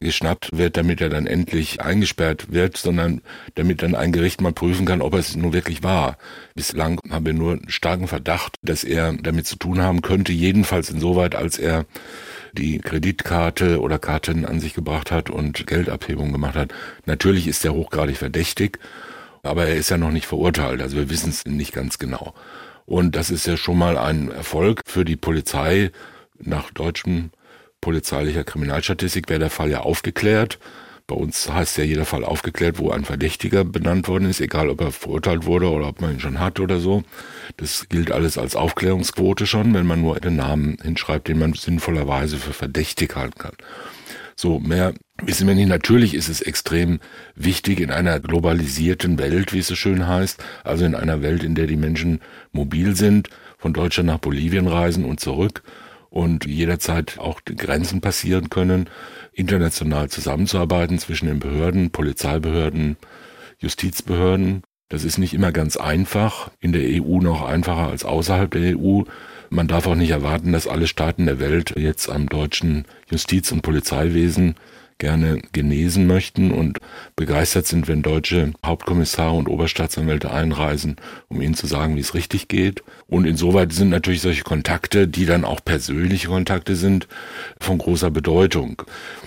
geschnappt 0.00 0.50
wird, 0.52 0.76
damit 0.76 1.00
er 1.00 1.08
dann 1.08 1.26
endlich 1.26 1.80
eingesperrt 1.80 2.52
wird, 2.52 2.76
sondern 2.76 3.22
damit 3.54 3.82
dann 3.82 3.94
ein 3.94 4.12
Gericht 4.12 4.40
mal 4.40 4.52
prüfen 4.52 4.86
kann, 4.86 5.02
ob 5.02 5.14
er 5.14 5.20
es 5.20 5.36
nur 5.36 5.52
wirklich 5.52 5.82
war. 5.82 6.18
Bislang 6.54 7.00
haben 7.10 7.26
wir 7.26 7.34
nur 7.34 7.52
einen 7.52 7.68
starken 7.68 8.08
Verdacht, 8.08 8.56
dass 8.62 8.84
er 8.84 9.12
damit 9.12 9.46
zu 9.46 9.56
tun 9.56 9.80
haben 9.82 10.02
könnte, 10.02 10.32
jedenfalls 10.32 10.90
insoweit, 10.90 11.34
als 11.34 11.58
er 11.58 11.86
die 12.52 12.78
Kreditkarte 12.78 13.80
oder 13.80 13.98
Karten 13.98 14.44
an 14.44 14.60
sich 14.60 14.74
gebracht 14.74 15.10
hat 15.10 15.30
und 15.30 15.66
Geldabhebung 15.66 16.32
gemacht 16.32 16.54
hat. 16.54 16.72
Natürlich 17.04 17.46
ist 17.46 17.64
er 17.64 17.74
hochgradig 17.74 18.16
verdächtig, 18.16 18.78
aber 19.42 19.66
er 19.66 19.76
ist 19.76 19.90
ja 19.90 19.98
noch 19.98 20.10
nicht 20.10 20.26
verurteilt, 20.26 20.80
also 20.80 20.96
wir 20.96 21.10
wissen 21.10 21.30
es 21.30 21.44
nicht 21.44 21.72
ganz 21.72 21.98
genau. 21.98 22.34
Und 22.86 23.16
das 23.16 23.30
ist 23.30 23.46
ja 23.46 23.56
schon 23.56 23.78
mal 23.78 23.98
ein 23.98 24.30
Erfolg 24.30 24.82
für 24.86 25.04
die 25.04 25.16
Polizei 25.16 25.90
nach 26.38 26.70
deutschem 26.70 27.30
polizeilicher 27.86 28.42
Kriminalstatistik 28.42 29.28
wäre 29.28 29.38
der 29.38 29.50
Fall 29.50 29.70
ja 29.70 29.78
aufgeklärt. 29.78 30.58
Bei 31.06 31.14
uns 31.14 31.48
heißt 31.48 31.78
ja 31.78 31.84
jeder 31.84 32.04
Fall 32.04 32.24
aufgeklärt, 32.24 32.80
wo 32.80 32.90
ein 32.90 33.04
Verdächtiger 33.04 33.62
benannt 33.64 34.08
worden 34.08 34.28
ist, 34.28 34.40
egal 34.40 34.70
ob 34.70 34.80
er 34.80 34.90
verurteilt 34.90 35.46
wurde 35.46 35.70
oder 35.70 35.86
ob 35.86 36.00
man 36.00 36.14
ihn 36.14 36.18
schon 36.18 36.40
hat 36.40 36.58
oder 36.58 36.80
so. 36.80 37.04
Das 37.58 37.88
gilt 37.88 38.10
alles 38.10 38.38
als 38.38 38.56
Aufklärungsquote 38.56 39.46
schon, 39.46 39.72
wenn 39.72 39.86
man 39.86 40.00
nur 40.00 40.18
den 40.18 40.34
Namen 40.34 40.78
hinschreibt, 40.82 41.28
den 41.28 41.38
man 41.38 41.52
sinnvollerweise 41.52 42.38
für 42.38 42.52
verdächtig 42.52 43.14
halten 43.14 43.38
kann. 43.38 43.54
So, 44.34 44.58
mehr 44.58 44.92
wissen 45.22 45.46
wir 45.46 45.54
nicht. 45.54 45.68
Natürlich 45.68 46.14
ist 46.14 46.28
es 46.28 46.40
extrem 46.40 46.98
wichtig 47.36 47.78
in 47.78 47.92
einer 47.92 48.18
globalisierten 48.18 49.16
Welt, 49.20 49.52
wie 49.52 49.60
es 49.60 49.68
so 49.68 49.76
schön 49.76 50.08
heißt, 50.08 50.42
also 50.64 50.84
in 50.84 50.96
einer 50.96 51.22
Welt, 51.22 51.44
in 51.44 51.54
der 51.54 51.68
die 51.68 51.76
Menschen 51.76 52.20
mobil 52.50 52.96
sind, 52.96 53.30
von 53.58 53.72
Deutschland 53.72 54.08
nach 54.08 54.18
Bolivien 54.18 54.66
reisen 54.66 55.04
und 55.04 55.20
zurück 55.20 55.62
und 56.16 56.46
jederzeit 56.46 57.18
auch 57.18 57.42
Grenzen 57.44 58.00
passieren 58.00 58.48
können, 58.48 58.88
international 59.32 60.08
zusammenzuarbeiten 60.08 60.98
zwischen 60.98 61.26
den 61.26 61.40
Behörden, 61.40 61.90
Polizeibehörden, 61.90 62.96
Justizbehörden. 63.58 64.62
Das 64.88 65.04
ist 65.04 65.18
nicht 65.18 65.34
immer 65.34 65.52
ganz 65.52 65.76
einfach, 65.76 66.50
in 66.58 66.72
der 66.72 66.84
EU 66.84 67.20
noch 67.20 67.46
einfacher 67.46 67.88
als 67.88 68.06
außerhalb 68.06 68.50
der 68.50 68.78
EU. 68.78 69.02
Man 69.50 69.68
darf 69.68 69.86
auch 69.86 69.94
nicht 69.94 70.10
erwarten, 70.10 70.52
dass 70.52 70.66
alle 70.66 70.86
Staaten 70.86 71.26
der 71.26 71.38
Welt 71.38 71.74
jetzt 71.76 72.08
am 72.08 72.30
deutschen 72.30 72.86
Justiz- 73.10 73.52
und 73.52 73.60
Polizeiwesen 73.60 74.54
gerne 74.98 75.42
genesen 75.52 76.06
möchten 76.06 76.50
und 76.50 76.78
begeistert 77.16 77.66
sind, 77.66 77.88
wenn 77.88 78.02
deutsche 78.02 78.52
Hauptkommissare 78.64 79.36
und 79.36 79.48
Oberstaatsanwälte 79.48 80.30
einreisen, 80.30 80.96
um 81.28 81.42
ihnen 81.42 81.54
zu 81.54 81.66
sagen, 81.66 81.96
wie 81.96 82.00
es 82.00 82.14
richtig 82.14 82.48
geht. 82.48 82.82
Und 83.06 83.26
insoweit 83.26 83.72
sind 83.72 83.90
natürlich 83.90 84.22
solche 84.22 84.44
Kontakte, 84.44 85.06
die 85.06 85.26
dann 85.26 85.44
auch 85.44 85.64
persönliche 85.64 86.28
Kontakte 86.28 86.76
sind, 86.76 87.08
von 87.60 87.78
großer 87.78 88.10
Bedeutung. 88.10 88.82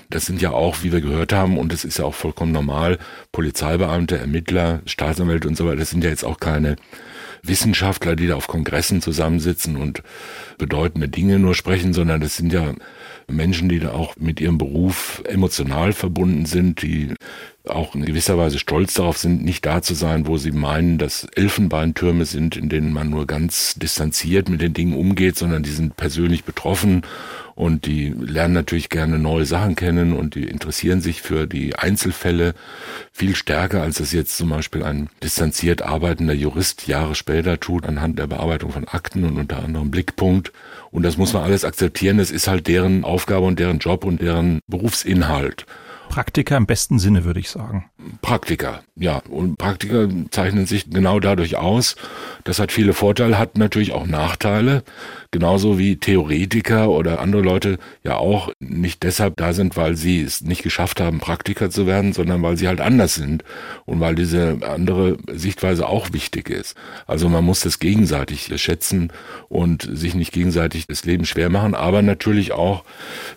Das 0.09 0.25
sind 0.25 0.41
ja 0.41 0.51
auch, 0.51 0.77
wie 0.81 0.91
wir 0.91 1.01
gehört 1.01 1.33
haben, 1.33 1.57
und 1.57 1.71
das 1.71 1.85
ist 1.85 1.99
ja 1.99 2.05
auch 2.05 2.15
vollkommen 2.15 2.51
normal, 2.51 2.97
Polizeibeamte, 3.31 4.17
Ermittler, 4.17 4.81
Staatsanwälte 4.85 5.47
und 5.47 5.55
so 5.55 5.65
weiter, 5.65 5.77
das 5.77 5.91
sind 5.91 6.03
ja 6.03 6.09
jetzt 6.09 6.25
auch 6.25 6.39
keine 6.39 6.77
Wissenschaftler, 7.43 8.15
die 8.15 8.27
da 8.27 8.35
auf 8.35 8.47
Kongressen 8.47 9.01
zusammensitzen 9.01 9.77
und 9.77 10.03
bedeutende 10.57 11.09
Dinge 11.09 11.39
nur 11.39 11.55
sprechen, 11.55 11.93
sondern 11.93 12.21
das 12.21 12.37
sind 12.37 12.53
ja 12.53 12.73
Menschen, 13.27 13.69
die 13.69 13.79
da 13.79 13.91
auch 13.91 14.15
mit 14.17 14.41
ihrem 14.41 14.57
Beruf 14.57 15.21
emotional 15.25 15.93
verbunden 15.93 16.45
sind, 16.45 16.81
die 16.81 17.13
auch 17.69 17.95
in 17.95 18.05
gewisser 18.05 18.37
Weise 18.37 18.59
stolz 18.59 18.93
darauf 18.93 19.17
sind, 19.17 19.43
nicht 19.43 19.65
da 19.65 19.81
zu 19.81 19.93
sein, 19.93 20.27
wo 20.27 20.37
sie 20.37 20.51
meinen, 20.51 20.97
dass 20.97 21.25
Elfenbeintürme 21.35 22.25
sind, 22.25 22.55
in 22.55 22.69
denen 22.69 22.93
man 22.93 23.09
nur 23.09 23.27
ganz 23.27 23.75
distanziert 23.75 24.49
mit 24.49 24.61
den 24.61 24.73
Dingen 24.73 24.93
umgeht, 24.93 25.37
sondern 25.37 25.63
die 25.63 25.71
sind 25.71 25.95
persönlich 25.97 26.43
betroffen 26.43 27.03
und 27.59 27.85
die 27.85 28.07
lernen 28.07 28.53
natürlich 28.53 28.89
gerne 28.89 29.19
neue 29.19 29.45
Sachen 29.45 29.75
kennen 29.75 30.13
und 30.13 30.35
die 30.35 30.45
interessieren 30.45 31.01
sich 31.01 31.21
für 31.21 31.45
die 31.45 31.75
Einzelfälle 31.75 32.53
viel 33.11 33.35
stärker, 33.35 33.81
als 33.81 33.99
es 33.99 34.13
jetzt 34.13 34.37
zum 34.37 34.47
Beispiel 34.47 34.81
ein 34.81 35.09
distanziert 35.21 35.81
arbeitender 35.81 36.33
Jurist 36.33 36.87
Jahre 36.87 37.15
später 37.15 37.59
tut, 37.59 37.85
anhand 37.85 38.17
der 38.17 38.27
Bearbeitung 38.27 38.71
von 38.71 38.87
Akten 38.87 39.25
und 39.25 39.37
unter 39.37 39.61
anderem 39.61 39.91
Blickpunkt. 39.91 40.53
Und 40.89 41.03
das 41.03 41.17
muss 41.17 41.33
man 41.33 41.43
alles 41.43 41.65
akzeptieren. 41.65 42.17
Das 42.17 42.31
ist 42.31 42.47
halt 42.47 42.65
deren 42.67 43.03
Aufgabe 43.03 43.45
und 43.45 43.59
deren 43.59 43.79
Job 43.79 44.05
und 44.05 44.21
deren 44.21 44.61
Berufsinhalt. 44.67 45.65
Praktiker 46.09 46.57
im 46.57 46.65
besten 46.65 46.99
Sinne, 46.99 47.23
würde 47.23 47.39
ich 47.39 47.49
sagen. 47.49 47.89
Praktiker, 48.21 48.81
ja. 48.95 49.21
Und 49.29 49.57
Praktiker 49.57 50.09
zeichnen 50.31 50.65
sich 50.65 50.89
genau 50.89 51.19
dadurch 51.21 51.55
aus. 51.55 51.95
Das 52.43 52.59
hat 52.59 52.71
viele 52.71 52.93
Vorteile, 52.93 53.37
hat 53.37 53.57
natürlich 53.57 53.93
auch 53.93 54.05
Nachteile. 54.05 54.83
Genauso 55.31 55.77
wie 55.77 55.97
Theoretiker 55.97 56.89
oder 56.89 57.19
andere 57.19 57.43
Leute 57.43 57.77
ja 58.03 58.15
auch 58.15 58.51
nicht 58.59 59.03
deshalb 59.03 59.37
da 59.37 59.53
sind, 59.53 59.77
weil 59.77 59.95
sie 59.95 60.23
es 60.23 60.41
nicht 60.41 60.63
geschafft 60.63 60.99
haben, 60.99 61.19
Praktiker 61.19 61.69
zu 61.69 61.85
werden, 61.85 62.13
sondern 62.13 62.41
weil 62.41 62.57
sie 62.57 62.67
halt 62.67 62.81
anders 62.81 63.13
sind 63.13 63.43
und 63.85 63.99
weil 63.99 64.15
diese 64.15 64.57
andere 64.67 65.17
Sichtweise 65.31 65.87
auch 65.87 66.13
wichtig 66.13 66.49
ist. 66.49 66.75
Also 67.05 67.29
man 67.29 67.45
muss 67.45 67.59
das 67.59 67.77
gegenseitig 67.77 68.51
schätzen 68.59 69.13
und 69.49 69.87
sich 69.91 70.15
nicht 70.15 70.31
gegenseitig 70.31 70.87
das 70.87 71.05
Leben 71.05 71.25
schwer 71.25 71.51
machen, 71.51 71.75
aber 71.75 72.01
natürlich 72.01 72.51
auch 72.51 72.83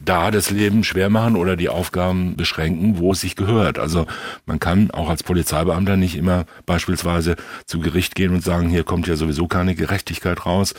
da 0.01 0.31
das 0.31 0.49
Leben 0.49 0.85
schwer 0.85 1.11
machen 1.11 1.37
oder 1.37 1.57
die 1.57 1.69
Aufgaben 1.69 2.37
beschränken, 2.37 2.97
wo 3.01 3.13
es 3.13 3.21
sich 3.21 3.37
gehört. 3.37 3.79
Also 3.79 4.07
man 4.47 4.59
kann 4.59 4.91
auch 4.93 5.11
als 5.11 5.23
Polizeibeamter 5.23 5.99
nicht 5.99 6.17
immer 6.17 6.47
beispielsweise 6.65 7.37
zu 7.67 7.81
Gericht 7.81 8.15
gehen 8.15 8.33
und 8.33 8.43
sagen, 8.43 8.71
hier 8.71 8.85
kommt 8.85 9.07
ja 9.09 9.17
sowieso 9.17 9.47
keine 9.47 9.75
Gerechtigkeit 9.75 10.47
raus. 10.47 10.75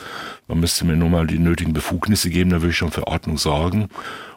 Man 0.46 0.60
müsste 0.60 0.84
mir 0.84 0.96
nur 0.96 1.08
mal 1.08 1.26
die 1.26 1.38
nötigen 1.38 1.72
Befugnisse 1.72 2.28
geben, 2.28 2.50
da 2.50 2.60
würde 2.60 2.70
ich 2.70 2.76
schon 2.76 2.90
für 2.90 3.06
Ordnung 3.06 3.38
sorgen. 3.38 3.88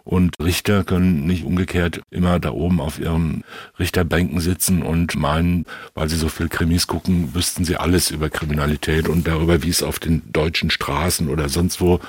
Und 0.05 0.35
Richter 0.41 0.85
können 0.85 1.25
nicht 1.25 1.43
umgekehrt 1.43 2.01
immer 2.11 2.39
da 2.39 2.51
oben 2.51 2.79
auf 2.79 2.97
ihren 2.97 3.43
Richterbänken 3.77 4.39
sitzen 4.39 4.81
und 4.81 5.17
meinen, 5.17 5.65
weil 5.95 6.07
sie 6.07 6.15
so 6.15 6.29
viel 6.29 6.47
Krimis 6.47 6.87
gucken, 6.87 7.35
wüssten 7.35 7.65
sie 7.65 7.75
alles 7.75 8.09
über 8.09 8.29
Kriminalität 8.29 9.09
und 9.09 9.27
darüber, 9.27 9.63
wie 9.63 9.69
es 9.69 9.83
auf 9.83 9.99
den 9.99 10.21
deutschen 10.31 10.69
Straßen 10.69 11.27
oder 11.27 11.49
sonst 11.49 11.81
wo 11.81 11.99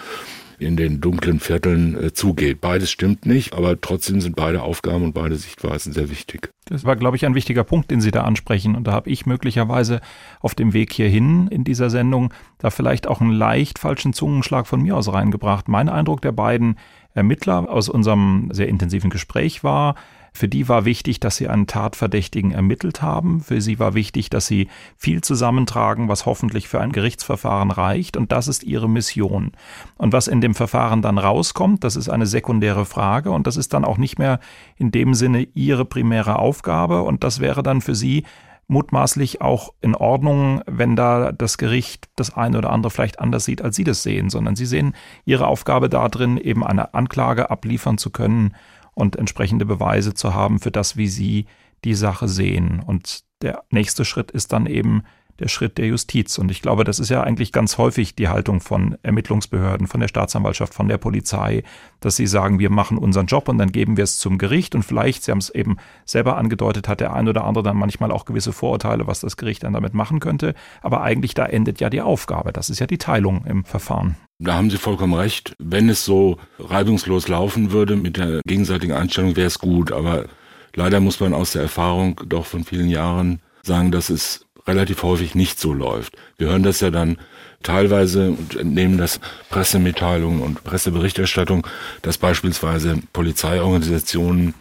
in 0.59 0.77
den 0.77 1.01
dunklen 1.01 1.41
Vierteln 1.41 2.03
äh, 2.03 2.13
zugeht. 2.13 2.61
Beides 2.61 2.91
stimmt 2.91 3.27
nicht, 3.27 3.55
aber 3.55 3.81
trotzdem 3.81 4.21
sind 4.21 4.37
beide 4.37 4.63
Aufgaben 4.63 5.05
und 5.05 5.13
beide 5.13 5.37
Sichtweisen 5.37 5.93
sehr 5.93 6.11
wichtig. 6.11 6.51
Das 6.67 6.85
war, 6.85 6.97
glaube 6.97 7.17
ich, 7.17 7.25
ein 7.25 7.35
wichtiger 7.35 7.65
Punkt, 7.65 7.91
den 7.91 8.01
Sie 8.01 8.11
da 8.11 8.25
ansprechen. 8.25 8.77
Und 8.77 8.85
da 8.87 8.93
habe 8.93 9.09
ich 9.11 9.27
möglicherweise 9.27 10.01
auf 10.41 10.55
dem 10.55 10.73
Weg 10.73 10.93
hierhin 10.93 11.49
in 11.49 11.65
dieser 11.65 11.91
Sendung 11.91 12.33
da 12.59 12.71
vielleicht 12.71 13.07
auch 13.07 13.21
einen 13.21 13.33
leicht 13.33 13.79
falschen 13.79 14.13
Zungenschlag 14.13 14.67
von 14.67 14.83
mir 14.83 14.97
aus 14.97 15.13
reingebracht. 15.13 15.69
Mein 15.69 15.89
Eindruck 15.89 16.21
der 16.21 16.33
beiden 16.33 16.77
Ermittler 17.15 17.69
aus 17.71 17.89
unserem 17.89 18.51
sehr 18.53 18.69
intensiven 18.69 19.11
Gespräch 19.11 19.65
war, 19.65 19.95
für 20.39 20.49
die 20.49 20.69
war 20.69 20.85
wichtig, 20.85 21.19
dass 21.19 21.37
sie 21.37 21.49
einen 21.49 21.67
Tatverdächtigen 21.67 22.53
ermittelt 22.53 23.03
haben. 23.03 23.41
Für 23.41 23.61
sie 23.61 23.81
war 23.81 23.95
wichtig, 23.95 24.31
dass 24.31 24.47
sie 24.47 24.69
viel 24.97 25.21
zusammentragen, 25.21 26.09
was 26.09 26.27
hoffentlich 26.27 26.69
für 26.69 26.81
ein 26.81 26.93
Gerichtsverfahren 26.93 27.73
reicht. 27.73 28.17
Und 28.17 28.31
das 28.31 28.47
ist 28.47 28.63
ihre 28.63 28.89
Mission. 28.89 29.51
Und 29.97 30.13
was 30.13 30.29
in 30.29 30.41
dem 30.41 30.55
Verfahren 30.55 31.03
dann 31.03 31.19
rauskommt, 31.19 31.83
das 31.83 31.97
ist 31.97 32.09
eine 32.09 32.27
sekundäre 32.27 32.85
Frage. 32.85 33.33
Und 33.33 33.49
das 33.49 33.57
ist 33.57 33.75
dann 33.75 33.85
auch 33.85 33.99
nicht 33.99 34.21
mehr 34.21 34.39
in 34.77 34.93
dem 34.93 35.13
Sinne 35.15 35.49
ihre 35.55 35.85
primäre 35.85 36.39
Aufgabe. 36.39 37.03
Und 37.03 37.25
das 37.25 37.41
wäre 37.41 37.65
dann 37.65 37.81
für 37.81 37.97
sie 37.97 38.23
mutmaßlich 38.69 39.41
auch 39.41 39.73
in 39.81 39.97
Ordnung, 39.97 40.63
wenn 40.67 40.95
da 40.95 41.33
das 41.33 41.59
Gericht 41.59 42.09
das 42.15 42.37
eine 42.37 42.59
oder 42.59 42.71
andere 42.71 42.91
vielleicht 42.91 43.19
anders 43.19 43.45
sieht, 43.45 43.63
als 43.63 43.75
Sie 43.75 43.85
das 43.85 44.03
sehen, 44.03 44.31
sondern 44.31 44.55
Sie 44.55 44.67
sehen 44.67 44.95
Ihre 45.25 45.49
Aufgabe 45.49 45.89
darin, 45.89 46.37
eben 46.37 46.65
eine 46.65 46.95
Anklage 46.95 47.51
abliefern 47.51 47.99
zu 47.99 48.11
können 48.11 48.55
und 48.99 49.15
entsprechende 49.15 49.65
Beweise 49.65 50.13
zu 50.13 50.35
haben 50.35 50.59
für 50.59 50.73
das, 50.73 50.97
wie 50.97 51.07
sie 51.07 51.47
die 51.85 51.95
Sache 51.95 52.27
sehen. 52.27 52.83
Und 52.85 53.21
der 53.43 53.63
nächste 53.71 54.05
Schritt 54.05 54.33
ist 54.33 54.53
dann 54.53 54.67
eben 54.67 55.05
der 55.41 55.49
Schritt 55.49 55.79
der 55.79 55.87
Justiz. 55.87 56.39
Und 56.39 56.51
ich 56.51 56.63
glaube, 56.63 56.85
das 56.85 56.99
ist 56.99 57.09
ja 57.09 57.23
eigentlich 57.23 57.53
ganz 57.53 57.79
häufig 57.79 58.15
die 58.15 58.29
Haltung 58.29 58.61
von 58.61 58.97
Ermittlungsbehörden, 59.03 59.87
von 59.87 60.01
der 60.01 60.09
Staatsanwaltschaft, 60.09 60.75
von 60.75 60.89
der 60.89 60.99
Polizei, 60.99 61.63
dass 62.01 62.17
sie 62.17 62.27
sagen, 62.27 62.59
wir 62.59 62.71
machen 62.71 62.99
unseren 62.99 63.27
Job 63.27 63.49
und 63.49 63.59
dann 63.59 63.73
geben 63.73 63.97
wir 63.97 64.05
es 64.05 64.19
zum 64.19 64.39
Gericht. 64.39 64.75
Und 64.75 64.83
vielleicht, 64.83 65.25
Sie 65.25 65.31
haben 65.31 65.39
es 65.39 65.51
eben 65.51 65.77
selber 66.05 66.37
angedeutet, 66.37 66.89
hat 66.89 67.01
der 67.01 67.15
ein 67.15 67.29
oder 67.29 67.45
andere 67.45 67.65
dann 67.65 67.77
manchmal 67.77 68.11
auch 68.11 68.25
gewisse 68.25 68.53
Vorurteile, 68.53 69.07
was 69.07 69.21
das 69.21 69.37
Gericht 69.37 69.63
dann 69.63 69.73
damit 69.73 69.95
machen 69.95 70.21
könnte. 70.21 70.55
Aber 70.83 71.03
eigentlich 71.03 71.35
da 71.35 71.47
endet 71.47 71.81
ja 71.81 71.91
die 71.91 72.01
Aufgabe. 72.01 72.53
Das 72.53 72.71
ist 72.71 72.79
ja 72.79 72.87
die 72.87 72.99
Teilung 72.99 73.45
im 73.45 73.65
Verfahren. 73.65 74.17
Da 74.41 74.55
haben 74.55 74.71
Sie 74.71 74.77
vollkommen 74.79 75.15
recht. 75.15 75.55
Wenn 75.59 75.89
es 75.89 76.05
so 76.05 76.39
reibungslos 76.59 77.29
laufen 77.29 77.73
würde 77.73 77.97
mit 77.97 78.17
der 78.17 78.41
gegenseitigen 78.47 78.93
Einstellung, 78.93 79.37
wäre 79.37 79.49
es 79.49 79.59
gut. 79.59 79.91
Aber 79.91 80.27
leider 80.75 81.01
muss 81.01 81.19
man 81.21 81.35
aus 81.35 81.53
der 81.53 81.63
Erfahrung 81.63 82.21
doch 82.27 82.47
von 82.47 82.65
vielen 82.65 82.89
Jahren 82.89 83.41
sagen, 83.65 83.91
dass 83.91 84.11
es 84.11 84.47
relativ 84.69 85.03
häufig 85.03 85.35
nicht 85.35 85.59
so 85.59 85.73
läuft. 85.73 86.17
Wir 86.37 86.49
hören 86.49 86.63
das 86.63 86.81
ja 86.81 86.91
dann 86.91 87.19
teilweise 87.63 88.31
und 88.31 88.57
entnehmen 88.57 88.99
das 88.99 89.21
Pressemitteilungen 89.51 90.41
und 90.41 90.63
Presseberichterstattung, 90.63 91.67
dass 92.03 92.19
beispielsweise 92.19 92.99
Polizeiorganisationen 93.13 94.55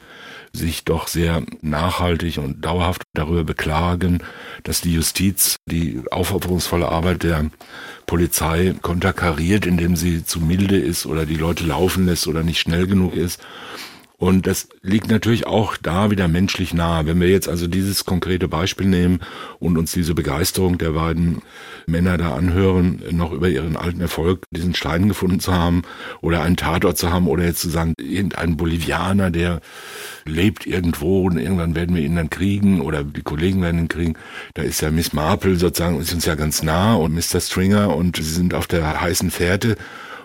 sich 0.53 0.83
doch 0.83 1.07
sehr 1.07 1.43
nachhaltig 1.61 2.37
und 2.37 2.65
dauerhaft 2.65 3.03
darüber 3.13 3.43
beklagen, 3.43 4.23
dass 4.63 4.81
die 4.81 4.93
Justiz 4.93 5.57
die 5.69 6.01
aufopferungsvolle 6.09 6.89
Arbeit 6.89 7.23
der 7.23 7.49
Polizei 8.05 8.73
konterkariert, 8.81 9.65
indem 9.65 9.95
sie 9.95 10.25
zu 10.25 10.39
milde 10.39 10.77
ist 10.77 11.05
oder 11.05 11.25
die 11.25 11.35
Leute 11.35 11.65
laufen 11.65 12.05
lässt 12.05 12.27
oder 12.27 12.43
nicht 12.43 12.59
schnell 12.59 12.87
genug 12.87 13.13
ist. 13.13 13.41
Und 14.19 14.47
das 14.47 14.67
liegt 14.81 15.11
natürlich 15.11 15.45
auch 15.45 15.77
da 15.77 16.09
wieder 16.09 16.27
menschlich 16.27 16.73
nahe. 16.73 17.05
Wenn 17.05 17.21
wir 17.21 17.29
jetzt 17.29 17.47
also 17.47 17.67
dieses 17.67 18.03
konkrete 18.03 18.47
Beispiel 18.47 18.87
nehmen 18.87 19.19
und 19.59 19.77
uns 19.77 19.91
diese 19.91 20.15
Begeisterung 20.15 20.79
der 20.79 20.91
beiden 20.91 21.43
Männer 21.85 22.17
da 22.17 22.33
anhören, 22.33 23.03
noch 23.11 23.31
über 23.31 23.47
ihren 23.47 23.77
alten 23.77 24.01
Erfolg, 24.01 24.41
diesen 24.49 24.73
Stein 24.73 25.07
gefunden 25.07 25.39
zu 25.39 25.53
haben 25.53 25.83
oder 26.19 26.41
einen 26.41 26.57
Tatort 26.57 26.97
zu 26.97 27.11
haben 27.11 27.27
oder 27.27 27.43
jetzt 27.43 27.61
zu 27.61 27.69
sagen, 27.69 27.93
irgendein 27.99 28.57
Bolivianer, 28.57 29.29
der 29.29 29.61
lebt 30.25 30.65
irgendwo 30.65 31.27
und 31.27 31.37
irgendwann 31.37 31.75
werden 31.75 31.95
wir 31.95 32.01
ihn 32.01 32.15
dann 32.15 32.31
kriegen 32.31 32.81
oder 32.81 33.03
die 33.03 33.21
Kollegen 33.21 33.61
werden 33.61 33.81
ihn 33.81 33.87
kriegen. 33.87 34.15
Da 34.55 34.63
ist 34.63 34.81
ja 34.81 34.89
Miss 34.89 35.13
Marple 35.13 35.57
sozusagen, 35.57 36.01
ist 36.01 36.11
uns 36.11 36.25
ja 36.25 36.33
ganz 36.33 36.63
nah 36.63 36.95
und 36.95 37.13
Mr. 37.13 37.39
Stringer 37.39 37.95
und 37.95 38.15
sie 38.15 38.23
sind 38.23 38.55
auf 38.55 38.65
der 38.65 38.99
heißen 38.99 39.29
Fährte 39.29 39.77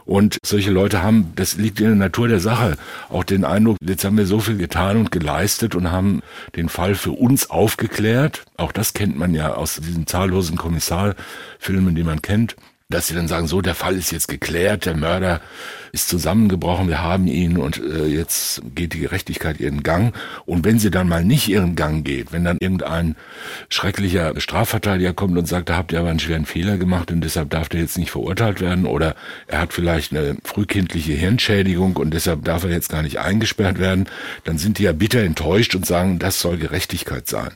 und 0.04 0.38
solche 0.44 0.70
Leute 0.70 1.02
haben, 1.02 1.32
das 1.36 1.56
liegt 1.56 1.80
in 1.80 1.86
der 1.86 1.94
Natur 1.96 2.28
der 2.28 2.40
Sache, 2.40 2.76
auch 3.08 3.24
den 3.24 3.44
Eindruck, 3.44 3.76
jetzt 3.82 4.04
haben 4.04 4.18
wir 4.18 4.26
so 4.26 4.40
viel 4.40 4.56
getan 4.56 4.96
und 4.96 5.12
geleistet 5.12 5.74
und 5.74 5.90
haben 5.90 6.22
den 6.56 6.68
Fall 6.68 6.94
für 6.94 7.12
uns 7.12 7.50
aufgeklärt. 7.50 8.44
Auch 8.56 8.72
das 8.72 8.94
kennt 8.94 9.16
man 9.16 9.34
ja 9.34 9.54
aus 9.54 9.76
diesen 9.76 10.06
zahllosen 10.06 10.56
Kommissarfilmen, 10.56 11.94
die 11.94 12.04
man 12.04 12.22
kennt 12.22 12.56
dass 12.92 13.08
sie 13.08 13.14
dann 13.14 13.28
sagen, 13.28 13.46
so, 13.46 13.60
der 13.60 13.74
Fall 13.74 13.96
ist 13.96 14.12
jetzt 14.12 14.28
geklärt, 14.28 14.86
der 14.86 14.96
Mörder 14.96 15.40
ist 15.92 16.08
zusammengebrochen, 16.08 16.88
wir 16.88 17.02
haben 17.02 17.26
ihn 17.26 17.58
und 17.58 17.78
äh, 17.78 18.06
jetzt 18.06 18.62
geht 18.74 18.94
die 18.94 19.00
Gerechtigkeit 19.00 19.60
ihren 19.60 19.82
Gang. 19.82 20.14
Und 20.46 20.64
wenn 20.64 20.78
sie 20.78 20.90
dann 20.90 21.06
mal 21.06 21.22
nicht 21.22 21.48
ihren 21.48 21.76
Gang 21.76 22.02
geht, 22.02 22.32
wenn 22.32 22.44
dann 22.44 22.56
irgendein 22.60 23.14
schrecklicher 23.68 24.40
Strafverteidiger 24.40 25.12
kommt 25.12 25.36
und 25.36 25.46
sagt, 25.46 25.68
da 25.68 25.76
habt 25.76 25.92
ihr 25.92 26.00
aber 26.00 26.08
einen 26.08 26.18
schweren 26.18 26.46
Fehler 26.46 26.78
gemacht 26.78 27.10
und 27.10 27.20
deshalb 27.20 27.50
darf 27.50 27.68
der 27.68 27.80
jetzt 27.80 27.98
nicht 27.98 28.10
verurteilt 28.10 28.62
werden 28.62 28.86
oder 28.86 29.14
er 29.46 29.60
hat 29.60 29.74
vielleicht 29.74 30.12
eine 30.12 30.36
frühkindliche 30.44 31.12
Hirnschädigung 31.12 31.96
und 31.96 32.14
deshalb 32.14 32.44
darf 32.44 32.64
er 32.64 32.70
jetzt 32.70 32.88
gar 32.88 33.02
nicht 33.02 33.18
eingesperrt 33.18 33.78
werden, 33.78 34.06
dann 34.44 34.56
sind 34.56 34.78
die 34.78 34.84
ja 34.84 34.92
bitter 34.92 35.20
enttäuscht 35.20 35.74
und 35.74 35.84
sagen, 35.84 36.18
das 36.18 36.40
soll 36.40 36.56
Gerechtigkeit 36.56 37.28
sein. 37.28 37.50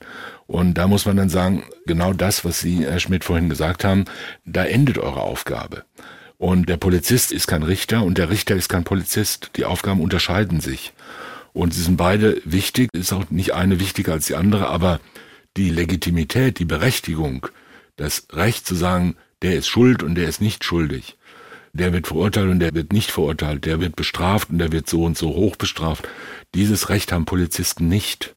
Und 0.46 0.74
da 0.74 0.86
muss 0.86 1.06
man 1.06 1.16
dann 1.16 1.28
sagen, 1.28 1.64
genau 1.86 2.12
das, 2.12 2.44
was 2.44 2.60
Sie, 2.60 2.84
Herr 2.84 3.00
Schmidt, 3.00 3.24
vorhin 3.24 3.48
gesagt 3.48 3.84
haben, 3.84 4.04
da 4.44 4.64
endet 4.64 4.98
eure 4.98 5.22
Aufgabe. 5.22 5.84
Und 6.38 6.68
der 6.68 6.76
Polizist 6.76 7.32
ist 7.32 7.46
kein 7.46 7.62
Richter 7.62 8.04
und 8.04 8.18
der 8.18 8.30
Richter 8.30 8.54
ist 8.54 8.68
kein 8.68 8.84
Polizist. 8.84 9.52
Die 9.56 9.64
Aufgaben 9.64 10.00
unterscheiden 10.00 10.60
sich. 10.60 10.92
Und 11.56 11.72
sie 11.72 11.82
sind 11.82 11.96
beide 11.96 12.40
wichtig, 12.44 12.90
ist 12.92 13.14
auch 13.14 13.30
nicht 13.30 13.54
eine 13.54 13.80
wichtiger 13.80 14.12
als 14.12 14.26
die 14.26 14.34
andere, 14.34 14.68
aber 14.68 15.00
die 15.56 15.70
Legitimität, 15.70 16.58
die 16.58 16.66
Berechtigung, 16.66 17.46
das 17.96 18.26
Recht 18.32 18.66
zu 18.66 18.74
sagen, 18.74 19.16
der 19.40 19.56
ist 19.56 19.66
schuld 19.66 20.02
und 20.02 20.16
der 20.16 20.28
ist 20.28 20.42
nicht 20.42 20.64
schuldig, 20.64 21.16
der 21.72 21.94
wird 21.94 22.08
verurteilt 22.08 22.50
und 22.50 22.60
der 22.60 22.74
wird 22.74 22.92
nicht 22.92 23.10
verurteilt, 23.10 23.64
der 23.64 23.80
wird 23.80 23.96
bestraft 23.96 24.50
und 24.50 24.58
der 24.58 24.70
wird 24.70 24.86
so 24.86 25.04
und 25.04 25.16
so 25.16 25.28
hoch 25.28 25.56
bestraft. 25.56 26.06
Dieses 26.54 26.90
Recht 26.90 27.10
haben 27.10 27.24
Polizisten 27.24 27.88
nicht. 27.88 28.35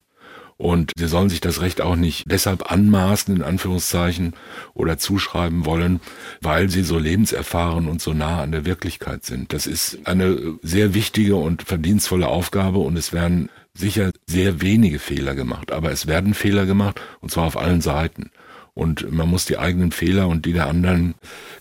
Und 0.60 0.92
sie 0.98 1.08
sollen 1.08 1.30
sich 1.30 1.40
das 1.40 1.62
Recht 1.62 1.80
auch 1.80 1.96
nicht 1.96 2.30
deshalb 2.30 2.70
anmaßen, 2.70 3.34
in 3.34 3.44
Anführungszeichen, 3.44 4.34
oder 4.74 4.98
zuschreiben 4.98 5.66
wollen, 5.66 6.02
weil 6.42 6.70
sie 6.70 6.84
so 6.84 7.00
lebenserfahren 7.00 7.88
und 7.88 8.02
so 8.02 8.14
nah 8.14 8.42
an 8.42 8.52
der 8.52 8.66
Wirklichkeit 8.66 9.24
sind. 9.24 9.54
Das 9.54 9.68
ist 9.68 10.00
eine 10.04 10.58
sehr 10.62 10.94
wichtige 10.94 11.38
und 11.38 11.64
verdienstvolle 11.64 12.28
Aufgabe 12.28 12.80
und 12.80 12.98
es 12.98 13.14
werden 13.14 13.48
sicher 13.74 14.12
sehr 14.28 14.62
wenige 14.62 15.00
Fehler 15.00 15.34
gemacht, 15.34 15.72
aber 15.72 15.92
es 15.92 16.08
werden 16.08 16.34
Fehler 16.34 16.66
gemacht 16.66 17.00
und 17.22 17.32
zwar 17.32 17.46
auf 17.46 17.56
allen 17.56 17.80
Seiten. 17.80 18.30
Und 18.74 19.10
man 19.14 19.30
muss 19.30 19.46
die 19.46 19.58
eigenen 19.58 19.94
Fehler 19.94 20.28
und 20.28 20.46
die 20.46 20.54
der 20.54 20.68
anderen 20.68 21.16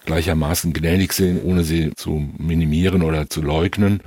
gleichermaßen 0.07 0.73
gnädig 0.73 1.13
sehen, 1.13 1.41
ohne 1.41 1.63
sie 1.63 1.93
zu 1.95 2.29
minimieren 2.37 3.03
oder 3.03 3.31
zu 3.31 3.43
leugnen. 3.43 4.01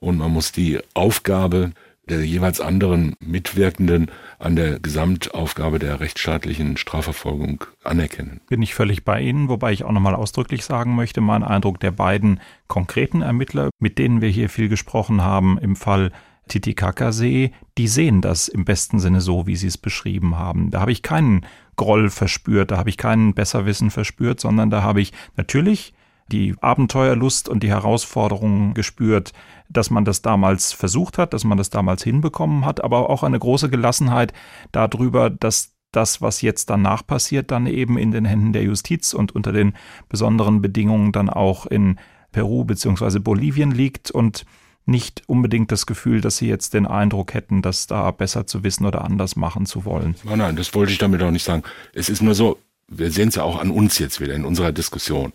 Und 0.00 0.18
man 0.18 0.32
muss 0.32 0.50
die 0.50 0.80
Aufgabe 0.94 1.70
der 2.08 2.24
jeweils 2.24 2.60
anderen 2.60 3.14
Mitwirkenden 3.20 4.10
an 4.38 4.56
der 4.56 4.80
Gesamtaufgabe 4.80 5.78
der 5.78 6.00
rechtsstaatlichen 6.00 6.76
Strafverfolgung 6.76 7.64
anerkennen. 7.84 8.40
Bin 8.48 8.62
ich 8.62 8.74
völlig 8.74 9.04
bei 9.04 9.20
Ihnen, 9.20 9.48
wobei 9.48 9.72
ich 9.72 9.84
auch 9.84 9.92
nochmal 9.92 10.14
ausdrücklich 10.14 10.64
sagen 10.64 10.96
möchte, 10.96 11.20
mein 11.20 11.44
Eindruck 11.44 11.78
der 11.80 11.92
beiden 11.92 12.40
konkreten 12.66 13.22
Ermittler, 13.22 13.70
mit 13.78 13.98
denen 13.98 14.20
wir 14.20 14.28
hier 14.28 14.48
viel 14.48 14.68
gesprochen 14.68 15.22
haben, 15.22 15.58
im 15.58 15.76
Fall 15.76 16.10
Titicacasee, 16.48 17.52
die 17.78 17.88
sehen 17.88 18.20
das 18.20 18.48
im 18.48 18.64
besten 18.64 18.98
Sinne 18.98 19.20
so, 19.20 19.46
wie 19.46 19.56
Sie 19.56 19.68
es 19.68 19.78
beschrieben 19.78 20.36
haben. 20.36 20.70
Da 20.70 20.80
habe 20.80 20.92
ich 20.92 21.02
keinen 21.02 21.46
Groll 21.76 22.10
verspürt, 22.10 22.70
da 22.70 22.78
habe 22.78 22.90
ich 22.90 22.96
keinen 22.96 23.32
Besserwissen 23.32 23.90
verspürt, 23.90 24.40
sondern 24.40 24.68
da 24.68 24.82
habe 24.82 25.00
ich 25.00 25.12
natürlich 25.36 25.94
die 26.30 26.54
Abenteuerlust 26.60 27.48
und 27.48 27.62
die 27.62 27.68
Herausforderungen 27.68 28.74
gespürt, 28.74 29.32
dass 29.72 29.90
man 29.90 30.04
das 30.04 30.22
damals 30.22 30.72
versucht 30.72 31.18
hat, 31.18 31.34
dass 31.34 31.44
man 31.44 31.58
das 31.58 31.70
damals 31.70 32.02
hinbekommen 32.02 32.64
hat, 32.64 32.82
aber 32.82 33.10
auch 33.10 33.22
eine 33.22 33.38
große 33.38 33.70
Gelassenheit 33.70 34.32
darüber, 34.72 35.30
dass 35.30 35.72
das, 35.92 36.22
was 36.22 36.40
jetzt 36.40 36.70
danach 36.70 37.06
passiert, 37.06 37.50
dann 37.50 37.66
eben 37.66 37.98
in 37.98 38.10
den 38.10 38.24
Händen 38.24 38.52
der 38.52 38.62
Justiz 38.62 39.12
und 39.12 39.34
unter 39.34 39.52
den 39.52 39.74
besonderen 40.08 40.62
Bedingungen 40.62 41.12
dann 41.12 41.28
auch 41.28 41.66
in 41.66 41.98
Peru 42.32 42.64
bzw. 42.64 43.18
Bolivien 43.18 43.70
liegt 43.70 44.10
und 44.10 44.46
nicht 44.84 45.22
unbedingt 45.26 45.70
das 45.70 45.86
Gefühl, 45.86 46.20
dass 46.20 46.38
sie 46.38 46.48
jetzt 46.48 46.74
den 46.74 46.86
Eindruck 46.86 47.34
hätten, 47.34 47.62
das 47.62 47.86
da 47.86 48.10
besser 48.10 48.46
zu 48.46 48.64
wissen 48.64 48.84
oder 48.84 49.04
anders 49.04 49.36
machen 49.36 49.66
zu 49.66 49.84
wollen. 49.84 50.16
Nein, 50.24 50.38
nein, 50.38 50.56
das 50.56 50.74
wollte 50.74 50.92
ich 50.92 50.98
damit 50.98 51.22
auch 51.22 51.30
nicht 51.30 51.44
sagen. 51.44 51.62
Es 51.92 52.08
ist 52.08 52.22
nur 52.22 52.34
so, 52.34 52.58
wir 52.88 53.10
sehen 53.10 53.28
es 53.28 53.36
ja 53.36 53.44
auch 53.44 53.60
an 53.60 53.70
uns 53.70 53.98
jetzt 53.98 54.20
wieder 54.20 54.34
in 54.34 54.44
unserer 54.44 54.72
Diskussion. 54.72 55.32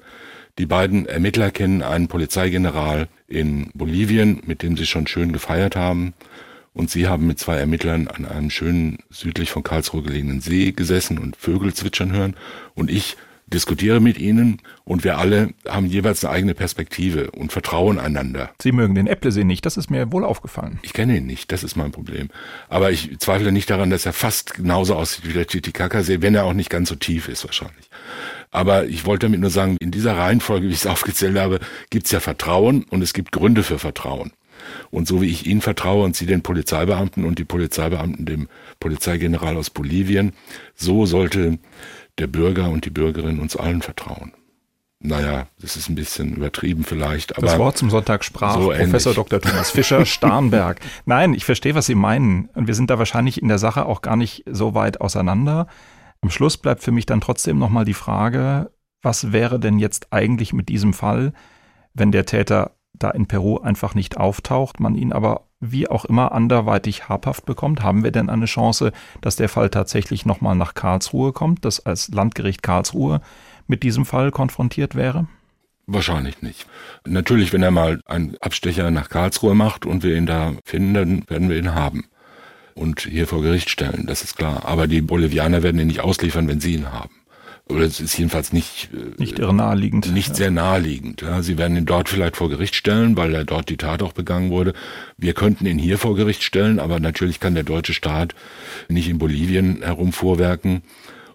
Die 0.57 0.65
beiden 0.65 1.05
Ermittler 1.05 1.51
kennen 1.51 1.83
einen 1.83 2.07
Polizeigeneral 2.07 3.07
in 3.27 3.69
Bolivien, 3.73 4.41
mit 4.45 4.63
dem 4.63 4.75
sie 4.75 4.87
schon 4.87 5.05
schön 5.05 5.31
gefeiert 5.31 5.75
haben. 5.75 6.13
Und 6.73 6.89
sie 6.89 7.07
haben 7.07 7.27
mit 7.27 7.39
zwei 7.39 7.57
Ermittlern 7.57 8.07
an 8.07 8.25
einem 8.25 8.49
schönen 8.49 8.99
südlich 9.09 9.49
von 9.49 9.63
Karlsruhe 9.63 10.03
gelegenen 10.03 10.41
See 10.41 10.71
gesessen 10.71 11.17
und 11.17 11.35
Vögel 11.35 11.73
zwitschern 11.73 12.11
hören. 12.11 12.35
Und 12.75 12.91
ich 12.91 13.17
diskutiere 13.47 13.99
mit 13.99 14.19
ihnen 14.19 14.61
und 14.83 15.03
wir 15.03 15.17
alle 15.17 15.53
haben 15.67 15.87
jeweils 15.87 16.23
eine 16.23 16.33
eigene 16.33 16.53
Perspektive 16.53 17.31
und 17.31 17.51
vertrauen 17.51 17.97
einander. 17.97 18.51
Sie 18.61 18.73
mögen 18.73 18.93
den 18.93 19.07
Äpplesee 19.07 19.45
nicht, 19.45 19.65
das 19.65 19.77
ist 19.77 19.89
mir 19.89 20.11
wohl 20.11 20.25
aufgefallen. 20.25 20.79
Ich 20.81 20.93
kenne 20.93 21.17
ihn 21.17 21.25
nicht, 21.25 21.51
das 21.51 21.63
ist 21.63 21.77
mein 21.77 21.91
Problem. 21.91 22.29
Aber 22.67 22.91
ich 22.91 23.17
zweifle 23.19 23.51
nicht 23.51 23.69
daran, 23.69 23.89
dass 23.89 24.05
er 24.05 24.13
fast 24.13 24.55
genauso 24.55 24.95
aussieht 24.95 25.27
wie 25.27 25.33
der 25.33 25.47
Titicacasee, 25.47 26.21
wenn 26.21 26.35
er 26.35 26.43
auch 26.43 26.53
nicht 26.53 26.69
ganz 26.69 26.89
so 26.89 26.95
tief 26.95 27.29
ist 27.29 27.45
wahrscheinlich. 27.45 27.89
Aber 28.57 28.87
ich 28.87 29.05
wollte 29.05 29.27
damit 29.27 29.39
nur 29.39 29.51
sagen, 29.51 29.77
in 29.79 29.91
dieser 29.91 30.17
Reihenfolge, 30.17 30.67
wie 30.67 30.71
ich 30.71 30.79
es 30.79 30.87
aufgezählt 30.87 31.37
habe, 31.37 31.59
gibt 31.91 32.07
es 32.07 32.11
ja 32.11 32.19
Vertrauen 32.19 32.85
und 32.89 33.03
es 33.03 33.13
gibt 33.13 33.31
Gründe 33.31 33.61
für 33.61 33.77
Vertrauen. 33.77 34.31
Und 34.89 35.07
so 35.07 35.21
wie 35.21 35.27
ich 35.27 35.45
Ihnen 35.45 35.61
vertraue 35.61 36.03
und 36.03 36.15
Sie 36.15 36.25
den 36.25 36.41
Polizeibeamten 36.41 37.23
und 37.23 37.37
die 37.37 37.45
Polizeibeamten 37.45 38.25
dem 38.25 38.47
Polizeigeneral 38.79 39.57
aus 39.57 39.69
Bolivien, 39.69 40.33
so 40.73 41.05
sollte 41.05 41.59
der 42.17 42.25
Bürger 42.25 42.71
und 42.71 42.85
die 42.85 42.89
Bürgerin 42.89 43.39
uns 43.39 43.55
allen 43.55 43.83
vertrauen. 43.83 44.33
Naja, 44.99 45.45
das 45.61 45.75
ist 45.75 45.87
ein 45.87 45.93
bisschen 45.93 46.33
übertrieben 46.37 46.83
vielleicht. 46.83 47.37
Aber 47.37 47.45
das 47.45 47.59
Wort 47.59 47.77
zum 47.77 47.91
Sonntag 47.91 48.23
sprach 48.23 48.55
so 48.55 48.69
Professor 48.69 49.13
Dr. 49.13 49.39
Thomas 49.39 49.69
Fischer 49.69 50.03
Starnberg. 50.07 50.79
Nein, 51.05 51.35
ich 51.35 51.45
verstehe, 51.45 51.75
was 51.75 51.85
Sie 51.85 51.93
meinen. 51.93 52.49
Und 52.55 52.65
wir 52.65 52.73
sind 52.73 52.89
da 52.89 52.97
wahrscheinlich 52.97 53.39
in 53.39 53.49
der 53.49 53.59
Sache 53.59 53.85
auch 53.85 54.01
gar 54.01 54.15
nicht 54.15 54.45
so 54.49 54.73
weit 54.73 54.99
auseinander. 54.99 55.67
Am 56.21 56.29
Schluss 56.29 56.57
bleibt 56.57 56.83
für 56.83 56.91
mich 56.91 57.05
dann 57.05 57.21
trotzdem 57.21 57.59
nochmal 57.59 57.85
die 57.85 57.93
Frage, 57.93 58.71
was 59.01 59.31
wäre 59.31 59.59
denn 59.59 59.79
jetzt 59.79 60.11
eigentlich 60.11 60.53
mit 60.53 60.69
diesem 60.69 60.93
Fall, 60.93 61.33
wenn 61.93 62.11
der 62.11 62.25
Täter 62.25 62.71
da 62.93 63.11
in 63.11 63.27
Peru 63.27 63.59
einfach 63.59 63.93
nicht 63.93 64.17
auftaucht, 64.17 64.79
man 64.79 64.95
ihn 64.95 65.13
aber 65.13 65.43
wie 65.59 65.87
auch 65.87 66.05
immer 66.05 66.31
anderweitig 66.31 67.09
habhaft 67.09 67.45
bekommt? 67.45 67.81
Haben 67.81 68.03
wir 68.03 68.11
denn 68.11 68.29
eine 68.29 68.45
Chance, 68.45 68.91
dass 69.21 69.35
der 69.35 69.49
Fall 69.49 69.69
tatsächlich 69.69 70.25
nochmal 70.25 70.55
nach 70.55 70.73
Karlsruhe 70.73 71.33
kommt, 71.33 71.65
dass 71.65 71.85
als 71.85 72.09
Landgericht 72.09 72.63
Karlsruhe 72.63 73.21
mit 73.67 73.83
diesem 73.83 74.05
Fall 74.05 74.31
konfrontiert 74.31 74.95
wäre? 74.95 75.27
Wahrscheinlich 75.85 76.41
nicht. 76.41 76.67
Natürlich, 77.05 77.53
wenn 77.53 77.63
er 77.63 77.71
mal 77.71 78.01
einen 78.05 78.35
Abstecher 78.41 78.91
nach 78.91 79.09
Karlsruhe 79.09 79.55
macht 79.55 79.85
und 79.85 80.03
wir 80.03 80.17
ihn 80.17 80.25
da 80.25 80.53
finden, 80.65 80.93
dann 80.93 81.29
werden 81.29 81.49
wir 81.49 81.57
ihn 81.57 81.73
haben 81.73 82.05
und 82.77 83.01
hier 83.01 83.27
vor 83.27 83.41
Gericht 83.41 83.69
stellen, 83.69 84.05
das 84.07 84.23
ist 84.23 84.37
klar. 84.37 84.65
Aber 84.65 84.87
die 84.87 85.01
Bolivianer 85.01 85.63
werden 85.63 85.79
ihn 85.79 85.87
nicht 85.87 86.01
ausliefern, 86.01 86.47
wenn 86.47 86.59
sie 86.59 86.75
ihn 86.75 86.91
haben. 86.91 87.11
Oder 87.69 87.81
es 87.81 87.99
ist 87.99 88.17
jedenfalls 88.17 88.53
nicht, 88.53 88.89
äh, 88.93 89.21
nicht 89.21 89.39
irre 89.39 89.53
naheliegend. 89.53 90.13
Nicht 90.13 90.29
ja. 90.29 90.35
sehr 90.35 90.51
naheliegend. 90.51 91.21
Ja, 91.21 91.41
sie 91.41 91.57
werden 91.57 91.75
ihn 91.75 91.85
dort 91.85 92.07
vielleicht 92.07 92.37
vor 92.37 92.49
Gericht 92.49 92.75
stellen, 92.75 93.17
weil 93.17 93.33
er 93.35 93.43
dort 93.43 93.69
die 93.69 93.77
Tat 93.77 94.01
auch 94.01 94.13
begangen 94.13 94.51
wurde. 94.51 94.73
Wir 95.17 95.33
könnten 95.33 95.65
ihn 95.65 95.77
hier 95.77 95.97
vor 95.97 96.15
Gericht 96.15 96.43
stellen, 96.43 96.79
aber 96.79 96.99
natürlich 96.99 97.39
kann 97.39 97.55
der 97.55 97.63
deutsche 97.63 97.93
Staat 97.93 98.35
nicht 98.87 99.09
in 99.09 99.17
Bolivien 99.17 99.81
herumvorwerken. 99.81 100.81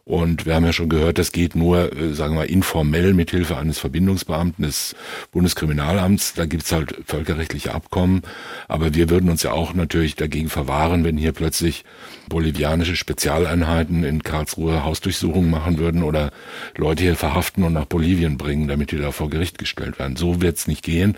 Und 0.05 0.47
wir 0.47 0.57
haben 0.57 0.65
ja 0.65 0.73
schon 0.73 0.89
gehört, 0.89 1.19
das 1.19 1.31
geht 1.31 1.55
nur, 1.55 1.93
äh, 1.97 2.13
sagen 2.13 2.35
wir 2.35 2.51
informell 2.51 3.15
mit 3.15 3.31
Hilfe 3.31 3.57
eines 3.57 3.79
Verbindungsbeamten 3.79 4.65
des 4.65 4.97
Bundeskriminalamts. 5.31 6.35
Da 6.35 6.47
gibt's 6.47 6.73
halt 6.73 6.97
völkerrechtliche 7.07 7.73
Abkommen. 7.73 8.23
Aber 8.67 8.95
wir 8.95 9.11
würden 9.11 9.31
uns 9.31 9.45
ja 9.45 9.53
auch 9.53 9.75
natürlich 9.75 10.17
dagegen 10.17 10.49
verwahren, 10.49 11.05
wenn 11.05 11.17
hier 11.17 11.31
plötzlich 11.31 11.85
bolivianische 12.29 12.97
Spezialeinheiten 12.97 14.03
in 14.03 14.25
Karlsruhe 14.25 14.85
Hausdurchsuchungen 14.85 15.51
machen 15.51 15.79
würden 15.79 16.03
oder 16.03 16.33
Leute 16.77 17.05
hier 17.05 17.17
verhaften 17.17 17.63
und 17.63 17.73
nach 17.73 17.87
Bolivien 17.87 18.39
bringen, 18.39 18.67
damit 18.67 18.91
die 18.91 18.99
da 18.99 19.13
vor 19.13 19.31
Gericht 19.31 19.59
gestellt 19.59 20.01
werden. 20.01 20.17
So 20.17 20.43
wird's 20.43 20.67
nicht 20.67 20.83
gehen. 20.83 21.17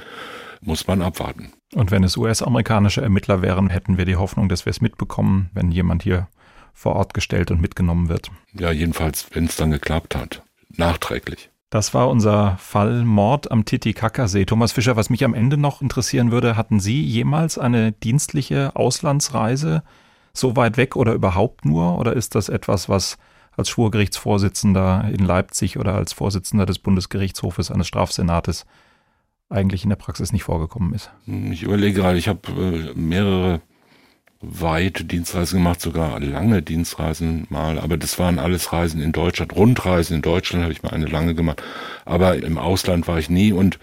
Muss 0.61 0.87
man 0.87 1.01
abwarten. 1.01 1.53
Und 1.75 1.91
wenn 1.91 2.05
es 2.05 2.17
US-amerikanische 2.17 3.03
Ermittler 3.03 3.43
wären, 3.43 3.71
hätten 3.71 3.99
wir 3.99 4.05
die 4.05 4.17
Hoffnung, 4.17 4.49
dass 4.49 4.67
wir 4.67 4.71
es 4.71 4.81
mitbekommen, 4.81 5.51
wenn 5.53 5.73
jemand 5.73 6.03
hier 6.03 6.29
vor 6.75 6.97
Ort 6.97 7.15
gestellt 7.15 7.51
und 7.51 7.61
mitgenommen 7.61 8.09
wird. 8.09 8.31
Ja, 8.53 8.71
jedenfalls, 8.71 9.27
wenn 9.33 9.47
es 9.47 9.57
dann 9.57 9.71
geklappt 9.71 10.15
hat. 10.15 10.43
Nachträglich. 10.77 11.51
Das 11.71 11.95
war 11.95 12.09
unser 12.09 12.57
Fall 12.59 13.05
Mord 13.05 13.51
am 13.51 13.65
Titicacasee. 13.65 14.45
Thomas 14.45 14.73
Fischer, 14.73 14.97
was 14.97 15.11
mich 15.11 15.25
am 15.25 15.35
Ende 15.35 15.57
noch 15.57 15.83
interessieren 15.83 16.31
würde, 16.31 16.57
hatten 16.57 16.79
Sie 16.79 17.03
jemals 17.03 17.59
eine 17.59 17.93
dienstliche 17.93 18.77
Auslandsreise 18.77 19.83
so 20.33 20.57
weit 20.57 20.77
weg 20.77 20.95
oder 20.95 21.15
überhaupt 21.15 21.65
nur? 21.65 21.99
Oder 21.99 22.13
ist 22.13 22.35
das 22.35 22.49
etwas, 22.49 22.89
was 22.89 23.19
als 23.57 23.69
Schwurgerichtsvorsitzender 23.71 25.09
in 25.13 25.25
Leipzig 25.25 25.79
oder 25.79 25.95
als 25.95 26.13
Vorsitzender 26.13 26.67
des 26.67 26.79
Bundesgerichtshofes 26.79 27.71
eines 27.71 27.89
Strafsenates 27.89 28.67
eigentlich 29.49 29.85
in 29.85 29.91
der 29.91 29.97
Praxis 29.97 30.33
nicht 30.33 30.45
vorgekommen 30.45 30.93
ist? 30.95 31.11
Ich 31.27 31.63
überlege 31.63 32.01
gerade, 32.01 32.19
ich 32.19 32.29
habe 32.29 32.41
äh, 32.53 32.99
mehrere 32.99 33.61
weite 34.49 35.05
Dienstreisen 35.05 35.59
gemacht, 35.59 35.81
sogar 35.81 36.21
lange 36.21 36.63
Dienstreisen 36.63 37.47
mal, 37.51 37.79
aber 37.79 37.97
das 37.97 38.19
waren 38.19 38.39
alles 38.39 38.73
Reisen 38.73 39.01
in 39.01 39.13
Deutschland, 39.13 39.55
Rundreisen 39.55 40.17
in 40.17 40.23
Deutschland 40.23 40.63
habe 40.63 40.73
ich 40.73 40.83
mal 40.83 40.93
eine 40.93 41.07
lange 41.07 41.35
gemacht, 41.35 41.63
aber 42.05 42.37
im 42.37 42.59
Ausland 42.59 43.09
war 43.09 43.19
ich 43.19 43.31
nie 43.31 43.53
und 43.53 43.79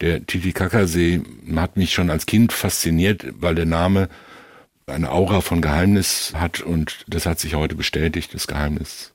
der 0.00 0.24
Titicacasee 0.24 1.22
hat 1.56 1.76
mich 1.76 1.92
schon 1.92 2.10
als 2.10 2.26
Kind 2.26 2.52
fasziniert, 2.52 3.26
weil 3.40 3.54
der 3.54 3.66
Name 3.66 4.08
eine 4.86 5.10
Aura 5.10 5.40
von 5.40 5.60
Geheimnis 5.60 6.32
hat 6.34 6.60
und 6.60 7.04
das 7.08 7.26
hat 7.26 7.38
sich 7.40 7.54
heute 7.54 7.74
bestätigt, 7.74 8.34
das 8.34 8.46
Geheimnis 8.46 9.14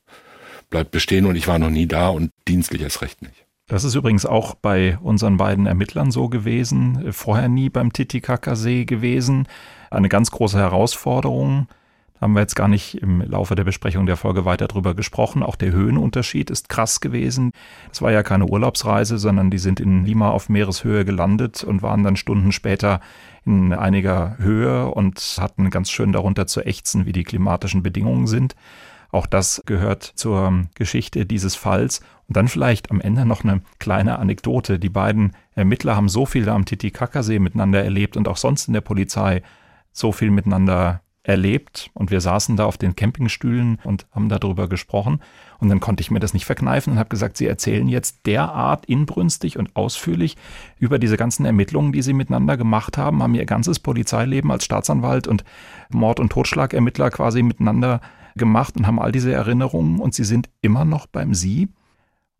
bleibt 0.69 0.91
bestehen 0.91 1.25
und 1.25 1.35
ich 1.35 1.47
war 1.47 1.59
noch 1.59 1.69
nie 1.69 1.87
da 1.87 2.09
und 2.09 2.31
dienstlich 2.47 2.81
erst 2.81 3.01
recht 3.01 3.21
nicht. 3.21 3.45
Das 3.73 3.83
ist 3.83 3.95
übrigens 3.95 4.27
auch 4.27 4.53
bei 4.53 4.99
unseren 5.01 5.37
beiden 5.37 5.65
Ermittlern 5.65 6.11
so 6.11 6.29
gewesen, 6.29 7.11
vorher 7.11 7.49
nie 7.49 7.69
beim 7.69 7.91
Titicacasee 7.91 8.85
gewesen 8.85 9.47
eine 9.89 10.09
ganz 10.09 10.29
große 10.29 10.59
Herausforderung. 10.59 11.65
Da 12.13 12.21
haben 12.21 12.33
wir 12.33 12.41
jetzt 12.41 12.55
gar 12.55 12.67
nicht 12.67 13.01
im 13.01 13.21
Laufe 13.21 13.55
der 13.55 13.63
Besprechung 13.63 14.05
der 14.05 14.15
Folge 14.15 14.45
weiter 14.45 14.67
drüber 14.67 14.93
gesprochen. 14.93 15.41
Auch 15.41 15.55
der 15.55 15.71
Höhenunterschied 15.71 16.51
ist 16.51 16.69
krass 16.69 16.99
gewesen. 16.99 17.49
Es 17.91 17.99
war 18.03 18.11
ja 18.11 18.21
keine 18.21 18.45
Urlaubsreise, 18.45 19.17
sondern 19.17 19.49
die 19.49 19.57
sind 19.57 19.79
in 19.79 20.05
Lima 20.05 20.29
auf 20.29 20.49
Meereshöhe 20.49 21.03
gelandet 21.03 21.63
und 21.63 21.81
waren 21.81 22.03
dann 22.03 22.15
Stunden 22.15 22.51
später 22.51 22.99
in 23.43 23.73
einiger 23.73 24.37
Höhe 24.37 24.85
und 24.85 25.17
hatten 25.39 25.71
ganz 25.71 25.89
schön 25.89 26.11
darunter 26.11 26.45
zu 26.45 26.61
ächzen, 26.63 27.07
wie 27.07 27.11
die 27.11 27.23
klimatischen 27.23 27.81
Bedingungen 27.81 28.27
sind. 28.27 28.55
Auch 29.13 29.27
das 29.27 29.61
gehört 29.67 30.03
zur 30.03 30.65
Geschichte 30.73 31.27
dieses 31.27 31.55
Falls. 31.55 31.99
Und 32.27 32.35
dann 32.35 32.47
vielleicht 32.47 32.89
am 32.89 32.99
Ende 32.99 33.25
noch 33.25 33.43
eine 33.43 33.61
kleine 33.77 34.17
Anekdote. 34.17 34.79
Die 34.79 34.89
beiden 34.89 35.33
Ermittler 35.53 35.95
haben 35.95 36.09
so 36.09 36.25
viel 36.25 36.49
am 36.49 36.65
Titicacasee 36.65 37.37
miteinander 37.37 37.83
erlebt 37.83 38.17
und 38.17 38.27
auch 38.27 38.37
sonst 38.37 38.67
in 38.67 38.73
der 38.73 38.81
Polizei 38.81 39.43
so 39.91 40.11
viel 40.11 40.31
miteinander 40.31 41.01
erlebt 41.21 41.89
und 41.93 42.11
wir 42.11 42.19
saßen 42.19 42.57
da 42.57 42.65
auf 42.65 42.77
den 42.77 42.95
Campingstühlen 42.95 43.79
und 43.83 44.07
haben 44.11 44.27
darüber 44.29 44.67
gesprochen. 44.67 45.21
Und 45.59 45.69
dann 45.69 45.79
konnte 45.79 46.01
ich 46.01 46.11
mir 46.11 46.19
das 46.19 46.33
nicht 46.33 46.45
verkneifen 46.45 46.93
und 46.93 46.99
habe 46.99 47.09
gesagt, 47.09 47.37
Sie 47.37 47.47
erzählen 47.47 47.87
jetzt 47.87 48.25
derart 48.25 48.85
inbrünstig 48.87 49.57
und 49.57 49.75
ausführlich 49.75 50.35
über 50.79 50.99
diese 50.99 51.15
ganzen 51.15 51.45
Ermittlungen, 51.45 51.93
die 51.93 52.01
Sie 52.01 52.13
miteinander 52.13 52.57
gemacht 52.57 52.97
haben, 52.97 53.23
haben 53.23 53.35
Ihr 53.35 53.45
ganzes 53.45 53.79
Polizeileben 53.79 54.51
als 54.51 54.65
Staatsanwalt 54.65 55.27
und 55.27 55.45
Mord- 55.89 56.19
und 56.19 56.31
Totschlagermittler 56.31 57.09
quasi 57.11 57.43
miteinander 57.43 58.01
gemacht 58.35 58.75
und 58.77 58.87
haben 58.87 58.99
all 58.99 59.11
diese 59.11 59.33
Erinnerungen 59.33 59.99
und 59.99 60.13
Sie 60.13 60.23
sind 60.23 60.49
immer 60.61 60.85
noch 60.85 61.07
beim 61.07 61.33
Sie. 61.33 61.69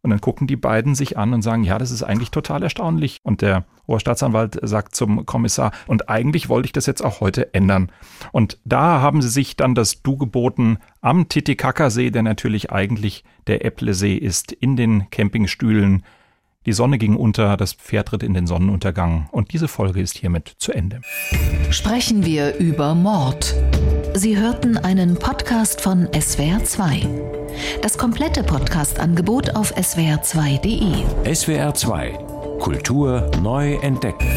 Und 0.04 0.10
dann 0.10 0.20
gucken 0.20 0.48
die 0.48 0.58
beiden 0.58 0.96
sich 0.96 1.18
an 1.18 1.34
und 1.34 1.44
sagen, 1.44 1.64
ja, 1.64 1.78
das 1.78 1.90
ist 1.90 2.04
eigentlich 2.04 2.30
total 2.30 2.62
erstaunlich. 2.62 3.20
Und 3.24 3.42
der 3.42 3.64
Oberstaatsanwalt 3.88 4.60
sagt 4.62 4.96
zum 4.96 5.26
Kommissar, 5.26 5.72
und 5.88 6.10
eigentlich 6.10 6.50
wollte 6.50 6.66
ich 6.66 6.74
das 6.74 6.86
jetzt 6.88 7.02
auch 7.02 7.22
heute 7.22 7.54
ändern. 7.54 7.90
Und 8.34 8.60
da 8.66 9.00
haben 9.00 9.22
sie 9.22 9.30
sich 9.30 9.56
dann 9.56 9.76
das 9.76 10.04
Du 10.04 10.18
geboten 10.18 10.78
am 11.00 11.30
Titicacasee, 11.30 12.12
der 12.12 12.22
natürlich 12.22 12.70
eigentlich 12.70 13.24
der 13.48 13.64
Äpplesee 13.64 14.16
ist, 14.16 14.52
in 14.52 14.76
den 14.76 15.10
Campingstühlen. 15.10 16.04
Die 16.66 16.74
Sonne 16.74 16.98
ging 16.98 17.16
unter, 17.16 17.56
das 17.56 17.72
Pferd 17.72 18.12
ritt 18.12 18.24
in 18.24 18.34
den 18.34 18.46
Sonnenuntergang. 18.46 19.30
Und 19.32 19.54
diese 19.54 19.70
Folge 19.70 20.02
ist 20.02 20.18
hiermit 20.18 20.54
zu 20.58 20.74
Ende. 20.74 21.00
Sprechen 21.70 22.26
wir 22.26 22.58
über 22.58 22.94
Mord. 22.94 23.56
Sie 24.16 24.38
hörten 24.38 24.78
einen 24.78 25.16
Podcast 25.16 25.82
von 25.82 26.08
SWR2. 26.10 27.08
Das 27.82 27.98
komplette 27.98 28.44
Podcast-Angebot 28.44 29.56
auf 29.56 29.76
swr2.de. 29.76 31.32
SWR2 31.32 32.60
Kultur 32.60 33.32
neu 33.42 33.74
entdecken. 33.82 34.28